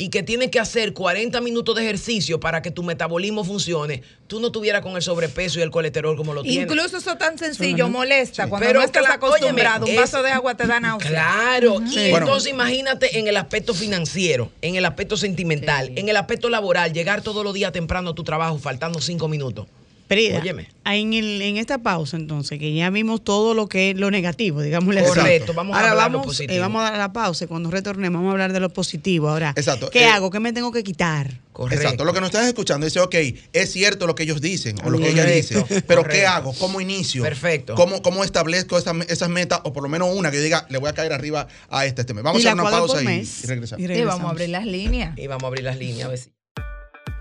y 0.00 0.08
que 0.10 0.22
tienes 0.22 0.50
que 0.50 0.60
hacer 0.60 0.94
40 0.94 1.40
minutos 1.42 1.74
de 1.74 1.82
ejercicio 1.82 2.38
para 2.40 2.62
que 2.62 2.70
tu 2.70 2.82
metabolismo 2.84 3.42
funcione, 3.44 4.02
tú 4.28 4.38
no 4.40 4.46
estuvieras 4.46 4.80
con 4.80 4.94
el 4.94 5.02
sobrepeso 5.02 5.58
y 5.58 5.62
el 5.62 5.70
colesterol 5.72 6.16
como 6.16 6.32
lo 6.32 6.42
tienes. 6.42 6.70
Incluso 6.70 6.96
eso 6.98 7.16
tan 7.16 7.36
sencillo 7.36 7.88
molesta. 7.90 8.44
Sí. 8.44 8.48
Cuando 8.48 8.66
Pero 8.66 8.78
no 8.78 8.86
estás 8.86 9.10
acostumbrado, 9.10 9.84
óyeme, 9.86 9.98
un 9.98 10.02
vaso 10.02 10.18
es- 10.18 10.24
de 10.24 10.30
agua 10.30 10.54
te 10.56 10.66
da 10.68 10.78
náusea. 10.78 11.10
Claro, 11.10 11.82
y 11.84 11.88
Sí. 11.90 11.98
entonces 12.14 12.50
imagínate 12.52 13.18
en 13.18 13.26
el 13.26 13.36
aspecto 13.36 13.74
financiero, 13.74 14.50
en 14.62 14.76
el 14.76 14.84
aspecto 14.84 15.16
sentimental, 15.16 15.90
en 15.96 16.08
el 16.08 16.16
aspecto 16.16 16.48
laboral, 16.48 16.92
llegar 16.92 17.22
todos 17.22 17.42
los 17.42 17.52
días 17.52 17.72
temprano 17.72 18.10
a 18.10 18.14
tu 18.14 18.22
trabajo 18.22 18.56
faltando 18.58 19.00
cinco 19.00 19.26
minutos. 19.26 19.66
Prida, 20.08 20.38
Óyeme. 20.40 20.68
en, 20.86 21.12
el- 21.12 21.42
en 21.42 21.56
esta 21.58 21.78
pausa 21.78 22.16
entonces, 22.16 22.58
que 22.58 22.72
ya 22.74 22.88
vimos 22.90 23.22
todo 23.22 23.52
lo 23.54 23.68
que 23.68 23.90
es 23.90 23.96
lo 23.96 24.10
negativo, 24.10 24.62
digámosle 24.62 25.00
así. 25.02 25.10
Correcto, 25.10 25.52
vamos 25.54 25.76
a 25.76 25.80
Ahora 25.80 25.90
hablar 25.92 26.10
lo 26.10 26.18
vamos, 26.18 26.26
positivo. 26.28 26.54
eh, 26.56 26.60
vamos 26.60 26.80
a 26.80 26.90
dar 26.90 26.98
la 26.98 27.12
pausa 27.12 27.44
y 27.44 27.46
cuando 27.46 27.70
retornemos 27.70 28.18
vamos 28.18 28.30
a 28.30 28.32
hablar 28.32 28.52
de 28.52 28.60
lo 28.60 28.70
positivo. 28.72 29.28
Ahora, 29.28 29.52
Exacto, 29.54 29.90
¿qué 29.90 30.00
eh, 30.02 30.06
hago? 30.06 30.30
¿Qué 30.30 30.40
me 30.40 30.52
tengo 30.52 30.72
que 30.72 30.82
quitar? 30.82 31.40
Exacto, 31.70 32.04
lo 32.04 32.12
que 32.14 32.20
nos 32.20 32.28
estás 32.30 32.46
escuchando 32.46 32.86
dice, 32.86 33.00
ok, 33.00 33.14
es 33.52 33.72
cierto 33.72 34.06
lo 34.06 34.14
que 34.14 34.22
ellos 34.22 34.40
dicen 34.40 34.76
o 34.84 34.90
lo 34.90 34.98
que 34.98 35.08
ella 35.10 35.24
Correcto, 35.24 35.58
dice, 35.68 35.82
pero 35.82 36.02
¿qué 36.02 36.08
correcto. 36.08 36.28
hago? 36.30 36.52
¿Cómo 36.54 36.80
inicio? 36.80 37.22
Perfecto. 37.24 37.74
¿Cómo, 37.74 38.00
cómo 38.00 38.22
establezco 38.22 38.78
esas, 38.78 38.94
esas 39.08 39.28
metas 39.28 39.60
o 39.64 39.72
por 39.72 39.82
lo 39.82 39.88
menos 39.88 40.08
una 40.14 40.30
que 40.30 40.36
yo 40.36 40.42
diga, 40.44 40.66
le 40.70 40.78
voy 40.78 40.88
a 40.88 40.92
caer 40.92 41.12
arriba 41.12 41.48
a 41.68 41.84
este, 41.84 42.02
este 42.02 42.14
mes? 42.14 42.22
Vamos 42.22 42.42
Y 42.42 42.46
a 42.46 42.52
hacer 42.52 42.60
una 42.62 42.70
pausa 42.70 43.02
y, 43.02 43.06
y 43.42 43.46
regresamos. 43.46 43.84
Y 43.90 44.02
vamos 44.04 44.26
a 44.26 44.30
abrir 44.30 44.48
las 44.50 44.64
líneas. 44.66 45.18
Y 45.18 45.26
vamos 45.26 45.42
a 45.42 45.46
abrir 45.48 45.64
las 45.64 45.76
líneas 45.78 46.06
a 46.06 46.10
ver 46.10 46.18
si. 46.18 46.30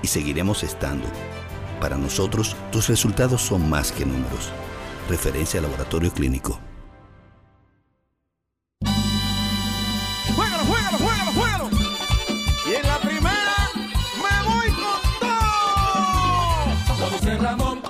y 0.07 0.09
seguiremos 0.09 0.63
estando. 0.63 1.05
Para 1.81 1.97
nosotros, 1.97 2.55
tus 2.71 2.87
resultados 2.87 3.41
son 3.41 3.69
más 3.69 3.91
que 3.91 4.05
números. 4.05 4.53
Referencia 5.09 5.59
Laboratorio 5.59 6.13
Clínico. 6.13 6.61
Juégalo, 10.33 10.63
juégalo, 10.63 10.97
juégalo, 10.97 11.31
juégalo. 11.33 11.69
Y 12.69 12.75
en 12.75 12.87
la 12.87 12.97
primera 12.99 13.69
me 14.23 14.49
voy 14.49 14.69
con 14.81 15.01
todo. 15.19 16.99
Lo 16.99 17.09
dice 17.09 17.37
Ramón 17.37 17.81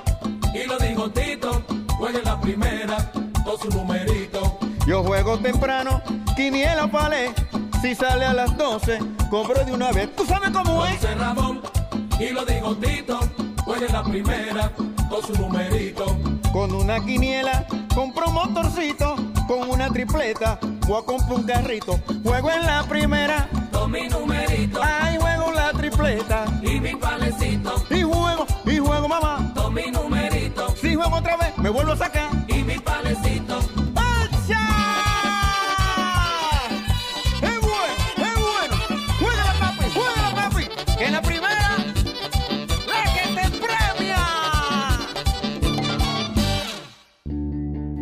y 0.52 0.66
lo 0.66 0.76
dijo 0.78 1.10
Tito. 1.12 1.64
Juega 1.98 2.18
en 2.18 2.24
la 2.24 2.40
primera, 2.40 3.12
todo 3.44 3.58
su 3.58 3.68
numerito. 3.70 4.58
Yo 4.88 5.04
juego 5.04 5.38
temprano, 5.38 6.02
quiniela 6.34 6.90
palé. 6.90 7.32
Si 7.80 7.94
sale 7.94 8.24
a 8.24 8.34
las 8.34 8.56
12, 8.58 8.98
cobro 9.30 9.64
de 9.64 9.72
una 9.72 9.92
vez. 9.92 10.16
¿Tú 10.16 10.26
sabes 10.26 10.50
cómo 10.50 10.84
es? 10.84 10.96
José 10.96 11.14
Ramón 11.14 11.77
y 12.18 12.30
lo 12.30 12.44
dijo 12.44 12.76
Tito, 12.76 13.20
juega 13.64 13.86
en 13.86 13.92
la 13.92 14.02
primera 14.02 14.72
con 15.08 15.22
su 15.22 15.32
numerito. 15.40 16.04
Con 16.52 16.74
una 16.74 17.04
quiniela, 17.04 17.66
compro 17.94 18.28
un 18.28 18.34
motorcito. 18.34 19.16
Con 19.46 19.70
una 19.70 19.88
tripleta, 19.88 20.58
voy 20.86 21.00
a 21.00 21.04
comprar 21.04 21.32
un 21.32 21.44
carrito. 21.44 21.98
Juego 22.22 22.50
en 22.50 22.66
la 22.66 22.84
primera. 22.84 23.48
Con 23.72 23.90
mi 23.90 24.08
numerito. 24.08 24.80
Ay, 24.82 25.16
juego 25.18 25.52
la 25.52 25.70
tripleta. 25.72 26.44
Y 26.62 26.80
mi 26.80 26.94
palecito. 26.94 27.74
Y 27.90 28.02
juego, 28.02 28.46
y 28.66 28.78
juego, 28.78 29.08
mamá. 29.08 29.52
Con 29.54 29.74
mi 29.74 29.90
numerito. 29.90 30.68
Si 30.76 30.94
juego 30.94 31.16
otra 31.16 31.36
vez, 31.36 31.56
me 31.56 31.70
vuelvo 31.70 31.92
a 31.92 31.96
sacar. 31.96 32.28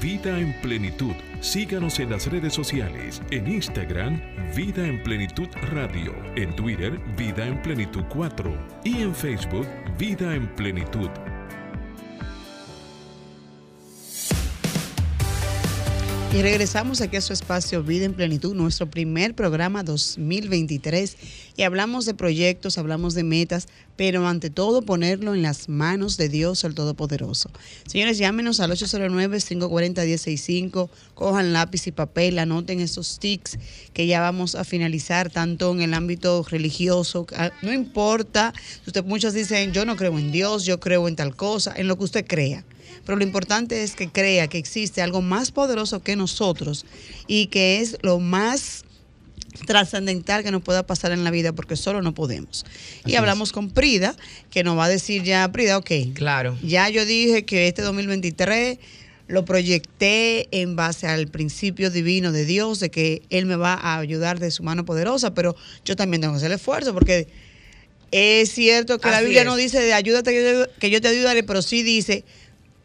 Vida 0.00 0.38
en 0.38 0.58
Plenitud. 0.62 1.12
Síganos 1.40 2.00
en 2.00 2.08
las 2.08 2.26
redes 2.26 2.54
sociales, 2.54 3.20
en 3.30 3.46
Instagram, 3.46 4.18
Vida 4.56 4.86
en 4.86 5.02
Plenitud 5.02 5.48
Radio, 5.70 6.14
en 6.36 6.56
Twitter, 6.56 6.98
Vida 7.18 7.46
en 7.46 7.60
Plenitud 7.60 8.04
4 8.08 8.80
y 8.82 9.02
en 9.02 9.14
Facebook, 9.14 9.68
Vida 9.98 10.34
en 10.34 10.46
Plenitud. 10.54 11.10
Y 16.32 16.42
regresamos 16.42 17.00
aquí 17.00 17.16
a 17.16 17.20
su 17.20 17.32
espacio 17.32 17.82
Vida 17.82 18.04
en 18.04 18.14
Plenitud, 18.14 18.54
nuestro 18.54 18.88
primer 18.88 19.34
programa 19.34 19.82
2023. 19.82 21.16
Y 21.56 21.64
hablamos 21.64 22.06
de 22.06 22.14
proyectos, 22.14 22.78
hablamos 22.78 23.14
de 23.14 23.24
metas, 23.24 23.66
pero 23.96 24.28
ante 24.28 24.48
todo 24.48 24.82
ponerlo 24.82 25.34
en 25.34 25.42
las 25.42 25.68
manos 25.68 26.16
de 26.16 26.28
Dios 26.28 26.62
el 26.62 26.76
Todopoderoso. 26.76 27.50
Señores, 27.84 28.16
llámenos 28.16 28.60
al 28.60 28.70
809-540-1065, 28.70 30.88
cojan 31.14 31.52
lápiz 31.52 31.88
y 31.88 31.92
papel, 31.92 32.38
anoten 32.38 32.78
esos 32.78 33.18
tics 33.18 33.58
que 33.92 34.06
ya 34.06 34.20
vamos 34.20 34.54
a 34.54 34.62
finalizar, 34.62 35.30
tanto 35.30 35.72
en 35.72 35.82
el 35.82 35.94
ámbito 35.94 36.46
religioso, 36.48 37.26
ah, 37.36 37.50
no 37.60 37.72
importa, 37.72 38.54
usted 38.86 39.04
muchos 39.04 39.34
dicen, 39.34 39.72
yo 39.72 39.84
no 39.84 39.96
creo 39.96 40.16
en 40.16 40.30
Dios, 40.30 40.64
yo 40.64 40.78
creo 40.78 41.08
en 41.08 41.16
tal 41.16 41.34
cosa, 41.34 41.74
en 41.76 41.88
lo 41.88 41.98
que 41.98 42.04
usted 42.04 42.24
crea 42.24 42.64
pero 43.04 43.16
lo 43.16 43.24
importante 43.24 43.82
es 43.82 43.94
que 43.94 44.08
crea 44.08 44.48
que 44.48 44.58
existe 44.58 45.02
algo 45.02 45.22
más 45.22 45.50
poderoso 45.50 46.02
que 46.02 46.16
nosotros 46.16 46.86
y 47.26 47.46
que 47.46 47.80
es 47.80 47.98
lo 48.02 48.18
más 48.18 48.84
trascendental 49.66 50.42
que 50.42 50.50
nos 50.50 50.62
pueda 50.62 50.86
pasar 50.86 51.12
en 51.12 51.24
la 51.24 51.30
vida 51.30 51.52
porque 51.52 51.76
solo 51.76 52.02
no 52.02 52.14
podemos. 52.14 52.64
y 53.04 53.16
hablamos 53.16 53.52
con 53.52 53.70
Prida, 53.70 54.14
que 54.50 54.64
nos 54.64 54.78
va 54.78 54.84
a 54.84 54.88
decir 54.88 55.22
ya, 55.22 55.50
Prida, 55.52 55.78
ok. 55.78 55.90
Claro. 56.14 56.56
Ya 56.62 56.88
yo 56.88 57.04
dije 57.04 57.44
que 57.44 57.68
este 57.68 57.82
2023 57.82 58.78
lo 59.30 59.44
proyecté 59.44 60.48
en 60.50 60.74
base 60.74 61.06
al 61.06 61.28
principio 61.28 61.90
divino 61.90 62.32
de 62.32 62.44
Dios, 62.44 62.80
de 62.80 62.90
que 62.90 63.22
Él 63.30 63.46
me 63.46 63.56
va 63.56 63.74
a 63.74 63.98
ayudar 63.98 64.40
de 64.40 64.50
su 64.50 64.62
mano 64.64 64.84
poderosa, 64.84 65.34
pero 65.34 65.54
yo 65.84 65.94
también 65.94 66.20
tengo 66.20 66.34
que 66.34 66.38
hacer 66.38 66.50
el 66.50 66.56
esfuerzo 66.56 66.92
porque 66.92 67.28
es 68.10 68.50
cierto 68.50 68.98
que 68.98 69.08
la 69.08 69.20
Biblia 69.20 69.42
es. 69.42 69.46
no 69.46 69.54
dice 69.54 69.80
de 69.80 69.92
ayúdate 69.92 70.32
que 70.32 70.42
yo, 70.42 70.78
que 70.80 70.90
yo 70.90 71.00
te 71.00 71.08
ayudaré, 71.08 71.44
pero 71.44 71.62
sí 71.62 71.84
dice 71.84 72.24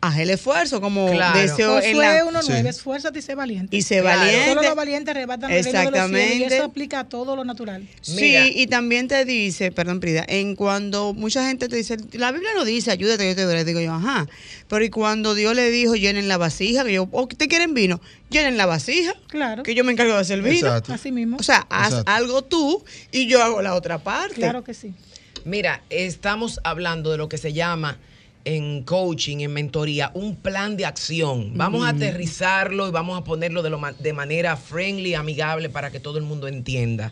haz 0.08 0.18
el 0.20 0.30
esfuerzo, 0.30 0.82
como 0.82 1.10
Claro. 1.12 1.40
deseo 1.40 1.80
en 1.82 1.96
Josué 1.96 2.16
la... 2.16 2.26
1.9, 2.26 2.68
esfuérzate 2.68 3.20
y 3.20 3.22
sé 3.22 3.36
valiente. 3.36 3.76
Y 3.76 3.82
sé 3.82 4.02
valiente. 4.02 4.50
Solo 4.50 4.64
los 4.64 4.76
valientes 4.76 5.16
arrebatan 5.16 5.52
el 5.52 5.64
reino 5.64 5.80
de 5.80 5.86
los 5.86 5.94
cielos, 5.94 6.12
y 6.12 6.16
Exactamente. 6.24 6.56
eso 6.56 6.64
aplica 6.66 7.00
a 7.02 7.04
todo 7.10 7.36
lo 7.36 7.44
natural. 7.44 7.88
Sí, 8.02 8.36
y 8.56 8.68
también 8.68 9.08
te 9.08 9.26
dice, 9.26 9.72
perdón, 9.72 10.00
Prida, 10.00 10.26
en 10.28 10.56
cuando 10.56 11.14
mucha 11.14 11.48
gente 11.48 11.68
te 11.68 11.76
dice, 11.76 11.98
la 12.14 12.32
Biblia 12.32 12.52
no 12.56 12.66
dice, 12.66 12.92
ayúdate, 12.92 13.28
yo 13.28 13.36
te 13.36 13.46
veré, 13.46 13.66
digo 13.66 13.80
yo, 13.80 13.94
ajá. 13.94 14.28
Pero 14.68 14.84
y 14.84 14.90
cuando 14.90 15.36
Dios 15.36 15.56
le 15.56 15.70
dijo, 15.70 15.96
llenen 15.96 16.28
la 16.28 16.38
vasija, 16.38 16.84
que 16.84 16.94
yo, 16.94 17.08
oh, 17.12 17.28
¿te 17.28 17.48
quieren 17.48 17.74
vino? 17.74 18.02
Llenen 18.30 18.58
la 18.58 18.66
vasija. 18.66 19.14
Claro. 19.28 19.64
Que 19.64 19.76
yo 19.76 19.84
me 19.84 19.92
encargo 19.92 20.14
de 20.14 20.20
hacer 20.20 20.42
vino. 20.42 20.68
Exacto. 20.68 20.94
Así 20.94 21.12
mismo. 21.12 21.38
O 21.40 21.44
sea, 21.44 21.66
haz 21.70 21.90
Exacto. 21.90 22.12
algo 22.12 22.42
tú 22.44 22.84
y 23.12 23.28
yo 23.28 23.44
hago 23.44 23.62
la 23.62 23.76
otra 23.76 24.00
parte. 24.00 24.36
Claro 24.36 24.64
que 24.64 24.74
sí. 24.74 24.94
Mira, 25.46 25.84
estamos 25.92 26.60
hablando 26.64 27.12
de 27.12 27.18
lo 27.18 27.30
que 27.30 27.38
se 27.38 27.54
llama 27.54 28.00
en 28.46 28.84
coaching, 28.84 29.40
en 29.40 29.52
mentoría, 29.52 30.12
un 30.14 30.36
plan 30.36 30.78
de 30.78 30.86
acción. 30.86 31.52
Vamos 31.56 31.86
a 31.86 31.90
aterrizarlo 31.90 32.88
y 32.88 32.92
vamos 32.92 33.20
a 33.20 33.24
ponerlo 33.24 33.64
de, 33.64 33.72
lo 33.72 33.82
de 34.00 34.14
manera 34.14 34.56
friendly, 34.56 35.16
amigable, 35.16 35.70
para 35.70 35.92
que 35.92 36.00
todo 36.00 36.20
el 36.20 36.24
mundo 36.24 36.48
entienda. 36.48 37.12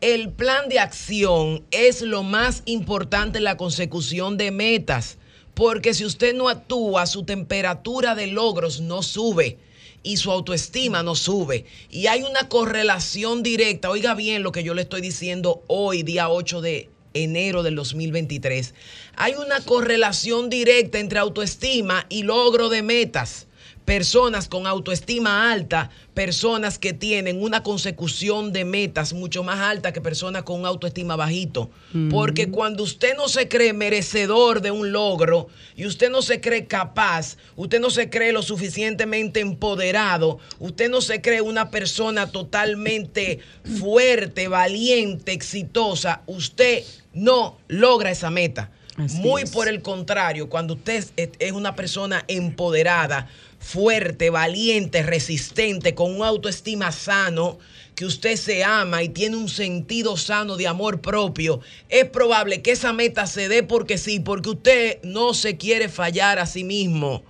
El 0.00 0.30
plan 0.32 0.68
de 0.68 0.80
acción 0.80 1.64
es 1.70 2.02
lo 2.02 2.24
más 2.24 2.62
importante 2.66 3.38
en 3.38 3.44
la 3.44 3.56
consecución 3.56 4.36
de 4.36 4.50
metas, 4.50 5.16
porque 5.54 5.94
si 5.94 6.04
usted 6.04 6.34
no 6.34 6.48
actúa, 6.48 7.06
su 7.06 7.24
temperatura 7.24 8.14
de 8.16 8.26
logros 8.26 8.80
no 8.80 9.02
sube 9.02 9.58
y 10.02 10.18
su 10.18 10.30
autoestima 10.30 11.02
no 11.02 11.14
sube. 11.14 11.64
Y 11.88 12.08
hay 12.08 12.22
una 12.22 12.48
correlación 12.48 13.42
directa, 13.42 13.88
oiga 13.88 14.14
bien 14.14 14.42
lo 14.42 14.52
que 14.52 14.64
yo 14.64 14.74
le 14.74 14.82
estoy 14.82 15.00
diciendo 15.00 15.62
hoy, 15.68 16.02
día 16.02 16.28
8 16.28 16.60
de 16.60 16.90
enero 17.14 17.62
del 17.62 17.76
2023. 17.76 18.74
Hay 19.16 19.34
una 19.34 19.60
correlación 19.60 20.50
directa 20.50 20.98
entre 20.98 21.20
autoestima 21.20 22.04
y 22.08 22.24
logro 22.24 22.68
de 22.68 22.82
metas. 22.82 23.46
Personas 23.84 24.48
con 24.48 24.66
autoestima 24.66 25.52
alta, 25.52 25.90
personas 26.14 26.78
que 26.78 26.94
tienen 26.94 27.42
una 27.42 27.62
consecución 27.62 28.50
de 28.50 28.64
metas 28.64 29.12
mucho 29.12 29.44
más 29.44 29.60
alta 29.60 29.92
que 29.92 30.00
personas 30.00 30.42
con 30.44 30.64
autoestima 30.64 31.16
bajito. 31.16 31.70
Porque 32.10 32.50
cuando 32.50 32.82
usted 32.82 33.14
no 33.14 33.28
se 33.28 33.46
cree 33.46 33.74
merecedor 33.74 34.62
de 34.62 34.70
un 34.70 34.92
logro 34.92 35.48
y 35.76 35.84
usted 35.84 36.10
no 36.10 36.22
se 36.22 36.40
cree 36.40 36.66
capaz, 36.66 37.36
usted 37.56 37.78
no 37.78 37.90
se 37.90 38.08
cree 38.08 38.32
lo 38.32 38.40
suficientemente 38.40 39.40
empoderado, 39.40 40.38
usted 40.60 40.88
no 40.88 41.02
se 41.02 41.20
cree 41.20 41.42
una 41.42 41.70
persona 41.70 42.32
totalmente 42.32 43.40
fuerte, 43.78 44.48
valiente, 44.48 45.32
exitosa, 45.32 46.22
usted 46.26 46.84
no 47.14 47.58
logra 47.68 48.10
esa 48.10 48.30
meta. 48.30 48.70
Muy 48.96 49.44
por 49.46 49.66
el 49.66 49.82
contrario, 49.82 50.48
cuando 50.48 50.74
usted 50.74 51.04
es, 51.16 51.30
es 51.40 51.52
una 51.52 51.74
persona 51.74 52.24
empoderada, 52.28 53.28
fuerte, 53.58 54.30
valiente, 54.30 55.02
resistente, 55.02 55.96
con 55.96 56.14
una 56.14 56.28
autoestima 56.28 56.92
sano, 56.92 57.58
que 57.94 58.04
usted 58.04 58.36
se 58.36 58.64
ama 58.64 59.02
y 59.02 59.08
tiene 59.08 59.36
un 59.36 59.48
sentido 59.48 60.16
sano 60.16 60.56
de 60.56 60.66
amor 60.66 61.00
propio, 61.00 61.60
es 61.88 62.04
probable 62.04 62.62
que 62.62 62.72
esa 62.72 62.92
meta 62.92 63.26
se 63.26 63.48
dé 63.48 63.62
porque 63.62 63.98
sí, 63.98 64.20
porque 64.20 64.50
usted 64.50 64.98
no 65.02 65.34
se 65.34 65.56
quiere 65.56 65.88
fallar 65.88 66.38
a 66.38 66.46
sí 66.46 66.64
mismo. 66.64 67.22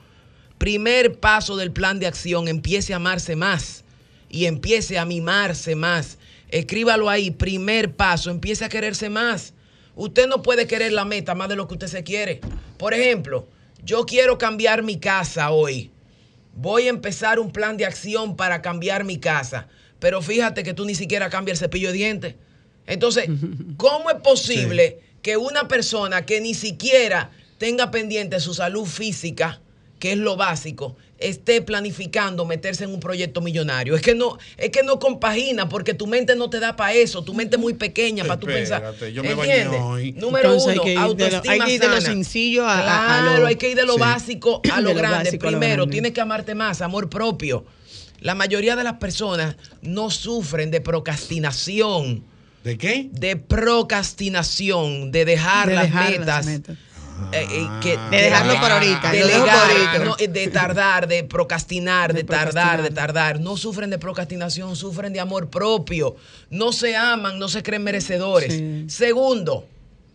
Primer 0.58 1.18
paso 1.18 1.56
del 1.56 1.72
plan 1.72 1.98
de 1.98 2.06
acción, 2.06 2.48
empiece 2.48 2.92
a 2.92 2.96
amarse 2.96 3.36
más 3.36 3.84
y 4.30 4.46
empiece 4.46 4.98
a 4.98 5.04
mimarse 5.04 5.76
más. 5.76 6.18
Escríbalo 6.48 7.10
ahí, 7.10 7.30
primer 7.30 7.94
paso, 7.94 8.30
empiece 8.30 8.64
a 8.64 8.68
quererse 8.68 9.10
más. 9.10 9.52
Usted 9.96 10.26
no 10.28 10.42
puede 10.42 10.66
querer 10.66 10.92
la 10.92 11.04
meta 11.04 11.34
más 11.34 11.48
de 11.48 11.56
lo 11.56 11.68
que 11.68 11.74
usted 11.74 11.86
se 11.86 12.02
quiere. 12.02 12.40
Por 12.78 12.94
ejemplo, 12.94 13.48
yo 13.84 14.06
quiero 14.06 14.38
cambiar 14.38 14.82
mi 14.82 14.98
casa 14.98 15.50
hoy. 15.50 15.90
Voy 16.56 16.86
a 16.86 16.90
empezar 16.90 17.38
un 17.38 17.52
plan 17.52 17.76
de 17.76 17.84
acción 17.84 18.36
para 18.36 18.62
cambiar 18.62 19.04
mi 19.04 19.18
casa. 19.18 19.68
Pero 19.98 20.22
fíjate 20.22 20.62
que 20.62 20.74
tú 20.74 20.84
ni 20.84 20.94
siquiera 20.94 21.30
cambias 21.30 21.58
el 21.58 21.66
cepillo 21.66 21.88
de 21.88 21.94
dientes. 21.94 22.34
Entonces, 22.86 23.28
¿cómo 23.76 24.10
es 24.10 24.20
posible 24.20 25.00
que 25.22 25.36
una 25.36 25.68
persona 25.68 26.26
que 26.26 26.40
ni 26.40 26.54
siquiera 26.54 27.30
tenga 27.58 27.90
pendiente 27.90 28.40
su 28.40 28.52
salud 28.52 28.84
física, 28.84 29.60
que 30.04 30.12
es 30.12 30.18
lo 30.18 30.36
básico, 30.36 30.96
esté 31.16 31.62
planificando 31.62 32.44
meterse 32.44 32.84
en 32.84 32.90
un 32.92 33.00
proyecto 33.00 33.40
millonario. 33.40 33.96
Es 33.96 34.02
que 34.02 34.14
no, 34.14 34.36
es 34.58 34.68
que 34.68 34.82
no 34.82 34.98
compagina 34.98 35.66
porque 35.66 35.94
tu 35.94 36.06
mente 36.06 36.36
no 36.36 36.50
te 36.50 36.60
da 36.60 36.76
para 36.76 36.92
eso, 36.92 37.24
tu 37.24 37.32
mente 37.32 37.56
es 37.56 37.62
muy 37.62 37.72
pequeña 37.72 38.22
para 38.22 38.38
tu 38.38 38.46
pensar. 38.46 38.94
Yo 39.14 39.22
me 39.22 39.32
bañé. 39.32 39.64
Número 39.64 40.52
Entonces 40.52 40.68
hay 40.68 40.74
uno, 40.76 40.82
que 40.84 40.90
ir 40.90 40.98
de 40.98 41.00
lo- 41.00 41.06
autoestima 41.06 41.52
hay 41.54 41.60
que 41.60 41.72
ir 41.76 41.80
de 41.80 41.88
lo 41.88 42.00
sencillo 42.02 42.66
a- 42.66 42.74
a- 42.80 43.16
a 43.18 43.22
Claro, 43.22 43.40
lo- 43.40 43.46
hay 43.46 43.56
que 43.56 43.70
ir 43.70 43.76
de 43.78 43.86
lo 43.86 43.94
Sí. 43.94 44.00
básico 44.00 44.60
a 44.70 44.80
lo 44.82 44.88
De 44.90 44.94
lo 44.94 45.00
grande. 45.00 45.32
lo 45.32 45.38
Primero, 45.38 45.74
grande. 45.76 45.92
tienes 45.92 46.12
que 46.12 46.20
amarte 46.20 46.54
más, 46.54 46.82
amor 46.82 47.08
propio. 47.08 47.64
La 48.20 48.34
mayoría 48.34 48.76
de 48.76 48.84
las 48.84 48.98
personas 48.98 49.56
no 49.80 50.10
sufren 50.10 50.70
de 50.70 50.82
procrastinación. 50.82 52.24
¿De 52.62 52.76
qué? 52.76 53.08
De 53.10 53.36
procrastinación, 53.36 55.10
de 55.12 55.24
dejar, 55.24 55.68
De 55.68 55.74
las, 55.76 55.84
dejar 55.84 56.10
las 56.10 56.18
metas. 56.20 56.46
metas. 56.46 56.76
Eh, 57.32 57.46
eh, 57.50 57.68
que- 57.82 57.96
De 58.10 58.22
dejarlo 58.22 58.58
por 58.60 58.70
ahorita, 58.72 59.10
De, 59.12 59.24
legar, 59.24 60.00
no, 60.04 60.16
eh, 60.18 60.28
de 60.28 60.48
tardar, 60.48 61.06
de 61.08 61.24
procrastinar, 61.24 62.12
de, 62.12 62.24
tardar, 62.24 62.44
procrastinar. 62.76 62.82
de 62.82 62.90
tardar. 62.90 63.40
No 63.40 63.56
sufren 63.56 63.90
de 63.90 63.98
procrastinación, 63.98 64.76
sufren 64.76 65.12
de 65.12 65.20
amor 65.20 65.48
propio. 65.50 66.16
No 66.50 66.72
se 66.72 66.96
aman, 66.96 67.38
no 67.38 67.48
se 67.48 67.62
creen 67.62 67.82
merecedores. 67.84 68.52
Sí. 68.54 68.84
Segundo, 68.88 69.66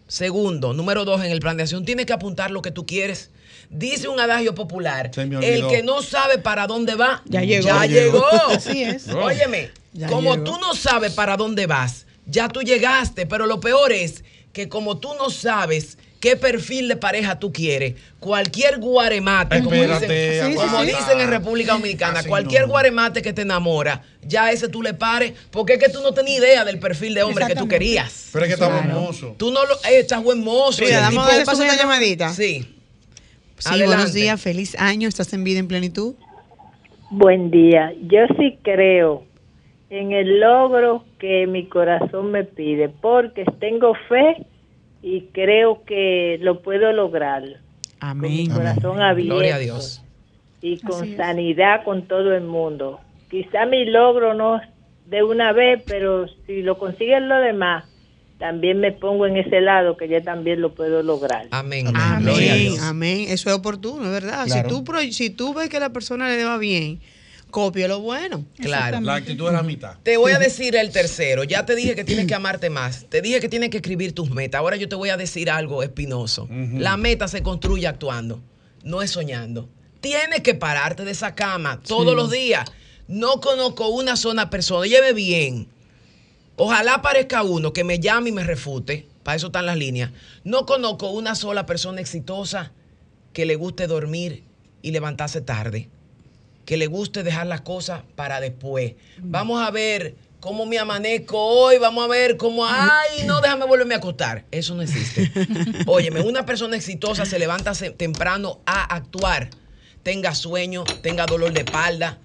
segundo, 0.07 0.73
número 0.73 1.05
dos 1.05 1.23
en 1.23 1.31
el 1.31 1.39
plan 1.39 1.57
de 1.57 1.63
acción, 1.63 1.85
tienes 1.85 2.05
que 2.05 2.13
apuntar 2.13 2.51
lo 2.51 2.61
que 2.61 2.71
tú 2.71 2.85
quieres. 2.85 3.29
Dice 3.69 4.07
un 4.07 4.19
adagio 4.19 4.55
popular, 4.55 5.11
el 5.15 5.67
que 5.67 5.83
no 5.83 6.01
sabe 6.01 6.39
para 6.39 6.65
dónde 6.65 6.95
va, 6.95 7.21
Ya 7.25 7.41
llegó. 7.43 7.67
Ya 7.67 7.85
Ya 7.85 7.85
llegó. 7.85 8.25
llegó. 8.31 8.47
Así 8.49 8.81
es. 8.83 9.07
Óyeme, 9.09 9.69
Ya 9.93 10.07
como 10.07 10.33
llegó. 10.33 10.43
tú 10.45 10.57
no 10.59 10.73
sabes 10.73 11.13
para 11.13 11.37
dónde 11.37 11.67
vas, 11.67 12.07
ya 12.25 12.47
tú 12.49 12.61
llegaste, 12.61 13.27
pero 13.27 13.45
lo 13.45 13.59
peor 13.59 13.91
es 13.91 14.23
que 14.53 14.67
como 14.69 14.97
tú 14.97 15.09
no 15.19 15.29
sabes 15.29 15.98
qué 16.19 16.35
perfil 16.35 16.87
de 16.87 16.95
pareja 16.97 17.39
tú 17.39 17.51
quieres, 17.51 17.95
cualquier 18.19 18.79
guaremate, 18.79 19.63
como, 19.63 19.71
dicen, 19.71 20.55
como 20.55 20.61
aguanta. 20.61 20.97
dicen 20.97 21.19
en 21.19 21.29
República 21.29 21.73
Dominicana, 21.73 22.19
Así 22.19 22.29
cualquier 22.29 22.63
no. 22.63 22.69
guaremate 22.69 23.21
que 23.21 23.33
te 23.33 23.43
enamora, 23.43 24.03
ya 24.21 24.51
ese 24.51 24.67
tú 24.67 24.81
le 24.81 24.93
pares, 24.93 25.33
porque 25.51 25.73
es 25.73 25.79
que 25.79 25.89
tú 25.89 26.01
no 26.01 26.13
tenías 26.13 26.39
idea 26.39 26.65
del 26.65 26.79
perfil 26.79 27.13
de 27.13 27.23
hombre 27.23 27.45
que 27.47 27.55
tú 27.55 27.67
querías. 27.67 28.29
Pero 28.31 28.45
es 28.45 28.49
que 28.49 28.53
está 28.53 28.79
hermoso. 28.79 29.35
Tú 29.37 29.51
no 29.51 29.65
lo 29.65 29.75
eh, 29.75 29.99
estás 29.99 30.23
buen 30.23 30.43
mozo. 30.43 30.83
Mira, 30.83 30.97
el 30.97 31.15
damos 31.15 31.27
paso 31.45 31.63
una 31.63 31.75
llamadita. 31.75 32.29
Sí. 32.29 32.75
Sí, 33.57 33.67
Adelante. 33.67 33.95
buenos 33.95 34.13
días, 34.13 34.41
feliz 34.41 34.75
año, 34.79 35.09
estás 35.09 35.33
en 35.33 35.43
vida 35.43 35.59
en 35.59 35.67
plenitud. 35.67 36.15
Buen 37.09 37.51
día. 37.51 37.91
Yo 38.03 38.19
sí 38.37 38.57
creo 38.61 39.25
en 39.89 40.11
el 40.11 40.39
logro 40.39 41.03
que 41.19 41.47
mi 41.47 41.67
corazón 41.67 42.31
me 42.31 42.43
pide, 42.43 42.89
porque 42.89 43.43
tengo 43.59 43.93
fe 44.07 44.45
y 45.01 45.21
creo 45.31 45.83
que 45.85 46.37
lo 46.41 46.61
puedo 46.61 46.91
lograr. 46.91 47.43
Con 47.99 48.19
mi 48.21 48.27
Amén. 48.45 48.49
corazón 48.51 49.01
abierto. 49.01 49.33
Gloria 49.35 49.55
a 49.55 49.59
Dios. 49.59 50.01
Y 50.61 50.77
con 50.79 51.01
Así 51.03 51.11
es. 51.11 51.17
sanidad 51.17 51.83
con 51.83 52.03
todo 52.07 52.33
el 52.33 52.43
mundo. 52.43 52.99
Quizá 53.29 53.65
mi 53.65 53.85
logro 53.85 54.33
no 54.33 54.59
de 55.05 55.23
una 55.23 55.51
vez, 55.53 55.81
pero 55.85 56.27
si 56.45 56.61
lo 56.61 56.77
consiguen 56.77 57.27
los 57.29 57.41
demás, 57.43 57.85
también 58.37 58.79
me 58.79 58.91
pongo 58.93 59.25
en 59.25 59.35
ese 59.37 59.59
lado 59.59 59.97
que 59.97 60.07
yo 60.07 60.21
también 60.23 60.61
lo 60.61 60.73
puedo 60.73 61.03
lograr. 61.03 61.47
Amén. 61.51 61.87
Amén, 61.93 62.73
amén. 62.81 63.25
Eso 63.27 63.49
es 63.49 63.55
oportuno, 63.55 64.05
es 64.05 64.11
verdad. 64.11 64.45
Claro. 64.45 64.69
Si, 64.69 64.75
tú, 64.75 64.83
pro- 64.83 65.01
si 65.01 65.29
tú 65.29 65.53
ves 65.53 65.69
que 65.69 65.77
a 65.77 65.81
la 65.81 65.89
persona 65.89 66.29
le 66.29 66.43
va 66.45 66.57
bien, 66.57 66.99
copia 67.51 67.87
lo 67.87 67.99
bueno. 68.01 68.45
Claro. 68.57 68.99
La 69.01 69.15
actitud 69.15 69.47
es 69.47 69.53
la 69.53 69.63
mitad. 69.63 69.97
Te 70.03 70.17
voy 70.17 70.31
a 70.31 70.39
decir 70.39 70.75
el 70.75 70.91
tercero. 70.91 71.43
Ya 71.43 71.65
te 71.65 71.75
dije 71.75 71.95
que 71.95 72.03
tienes 72.03 72.27
que 72.27 72.35
amarte 72.35 72.69
más. 72.69 73.05
Te 73.09 73.21
dije 73.21 73.39
que 73.39 73.49
tienes 73.49 73.69
que 73.69 73.77
escribir 73.77 74.13
tus 74.13 74.29
metas. 74.29 74.59
Ahora 74.59 74.75
yo 74.75 74.87
te 74.89 74.95
voy 74.95 75.09
a 75.09 75.17
decir 75.17 75.49
algo 75.49 75.83
espinoso. 75.83 76.47
La 76.49 76.97
meta 76.97 77.27
se 77.27 77.41
construye 77.43 77.87
actuando, 77.87 78.41
no 78.83 79.01
es 79.01 79.11
soñando. 79.11 79.69
Tienes 80.01 80.41
que 80.41 80.55
pararte 80.55 81.03
de 81.05 81.11
esa 81.11 81.35
cama 81.35 81.81
todos 81.85 82.11
Sí. 82.11 82.15
los 82.15 82.31
días. 82.31 82.69
No 83.07 83.41
conozco 83.41 83.87
una 83.89 84.15
sola 84.15 84.49
persona. 84.49 84.85
Lleve 84.87 85.13
bien. 85.13 85.67
Ojalá 86.55 86.95
aparezca 86.95 87.43
uno 87.43 87.73
que 87.73 87.83
me 87.83 87.99
llame 87.99 88.29
y 88.29 88.33
me 88.33 88.43
refute. 88.43 89.07
Para 89.23 89.35
eso 89.35 89.47
están 89.47 89.65
las 89.65 89.77
líneas. 89.77 90.11
No 90.43 90.65
conozco 90.65 91.09
una 91.09 91.35
sola 91.35 91.65
persona 91.65 92.01
exitosa 92.01 92.71
que 93.33 93.45
le 93.45 93.55
guste 93.55 93.87
dormir 93.87 94.43
y 94.81 94.91
levantarse 94.91 95.41
tarde. 95.41 95.89
Que 96.69 96.77
le 96.77 96.85
guste 96.85 97.23
dejar 97.23 97.47
las 97.47 97.61
cosas 97.61 98.03
para 98.15 98.39
después. 98.39 98.93
Vamos 99.17 99.59
a 99.59 99.71
ver 99.71 100.13
cómo 100.39 100.67
me 100.67 100.77
amanezco 100.77 101.35
hoy. 101.35 101.79
Vamos 101.79 102.05
a 102.05 102.07
ver 102.07 102.37
cómo. 102.37 102.63
Ay, 102.63 103.23
no, 103.25 103.41
déjame 103.41 103.65
volverme 103.65 103.95
a 103.95 103.97
acostar. 103.97 104.45
Eso 104.51 104.75
no 104.75 104.83
existe. 104.83 105.31
Óyeme, 105.87 106.21
una 106.21 106.45
persona 106.45 106.75
exitosa 106.75 107.25
se 107.25 107.39
levanta 107.39 107.73
temprano 107.73 108.59
a 108.67 108.83
actuar. 108.83 109.49
Tenga 110.03 110.35
sueño, 110.35 110.83
tenga 111.01 111.25
dolor 111.25 111.53
de 111.53 111.61
espalda, 111.61 112.19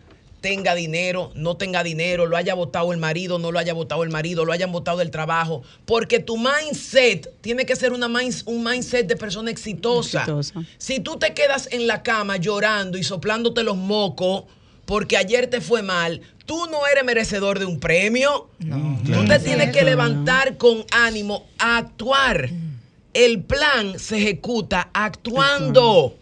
tenga 0.44 0.74
dinero, 0.74 1.32
no 1.34 1.56
tenga 1.56 1.82
dinero, 1.82 2.26
lo 2.26 2.36
haya 2.36 2.52
votado 2.52 2.92
el 2.92 2.98
marido, 2.98 3.38
no 3.38 3.50
lo 3.50 3.58
haya 3.58 3.72
votado 3.72 4.02
el 4.02 4.10
marido, 4.10 4.44
lo 4.44 4.52
hayan 4.52 4.70
votado 4.72 4.98
del 4.98 5.10
trabajo. 5.10 5.62
Porque 5.86 6.18
tu 6.18 6.36
mindset 6.36 7.32
tiene 7.40 7.64
que 7.64 7.74
ser 7.76 7.94
una 7.94 8.08
mind- 8.08 8.42
un 8.44 8.62
mindset 8.62 9.06
de 9.06 9.16
persona 9.16 9.50
exitosa. 9.50 10.18
Exitosa. 10.18 10.62
Si 10.76 11.00
tú 11.00 11.16
te 11.16 11.32
quedas 11.32 11.66
en 11.72 11.86
la 11.86 12.02
cama 12.02 12.36
llorando 12.36 12.98
y 12.98 13.04
soplándote 13.04 13.62
los 13.62 13.78
mocos 13.78 14.44
porque 14.84 15.16
ayer 15.16 15.46
te 15.46 15.62
fue 15.62 15.80
mal, 15.82 16.20
tú 16.44 16.66
no 16.70 16.86
eres 16.92 17.04
merecedor 17.04 17.58
de 17.58 17.64
un 17.64 17.80
premio. 17.80 18.50
Tú 18.60 19.24
te 19.26 19.38
tienes 19.38 19.70
que 19.74 19.82
levantar 19.82 20.58
con 20.58 20.84
ánimo 20.92 21.46
a 21.58 21.78
actuar. 21.78 22.50
El 23.14 23.40
plan 23.44 23.98
se 23.98 24.18
ejecuta 24.18 24.90
actuando. 24.92 26.16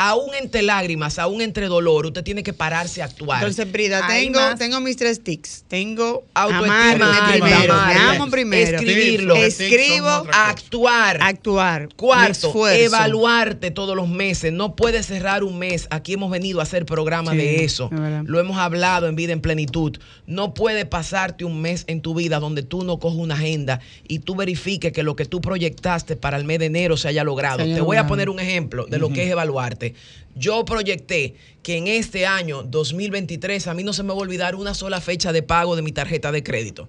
Aún 0.00 0.32
entre 0.40 0.62
lágrimas, 0.62 1.18
aún 1.18 1.40
entre 1.40 1.66
dolor, 1.66 2.06
usted 2.06 2.22
tiene 2.22 2.44
que 2.44 2.52
pararse 2.52 3.02
a 3.02 3.06
actuar. 3.06 3.40
Entonces, 3.42 3.70
Brida, 3.72 4.06
tengo, 4.06 4.38
tengo 4.56 4.80
mis 4.80 4.96
tres 4.96 5.24
tics. 5.24 5.64
Tengo 5.66 6.22
autoestima, 6.34 7.28
primero, 7.32 7.74
amo 7.74 8.30
primero. 8.30 8.78
escribirlo, 8.78 9.34
Escribo, 9.34 10.24
actuar, 10.32 11.18
actuar. 11.20 11.88
Cuarto, 11.96 12.68
evaluarte 12.68 13.72
todos 13.72 13.96
los 13.96 14.08
meses. 14.08 14.52
No 14.52 14.76
puedes 14.76 15.06
cerrar 15.06 15.42
un 15.42 15.58
mes. 15.58 15.88
Aquí 15.90 16.12
hemos 16.12 16.30
venido 16.30 16.60
a 16.60 16.62
hacer 16.62 16.86
programas 16.86 17.34
Sí, 17.34 17.38
de 17.38 17.64
eso. 17.64 17.90
Lo 18.24 18.38
hemos 18.38 18.56
hablado 18.56 19.08
en 19.08 19.16
Vida 19.16 19.32
en 19.32 19.40
Plenitud. 19.40 19.98
No 20.26 20.54
puede 20.54 20.86
pasarte 20.86 21.44
un 21.44 21.60
mes 21.60 21.82
en 21.88 22.02
tu 22.02 22.14
vida 22.14 22.38
donde 22.38 22.62
tú 22.62 22.84
no 22.84 23.00
coges 23.00 23.18
una 23.18 23.34
agenda 23.34 23.80
y 24.06 24.20
tú 24.20 24.36
verifiques 24.36 24.92
que 24.92 25.02
lo 25.02 25.16
que 25.16 25.24
tú 25.24 25.40
proyectaste 25.40 26.14
para 26.14 26.36
el 26.36 26.44
mes 26.44 26.60
de 26.60 26.66
enero 26.66 26.96
se 26.96 27.08
haya 27.08 27.24
logrado. 27.24 27.58
Se 27.58 27.64
haya 27.64 27.74
Te 27.74 27.80
voy 27.80 27.96
a 27.96 28.06
poner 28.06 28.30
un 28.30 28.38
ejemplo 28.38 28.86
de 28.86 28.98
lo 28.98 29.10
que 29.10 29.24
es 29.24 29.30
evaluarte. 29.30 29.87
Yo 30.34 30.64
proyecté 30.64 31.34
que 31.62 31.76
en 31.76 31.86
este 31.86 32.26
año 32.26 32.62
2023 32.62 33.66
a 33.66 33.74
mí 33.74 33.82
no 33.82 33.92
se 33.92 34.02
me 34.02 34.10
va 34.10 34.14
a 34.14 34.22
olvidar 34.22 34.54
una 34.54 34.74
sola 34.74 35.00
fecha 35.00 35.32
de 35.32 35.42
pago 35.42 35.76
de 35.76 35.82
mi 35.82 35.92
tarjeta 35.92 36.32
de 36.32 36.42
crédito. 36.42 36.88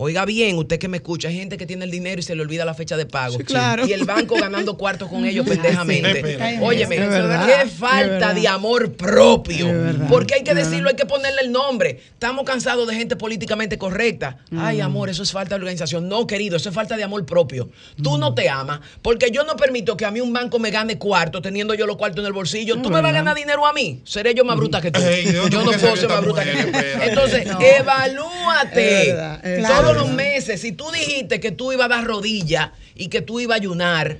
Oiga 0.00 0.24
bien, 0.24 0.56
usted 0.58 0.78
que 0.78 0.86
me 0.86 0.98
escucha, 0.98 1.26
hay 1.26 1.34
gente 1.34 1.56
que 1.56 1.66
tiene 1.66 1.84
el 1.84 1.90
dinero 1.90 2.20
y 2.20 2.22
se 2.22 2.36
le 2.36 2.42
olvida 2.42 2.64
la 2.64 2.72
fecha 2.72 2.96
de 2.96 3.04
pago. 3.04 3.36
Sí, 3.36 3.42
claro. 3.42 3.84
Y 3.84 3.92
el 3.92 4.04
banco 4.04 4.36
ganando 4.36 4.76
cuartos 4.76 5.08
con 5.08 5.24
ellos 5.24 5.44
pendejamente. 5.44 6.38
Óyeme, 6.62 6.96
qué 6.96 7.68
falta 7.68 8.32
de 8.32 8.46
amor 8.46 8.92
propio. 8.92 9.66
Porque 10.08 10.34
hay 10.34 10.44
que 10.44 10.54
decirlo, 10.54 10.88
hay 10.88 10.94
que 10.94 11.04
ponerle 11.04 11.40
el 11.42 11.50
nombre. 11.50 12.00
Estamos 12.12 12.44
cansados 12.44 12.86
de 12.86 12.94
gente 12.94 13.16
políticamente 13.16 13.76
correcta. 13.76 14.38
Ay, 14.56 14.80
amor, 14.80 15.08
eso 15.08 15.24
es 15.24 15.32
falta 15.32 15.56
de 15.56 15.62
organización. 15.62 16.08
No, 16.08 16.28
querido, 16.28 16.56
eso 16.58 16.68
es 16.68 16.74
falta 16.76 16.96
de 16.96 17.02
amor 17.02 17.26
propio. 17.26 17.68
Tú 18.00 18.18
no 18.18 18.34
te 18.34 18.48
amas, 18.48 18.78
porque 19.02 19.32
yo 19.32 19.42
no 19.42 19.56
permito 19.56 19.96
que 19.96 20.04
a 20.04 20.12
mí 20.12 20.20
un 20.20 20.32
banco 20.32 20.60
me 20.60 20.70
gane 20.70 20.96
cuarto 20.96 21.42
teniendo 21.42 21.74
yo 21.74 21.88
los 21.88 21.96
cuartos 21.96 22.20
en 22.20 22.26
el 22.26 22.32
bolsillo. 22.32 22.80
¿Tú 22.80 22.88
me 22.88 23.00
vas 23.00 23.10
a 23.10 23.14
ganar 23.14 23.34
dinero 23.34 23.66
a 23.66 23.72
mí? 23.72 24.00
Seré 24.04 24.32
yo 24.32 24.44
más 24.44 24.56
bruta 24.56 24.80
que 24.80 24.92
tú. 24.92 25.00
Ey, 25.00 25.24
¿de 25.24 25.32
dónde 25.32 25.56
yo 25.56 25.64
no 25.64 25.72
puedo 25.72 25.96
ser 25.96 26.08
más 26.08 26.20
bruta 26.20 26.44
que 26.44 26.52
tú. 26.52 26.78
Entonces, 27.02 27.48
evalúate. 27.78 29.10
Es 29.42 29.68
Todos 29.88 30.06
los 30.06 30.14
meses, 30.14 30.60
si 30.60 30.72
tú 30.72 30.84
dijiste 30.90 31.40
que 31.40 31.50
tú 31.50 31.72
ibas 31.72 31.86
a 31.86 31.88
dar 31.88 32.04
rodilla 32.04 32.74
y 32.94 33.08
que 33.08 33.22
tú 33.22 33.40
ibas 33.40 33.54
a 33.54 33.60
ayunar 33.60 34.18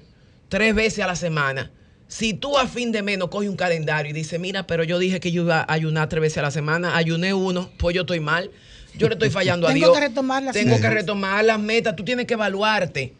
tres 0.48 0.74
veces 0.74 1.04
a 1.04 1.06
la 1.06 1.14
semana, 1.14 1.70
si 2.06 2.32
tú 2.32 2.56
a 2.56 2.66
fin 2.66 2.90
de 2.90 3.02
mes 3.02 3.18
no 3.18 3.28
coges 3.28 3.50
un 3.50 3.56
calendario 3.56 4.10
y 4.10 4.14
dices, 4.14 4.40
mira, 4.40 4.66
pero 4.66 4.82
yo 4.82 4.98
dije 4.98 5.20
que 5.20 5.30
yo 5.30 5.42
iba 5.42 5.60
a 5.60 5.72
ayunar 5.72 6.08
tres 6.08 6.22
veces 6.22 6.38
a 6.38 6.42
la 6.42 6.50
semana, 6.50 6.96
ayuné 6.96 7.34
uno, 7.34 7.70
pues 7.76 7.94
yo 7.94 8.02
estoy 8.02 8.20
mal, 8.20 8.50
yo 8.96 9.08
le 9.08 9.14
estoy 9.14 9.28
fallando 9.28 9.66
a 9.66 9.70
Tengo 9.74 9.86
Dios. 9.88 9.98
que 9.98 10.08
retomar 10.08 10.42
las 10.42 10.54
Tengo 10.54 10.80
que 10.80 10.88
retomar 10.88 11.44
las 11.44 11.60
metas, 11.60 11.94
tú 11.96 12.02
tienes 12.02 12.26
que 12.26 12.34
evaluarte. 12.34 13.12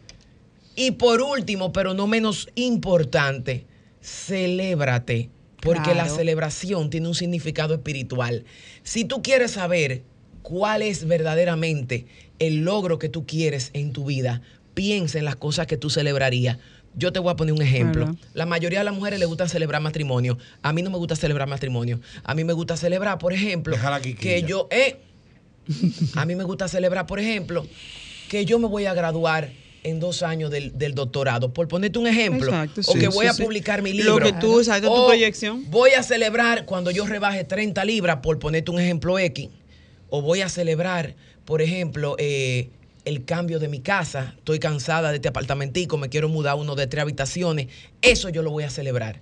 Y 0.75 0.91
por 0.91 1.21
último, 1.21 1.71
pero 1.71 1.93
no 1.93 2.07
menos 2.07 2.49
importante, 2.55 3.67
celébrate. 4.01 5.29
Porque 5.61 5.93
la 5.93 6.07
celebración 6.07 6.89
tiene 6.89 7.09
un 7.09 7.15
significado 7.15 7.73
espiritual. 7.73 8.45
Si 8.81 9.03
tú 9.03 9.21
quieres 9.21 9.51
saber 9.51 10.03
cuál 10.49 10.81
es 10.81 11.07
verdaderamente 11.07 12.07
el 12.39 12.63
logro 12.65 12.97
que 12.97 13.07
tú 13.07 13.25
quieres 13.27 13.69
en 13.73 13.93
tu 13.93 14.05
vida, 14.05 14.41
piensa 14.73 15.19
en 15.19 15.25
las 15.25 15.35
cosas 15.35 15.67
que 15.67 15.77
tú 15.77 15.89
celebrarías. 15.91 16.57
Yo 16.95 17.13
te 17.13 17.19
voy 17.19 17.31
a 17.31 17.35
poner 17.35 17.53
un 17.53 17.61
ejemplo. 17.61 18.05
Claro. 18.05 18.17
La 18.33 18.47
mayoría 18.47 18.79
de 18.79 18.85
las 18.85 18.95
mujeres 18.95 19.19
les 19.19 19.27
gusta 19.27 19.47
celebrar 19.47 19.79
matrimonio. 19.81 20.39
A 20.63 20.73
mí 20.73 20.81
no 20.81 20.89
me 20.89 20.97
gusta 20.97 21.15
celebrar 21.15 21.47
matrimonio. 21.47 21.99
A 22.23 22.33
mí 22.33 22.43
me 22.43 22.53
gusta 22.53 22.75
celebrar, 22.77 23.19
por 23.19 23.31
ejemplo, 23.31 23.77
que 24.19 24.41
yo... 24.41 24.67
eh, 24.71 24.97
a 26.15 26.25
mí 26.25 26.35
me 26.35 26.43
gusta 26.43 26.67
celebrar, 26.67 27.05
por 27.05 27.19
ejemplo, 27.19 27.67
que 28.27 28.45
yo 28.45 28.57
me 28.57 28.67
voy 28.67 28.85
a 28.87 28.95
graduar 28.95 29.51
en 29.83 29.99
dos 29.99 30.23
años 30.23 30.49
del, 30.49 30.77
del 30.77 30.93
doctorado, 30.95 31.53
por 31.53 31.67
ponerte 31.67 31.99
un 31.99 32.07
ejemplo, 32.07 32.47
Exacto, 32.49 32.81
o 32.81 32.93
sí, 32.93 32.99
que 32.99 33.07
voy 33.07 33.25
sí, 33.25 33.29
a 33.29 33.33
sí. 33.33 33.43
publicar 33.43 33.81
mi 33.81 33.93
Lo 33.93 34.19
libro. 34.19 34.25
que 34.25 34.33
tú, 34.33 34.59
exacto, 34.59 34.93
tu 34.93 35.05
proyección. 35.05 35.69
Voy 35.69 35.91
a 35.91 36.03
celebrar 36.03 36.65
cuando 36.65 36.91
yo 36.91 37.05
rebaje 37.05 37.43
30 37.43 37.85
libras, 37.85 38.17
por 38.23 38.39
ponerte 38.39 38.71
un 38.71 38.79
ejemplo 38.79 39.17
X, 39.19 39.47
o 40.09 40.21
voy 40.21 40.41
a 40.41 40.49
celebrar, 40.49 41.15
por 41.45 41.61
ejemplo, 41.61 42.15
eh, 42.19 42.69
el 43.05 43.25
cambio 43.25 43.59
de 43.59 43.67
mi 43.67 43.79
casa. 43.79 44.33
Estoy 44.37 44.59
cansada 44.59 45.09
de 45.09 45.15
este 45.15 45.29
apartamentico, 45.29 45.97
me 45.97 46.09
quiero 46.09 46.29
mudar 46.29 46.53
a 46.53 46.55
uno 46.55 46.75
de 46.75 46.87
tres 46.87 47.01
habitaciones. 47.01 47.67
Eso 48.01 48.29
yo 48.29 48.41
lo 48.41 48.51
voy 48.51 48.63
a 48.63 48.69
celebrar. 48.69 49.21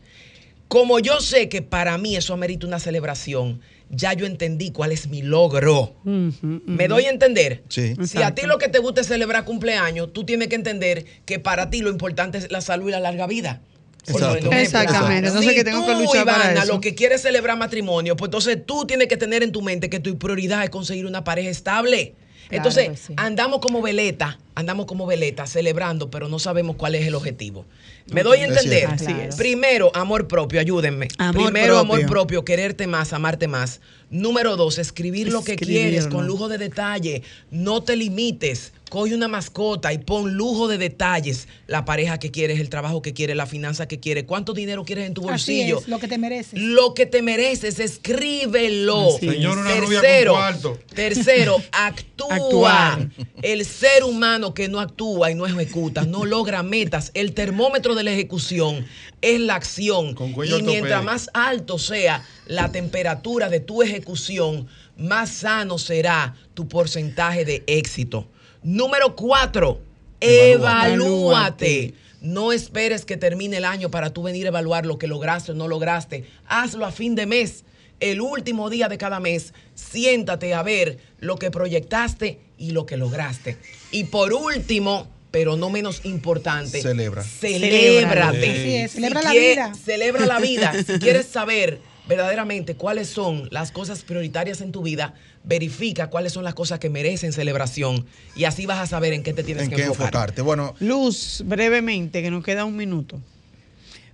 Como 0.68 1.00
yo 1.00 1.22
sé 1.22 1.48
que 1.48 1.62
para 1.62 1.98
mí 1.98 2.16
eso 2.18 2.34
amerita 2.34 2.68
una 2.68 2.80
celebración, 2.80 3.62
ya 3.90 4.12
yo 4.12 4.26
entendí 4.26 4.72
cuál 4.72 4.92
es 4.92 5.08
mi 5.08 5.22
logro. 5.22 5.96
¿Me 6.04 6.90
doy 6.90 7.06
a 7.06 7.10
entender? 7.10 7.64
Sí. 7.70 7.96
Si 8.06 8.22
a 8.22 8.36
ti 8.36 8.42
lo 8.46 8.58
que 8.58 8.68
te 8.68 8.80
gusta 8.80 9.02
es 9.02 9.08
celebrar 9.08 9.46
cumpleaños, 9.46 10.12
tú 10.12 10.26
tienes 10.26 10.50
que 10.50 10.56
entender 10.56 11.06
que 11.26 11.40
para 11.40 11.70
ti 11.70 11.82
lo 11.82 11.90
importante 11.90 12.38
es 12.38 12.52
la 12.52 12.60
salud 12.60 12.90
y 12.90 12.92
la 12.92 13.00
larga 13.00 13.28
vida. 13.28 13.62
Exacto. 14.06 14.52
Exactamente. 14.52 15.28
Entonces 15.28 15.50
Si 15.52 15.56
que 15.56 15.64
tengo 15.64 15.86
que 15.86 15.94
tú, 15.94 16.00
luchar 16.02 16.26
para 16.26 16.46
Ivana, 16.46 16.64
eso. 16.64 16.74
lo 16.74 16.82
que 16.82 16.96
quieres 16.96 17.22
celebrar 17.22 17.58
matrimonio, 17.58 18.16
pues 18.16 18.28
entonces 18.28 18.58
tú 18.66 18.86
tienes 18.86 19.08
que 19.08 19.18
tener 19.18 19.44
en 19.44 19.52
tu 19.52 19.62
mente 19.62 19.90
que 19.90 20.00
tu 20.00 20.18
prioridad 20.18 20.64
es 20.64 20.70
conseguir 20.70 21.06
una 21.06 21.24
pareja 21.24 21.50
estable. 21.50 22.14
Claro 22.48 22.60
entonces, 22.70 22.90
que 22.90 22.96
sí. 22.96 23.14
andamos 23.18 23.60
como 23.60 23.82
veleta, 23.82 24.40
andamos 24.56 24.86
como 24.86 25.06
veleta 25.06 25.46
celebrando, 25.48 26.10
pero 26.10 26.30
no 26.30 26.40
sabemos 26.40 26.78
cuál 26.78 26.96
es 26.96 27.06
el 27.06 27.16
objetivo. 27.16 27.66
¿Me 28.10 28.24
doy 28.24 28.40
a 28.40 28.46
entender? 28.46 28.86
Así 28.88 29.12
es. 29.12 29.36
Primero, 29.36 29.92
amor 29.94 30.30
propio, 30.30 30.62
ayúdenme. 30.62 31.10
Amor 31.18 31.52
Primero, 31.52 31.78
amor 31.78 32.06
propio. 32.06 32.46
quererte 32.46 32.88
más, 32.88 33.12
amarte 33.12 33.50
más. 33.50 33.82
Número 34.10 34.56
dos, 34.56 34.78
escribir 34.78 35.30
lo 35.30 35.44
que 35.44 35.58
quieres 35.58 36.08
con 36.08 36.26
lujo 36.26 36.48
de 36.48 36.58
detalle. 36.58 37.22
No 37.52 37.84
te 37.84 37.98
limites. 37.98 38.72
Coge 38.90 39.14
una 39.14 39.28
mascota 39.28 39.92
y 39.92 39.98
pon 39.98 40.34
lujo 40.34 40.68
de 40.68 40.78
detalles. 40.78 41.48
La 41.68 41.84
pareja 41.84 42.20
que 42.20 42.32
quieres, 42.32 42.60
el 42.60 42.70
trabajo 42.70 43.02
que 43.02 43.14
quieres, 43.14 43.36
la 43.36 43.46
finanza 43.46 43.88
que 43.88 44.00
quieres, 44.00 44.24
cuánto 44.24 44.54
dinero 44.54 44.86
quieres 44.86 45.08
en 45.08 45.14
tu 45.14 45.22
Así 45.30 45.30
bolsillo. 45.30 45.80
es, 45.80 45.88
lo 45.88 46.00
que 46.00 46.08
te 46.08 46.18
mereces. 46.18 46.60
Lo 46.60 46.94
que 46.94 47.06
te 47.06 47.22
mereces, 47.22 47.80
escríbelo. 47.80 49.16
Así. 49.16 49.30
Señor, 49.30 49.58
una 49.58 49.76
rubia 49.76 50.02
tercero, 50.02 50.32
con 50.32 50.42
cuarto. 50.42 50.80
tercero, 50.94 51.58
actúa. 51.72 52.08
Actuar. 52.30 53.10
El 53.42 53.66
ser 53.66 54.04
humano 54.04 54.54
que 54.54 54.68
no 54.68 54.80
actúa 54.80 55.32
y 55.32 55.36
no 55.36 55.46
ejecuta, 55.46 56.04
no 56.06 56.26
logra 56.26 56.64
metas. 56.64 57.12
El 57.14 57.34
termómetro 57.34 57.96
de 57.96 58.04
la 58.04 58.12
ejecución 58.12 58.86
es 59.22 59.40
la 59.40 59.56
acción. 59.56 60.14
Con 60.14 60.32
cuello 60.32 60.60
y 60.60 60.64
mientras 60.64 61.04
más 61.04 61.30
alto 61.34 61.78
sea 61.78 62.26
la 62.46 62.72
temperatura 62.72 63.50
de 63.50 63.60
tu 63.60 63.84
ejecución, 63.84 64.68
más 64.98 65.30
sano 65.30 65.78
será 65.78 66.36
tu 66.54 66.68
porcentaje 66.68 67.46
de 67.46 67.64
éxito. 67.68 68.28
Número 68.64 69.16
cuatro, 69.16 69.80
Evalúate. 70.20 70.94
evalúate. 70.94 71.94
No 72.22 72.52
esperes 72.52 73.06
que 73.06 73.16
termine 73.18 73.58
el 73.58 73.66
año 73.66 73.92
para 73.92 74.10
tú 74.10 74.24
venir 74.24 74.46
a 74.46 74.50
evaluar 74.50 74.86
lo 74.86 74.98
que 74.98 75.08
lograste 75.08 75.52
o 75.52 75.56
no 75.56 75.68
lograste. 75.68 76.26
Hazlo 76.48 76.86
a 76.86 76.92
fin 76.92 77.16
de 77.16 77.26
mes. 77.26 77.64
El 78.00 78.22
último 78.22 78.70
día 78.70 78.90
de 78.90 78.98
cada 78.98 79.20
mes, 79.20 79.54
siéntate 79.76 80.54
a 80.54 80.62
ver 80.64 81.00
lo 81.20 81.38
que 81.38 81.50
proyectaste 81.52 82.40
y 82.58 82.72
lo 82.72 82.86
que 82.86 82.98
lograste. 82.98 83.58
Y 83.92 84.06
por 84.06 84.34
último, 84.34 85.08
pero 85.32 85.58
no 85.58 85.70
menos 85.70 86.06
importante, 86.06 86.82
Celebra. 86.82 87.24
Celébrate. 87.24 88.50
Así 88.50 88.76
es, 88.76 88.92
celebra 88.94 89.22
Si 89.22 89.28
la 89.28 89.34
vida. 89.34 89.74
Celebra 89.74 90.26
la 90.26 90.40
vida. 90.40 90.74
Si 90.86 91.00
quieres 91.00 91.26
saber 91.28 91.80
verdaderamente 92.08 92.76
cuáles 92.76 93.10
son 93.10 93.48
las 93.52 93.72
cosas 93.72 94.04
prioritarias 94.04 94.62
en 94.62 94.72
tu 94.72 94.82
vida, 94.82 95.14
verifica 95.44 96.10
cuáles 96.10 96.34
son 96.34 96.44
las 96.44 96.54
cosas 96.54 96.80
que 96.80 96.90
merecen 96.90 97.34
celebración 97.34 98.06
y 98.36 98.46
así 98.46 98.66
vas 98.66 98.80
a 98.80 98.88
saber 98.88 99.14
en 99.14 99.24
qué 99.24 99.34
te 99.34 99.44
tienes 99.44 99.66
¿En 99.66 99.70
que 99.70 99.76
qué 99.78 99.82
enfocar. 99.84 100.08
enfocarte? 100.08 100.42
Bueno, 100.42 100.76
Luz, 100.80 101.44
brevemente, 101.46 102.22
que 102.22 102.32
nos 102.32 102.44
queda 102.44 102.66
un 102.66 102.76
minuto. 102.76 103.20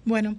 Bueno, 0.05 0.35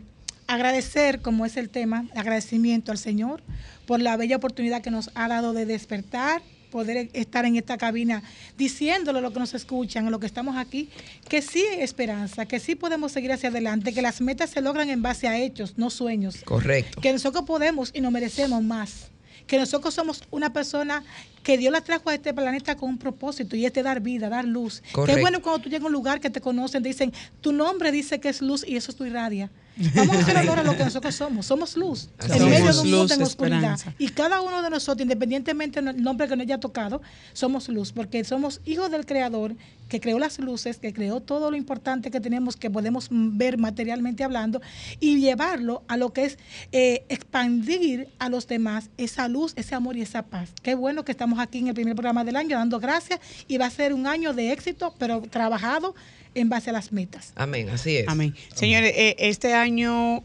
agradecer, 0.46 1.20
como 1.20 1.46
es 1.46 1.56
el 1.56 1.70
tema, 1.70 2.06
agradecimiento 2.14 2.92
al 2.92 2.98
Señor 2.98 3.42
por 3.86 4.00
la 4.00 4.16
bella 4.16 4.36
oportunidad 4.36 4.82
que 4.82 4.90
nos 4.90 5.10
ha 5.14 5.28
dado 5.28 5.52
de 5.52 5.66
despertar, 5.66 6.42
poder 6.74 7.08
estar 7.12 7.44
en 7.44 7.54
esta 7.54 7.78
cabina 7.78 8.20
diciéndole 8.58 9.20
a 9.20 9.22
los 9.22 9.32
que 9.32 9.38
nos 9.38 9.54
escuchan, 9.54 10.08
a 10.08 10.10
los 10.10 10.18
que 10.18 10.26
estamos 10.26 10.56
aquí, 10.56 10.88
que 11.28 11.40
sí 11.40 11.64
hay 11.70 11.82
esperanza, 11.82 12.46
que 12.46 12.58
sí 12.58 12.74
podemos 12.74 13.12
seguir 13.12 13.30
hacia 13.30 13.48
adelante, 13.48 13.94
que 13.94 14.02
las 14.02 14.20
metas 14.20 14.50
se 14.50 14.60
logran 14.60 14.90
en 14.90 15.00
base 15.00 15.28
a 15.28 15.38
hechos, 15.38 15.74
no 15.76 15.88
sueños. 15.88 16.38
Correcto. 16.44 17.00
Que 17.00 17.12
nosotros 17.12 17.44
podemos 17.44 17.92
y 17.94 18.00
nos 18.00 18.10
merecemos 18.10 18.60
más. 18.60 19.06
Que 19.46 19.56
nosotros 19.56 19.94
somos 19.94 20.24
una 20.32 20.52
persona 20.52 21.04
que 21.44 21.56
Dios 21.58 21.70
la 21.70 21.80
trajo 21.80 22.10
a 22.10 22.14
este 22.14 22.34
planeta 22.34 22.76
con 22.76 22.88
un 22.88 22.98
propósito 22.98 23.54
y 23.54 23.66
es 23.66 23.72
de 23.72 23.84
dar 23.84 24.00
vida, 24.00 24.28
dar 24.28 24.44
luz. 24.44 24.80
Que 24.80 24.90
Correcto. 24.90 25.16
es 25.16 25.22
bueno 25.22 25.42
cuando 25.42 25.62
tú 25.62 25.68
llegas 25.68 25.84
a 25.84 25.86
un 25.86 25.92
lugar 25.92 26.18
que 26.18 26.30
te 26.30 26.40
conocen, 26.40 26.82
te 26.82 26.88
dicen, 26.88 27.12
tu 27.40 27.52
nombre 27.52 27.92
dice 27.92 28.18
que 28.18 28.30
es 28.30 28.42
luz 28.42 28.64
y 28.66 28.74
eso 28.74 28.90
es 28.90 28.96
tu 28.96 29.04
irradia. 29.04 29.48
Vamos 29.76 30.16
a 30.16 30.20
hacer 30.20 30.36
honor 30.42 30.60
a 30.60 30.64
lo 30.64 30.76
que 30.76 30.84
nosotros 30.84 31.14
somos. 31.14 31.46
Somos 31.46 31.76
luz. 31.76 32.08
En 32.28 32.44
medio 32.48 32.72
de 32.72 32.80
un 32.80 32.90
mundo 32.90 33.14
en 33.14 33.22
oscuridad. 33.22 33.78
Y 33.98 34.08
cada 34.08 34.40
uno 34.40 34.62
de 34.62 34.70
nosotros, 34.70 35.02
independientemente 35.02 35.80
del 35.80 36.02
nombre 36.02 36.28
que 36.28 36.36
nos 36.36 36.44
haya 36.44 36.60
tocado, 36.60 37.02
somos 37.32 37.68
luz, 37.68 37.92
porque 37.92 38.24
somos 38.24 38.60
hijos 38.64 38.90
del 38.90 39.06
Creador 39.06 39.54
que 39.88 40.00
creó 40.00 40.18
las 40.18 40.38
luces, 40.38 40.78
que 40.78 40.92
creó 40.92 41.20
todo 41.20 41.50
lo 41.50 41.56
importante 41.56 42.10
que 42.10 42.20
tenemos, 42.20 42.56
que 42.56 42.70
podemos 42.70 43.08
ver 43.10 43.58
materialmente 43.58 44.24
hablando, 44.24 44.60
y 44.98 45.20
llevarlo 45.20 45.82
a 45.88 45.96
lo 45.96 46.12
que 46.12 46.24
es 46.24 46.38
eh, 46.72 47.04
expandir 47.08 48.08
a 48.18 48.28
los 48.28 48.46
demás 48.46 48.90
esa 48.96 49.28
luz, 49.28 49.52
ese 49.56 49.74
amor 49.74 49.96
y 49.96 50.02
esa 50.02 50.22
paz. 50.22 50.50
Qué 50.62 50.74
bueno 50.74 51.04
que 51.04 51.12
estamos 51.12 51.38
aquí 51.38 51.58
en 51.58 51.68
el 51.68 51.74
primer 51.74 51.94
programa 51.94 52.24
del 52.24 52.36
año 52.36 52.56
dando 52.56 52.80
gracias 52.80 53.20
y 53.46 53.58
va 53.58 53.66
a 53.66 53.70
ser 53.70 53.92
un 53.92 54.06
año 54.06 54.32
de 54.32 54.52
éxito, 54.52 54.94
pero 54.98 55.20
trabajado 55.22 55.94
en 56.34 56.48
base 56.48 56.70
a 56.70 56.72
las 56.72 56.92
metas. 56.92 57.32
Amén, 57.36 57.68
así 57.70 57.96
es. 57.96 58.08
Amén. 58.08 58.34
Señores, 58.54 58.92
eh, 58.96 59.16
este 59.18 59.54
año 59.54 60.22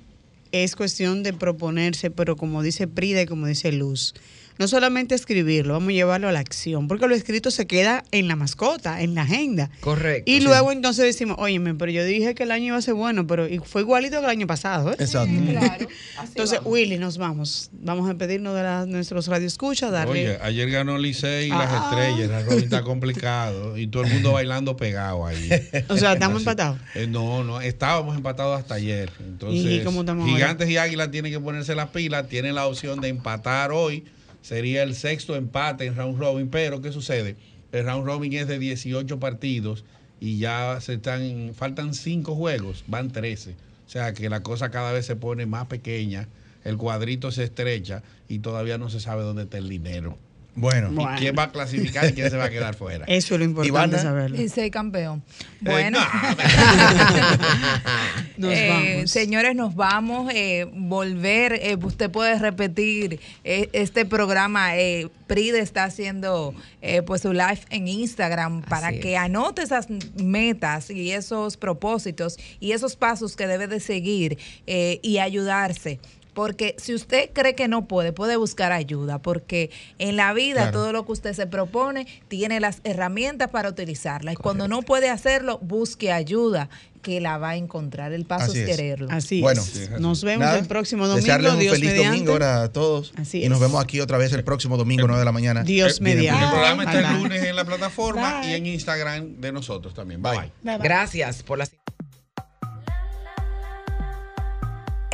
es 0.52 0.76
cuestión 0.76 1.24
de 1.24 1.34
proponerse, 1.34 2.12
pero 2.12 2.36
como 2.36 2.64
dice 2.64 2.88
Prida 2.88 3.22
y 3.22 3.26
como 3.26 3.48
dice 3.48 3.72
Luz, 3.72 4.16
no 4.60 4.68
solamente 4.68 5.16
escribirlo, 5.16 5.74
vamos 5.74 5.90
a 5.90 5.94
llevarlo 5.94 6.28
a 6.28 6.32
la 6.32 6.40
acción, 6.40 6.88
porque 6.88 7.08
lo 7.08 7.16
escrito 7.16 7.50
se 7.50 7.66
queda 7.66 8.04
en 8.12 8.28
la 8.28 8.36
mascota, 8.36 9.02
en 9.02 9.16
la 9.16 9.22
agenda. 9.24 9.70
Correcto. 9.80 10.30
Y 10.30 10.40
sí. 10.40 10.42
luego 10.42 10.72
entonces 10.72 11.06
decimos, 11.06 11.38
óyeme, 11.40 11.74
pero 11.76 11.92
yo 11.92 12.04
dije 12.04 12.36
que 12.36 12.44
el 12.44 12.52
año 12.52 12.66
iba 12.66 12.78
a 12.78 12.82
ser 12.82 12.94
bueno, 12.94 13.26
pero 13.26 13.48
y 13.48 13.60
fue 13.60 13.82
igualito 13.82 14.18
que 14.20 14.26
el 14.26 14.30
año 14.30 14.46
pasado. 14.48 14.92
¿eh? 14.92 14.96
exacto. 15.00 15.34
Entonces, 16.28 16.60
Willy, 16.66 16.98
nos 16.98 17.18
vamos. 17.18 17.70
Vamos 17.74 18.06
a 18.06 18.10
despedirnos 18.10 18.56
de 18.56 18.64
la- 18.64 18.86
nuestros 18.86 19.28
radioescuchas, 19.28 19.92
darle... 19.92 20.12
Oye, 20.12 20.38
ayer 20.42 20.70
ganó 20.70 20.98
Licey 20.98 21.48
y 21.48 21.50
las 21.50 21.70
Ah. 21.72 21.90
estrellas. 21.90 22.46
La 22.46 22.56
está 22.56 22.84
complicado. 22.84 23.78
Y 23.78 23.88
todo 23.88 24.04
el 24.04 24.12
mundo 24.14 24.34
bailando 24.34 24.76
pegado 24.76 25.26
ahí. 25.26 25.50
O 25.88 25.98
sea, 25.98 26.14
estamos 26.14 26.42
empatados. 26.42 26.78
Eh, 26.96 27.08
no, 27.08 27.44
no, 27.44 27.62
estábamos 27.62 28.16
empatados 28.18 28.60
hasta 28.60 28.76
ayer. 28.76 29.10
Entonces, 29.20 29.64
¿Y 29.72 29.80
cómo 29.84 30.02
estamos 30.02 30.24
ahora? 30.28 30.36
Gigantes 30.36 30.70
y 30.70 30.78
Águilas 30.78 31.12
tienen 31.12 31.32
que 31.32 31.40
ponerse 31.40 31.76
las 31.76 31.90
pilas. 31.90 32.28
Tienen 32.28 32.56
la 32.56 32.66
opción 32.68 33.00
de 33.00 33.08
empatar 33.08 33.72
hoy. 33.72 34.04
Sería 34.42 34.84
el 34.84 34.96
sexto 34.96 35.36
empate 35.36 35.86
en 35.86 35.96
round 35.96 36.20
robin. 36.20 36.50
Pero, 36.50 36.82
¿qué 36.82 36.92
sucede? 36.92 37.36
El 37.72 37.86
round 37.86 38.06
robin 38.06 38.34
es 38.34 38.48
de 38.48 38.60
18 38.60 39.20
partidos 39.20 39.86
y 40.20 40.38
ya 40.40 40.80
se 40.82 40.96
están, 40.96 41.54
faltan 41.54 41.94
5 41.94 42.36
juegos, 42.36 42.84
van 42.88 43.12
13. 43.12 43.52
O 43.52 43.90
sea 43.90 44.14
que 44.14 44.30
la 44.30 44.44
cosa 44.44 44.70
cada 44.70 44.92
vez 44.92 45.06
se 45.06 45.16
pone 45.16 45.46
más 45.46 45.68
pequeña, 45.68 46.28
el 46.64 46.78
cuadrito 46.78 47.32
se 47.32 47.44
estrecha 47.44 48.04
y 48.28 48.40
todavía 48.40 48.78
no 48.78 48.90
se 48.90 49.00
sabe 49.00 49.24
dónde 49.24 49.44
está 49.44 49.58
el 49.58 49.70
dinero. 49.70 50.18
Bueno. 50.60 50.90
Bueno. 50.92 51.16
¿Y 51.16 51.20
quién 51.20 51.36
va 51.38 51.44
a 51.44 51.52
clasificar 51.52 52.10
y 52.10 52.14
quién 52.14 52.30
se 52.30 52.38
va 52.38 52.46
a 52.46 52.50
quedar 52.50 52.76
fuera? 52.76 53.06
Eso 53.08 53.36
es 53.36 53.40
lo 53.40 53.46
importante 53.46 53.68
Ivana. 53.70 54.00
saberlo. 54.02 54.42
Y 54.42 54.50
soy 54.50 54.72
campeón. 54.72 55.24
Eh, 55.42 55.46
Bueno. 55.62 56.00
Nos 58.38 58.54
Eh, 58.54 58.70
vamos. 58.96 59.12
señores, 59.12 59.56
nos 59.56 59.76
vamos. 59.76 60.32
eh, 60.34 60.66
volver, 60.74 61.54
eh, 61.54 61.78
usted 61.82 62.10
puede 62.10 62.38
repetir 62.40 63.20
eh, 63.44 63.70
este 63.74 64.06
programa. 64.06 64.78
Eh, 64.78 65.10
Pride 65.28 65.60
está 65.60 65.84
haciendo 65.84 66.56
eh, 66.82 67.02
pues 67.04 67.22
su 67.22 67.34
live 67.34 67.60
en 67.70 67.88
Instagram 67.88 68.62
para 68.64 68.88
Así 68.88 69.00
que 69.00 69.14
es. 69.14 69.20
anote 69.20 69.62
esas 69.62 69.88
metas 70.16 70.90
y 70.90 71.12
esos 71.12 71.56
propósitos 71.58 72.38
y 72.60 72.72
esos 72.72 72.96
pasos 72.96 73.36
que 73.36 73.46
debe 73.46 73.68
de 73.68 73.80
seguir 73.80 74.38
eh, 74.68 75.00
y 75.04 75.20
ayudarse. 75.20 76.00
Porque 76.40 76.74
si 76.78 76.94
usted 76.94 77.32
cree 77.34 77.54
que 77.54 77.68
no 77.68 77.86
puede, 77.86 78.14
puede 78.14 78.38
buscar 78.38 78.72
ayuda, 78.72 79.22
porque 79.22 79.72
en 79.98 80.16
la 80.16 80.32
vida 80.32 80.62
Claro. 80.62 80.72
todo 80.72 80.94
lo 80.94 81.06
que 81.06 81.12
usted 81.12 81.34
se 81.34 81.48
propone 81.48 82.08
tiene 82.30 82.62
las 82.62 82.80
herramientas 82.86 83.50
para 83.50 83.68
utilizarla. 83.68 84.32
Y 84.32 84.36
cuando 84.38 84.70
no 84.70 84.82
puede 84.82 85.10
hacerlo, 85.10 85.60
busque 85.62 86.14
ayuda, 86.14 86.70
que 87.02 87.20
la 87.20 87.38
va 87.38 87.50
a 87.52 87.56
encontrar. 87.58 88.14
El 88.14 88.26
paso 88.26 88.52
Así 88.52 88.60
es 88.60 88.70
es. 88.70 88.76
quererlo. 88.78 89.08
Así 89.12 89.42
Bueno, 89.42 89.62
es. 89.62 89.90
Nos 90.00 90.24
vemos 90.24 90.46
Nada, 90.46 90.60
el 90.60 90.68
próximo 90.68 91.08
domingo. 91.08 91.26
Desearles 91.26 91.54
un 91.54 91.60
Dios 91.60 91.74
feliz 91.76 91.90
mediante. 91.90 92.08
domingo 92.10 92.32
ahora 92.34 92.64
a 92.64 92.72
todos. 92.72 93.14
Así 93.18 93.44
y 93.44 93.50
nos 93.50 93.58
es. 93.58 93.62
vemos 93.64 93.84
aquí 93.84 94.00
otra 94.00 94.18
vez 94.18 94.32
el 94.34 94.44
próximo 94.46 94.78
domingo, 94.78 95.08
9 95.08 95.20
de 95.20 95.26
la 95.26 95.32
mañana. 95.34 95.64
Dios 95.64 96.00
Eh, 96.00 96.04
mediante. 96.04 96.44
El 96.44 96.50
programa 96.52 96.84
está 96.86 97.00
el 97.14 97.22
lunes 97.22 97.44
en 97.44 97.56
la 97.56 97.66
plataforma 97.66 98.40
Bye. 98.42 98.52
y 98.52 98.54
en 98.56 98.66
Instagram 98.66 99.42
de 99.42 99.52
nosotros 99.52 99.94
también. 99.94 100.22
Bye. 100.22 100.32
Bye. 100.40 100.52
Bye, 100.64 100.78
bye. 100.78 100.84
Gracias 100.88 101.44
por 101.44 101.58
la 101.58 101.68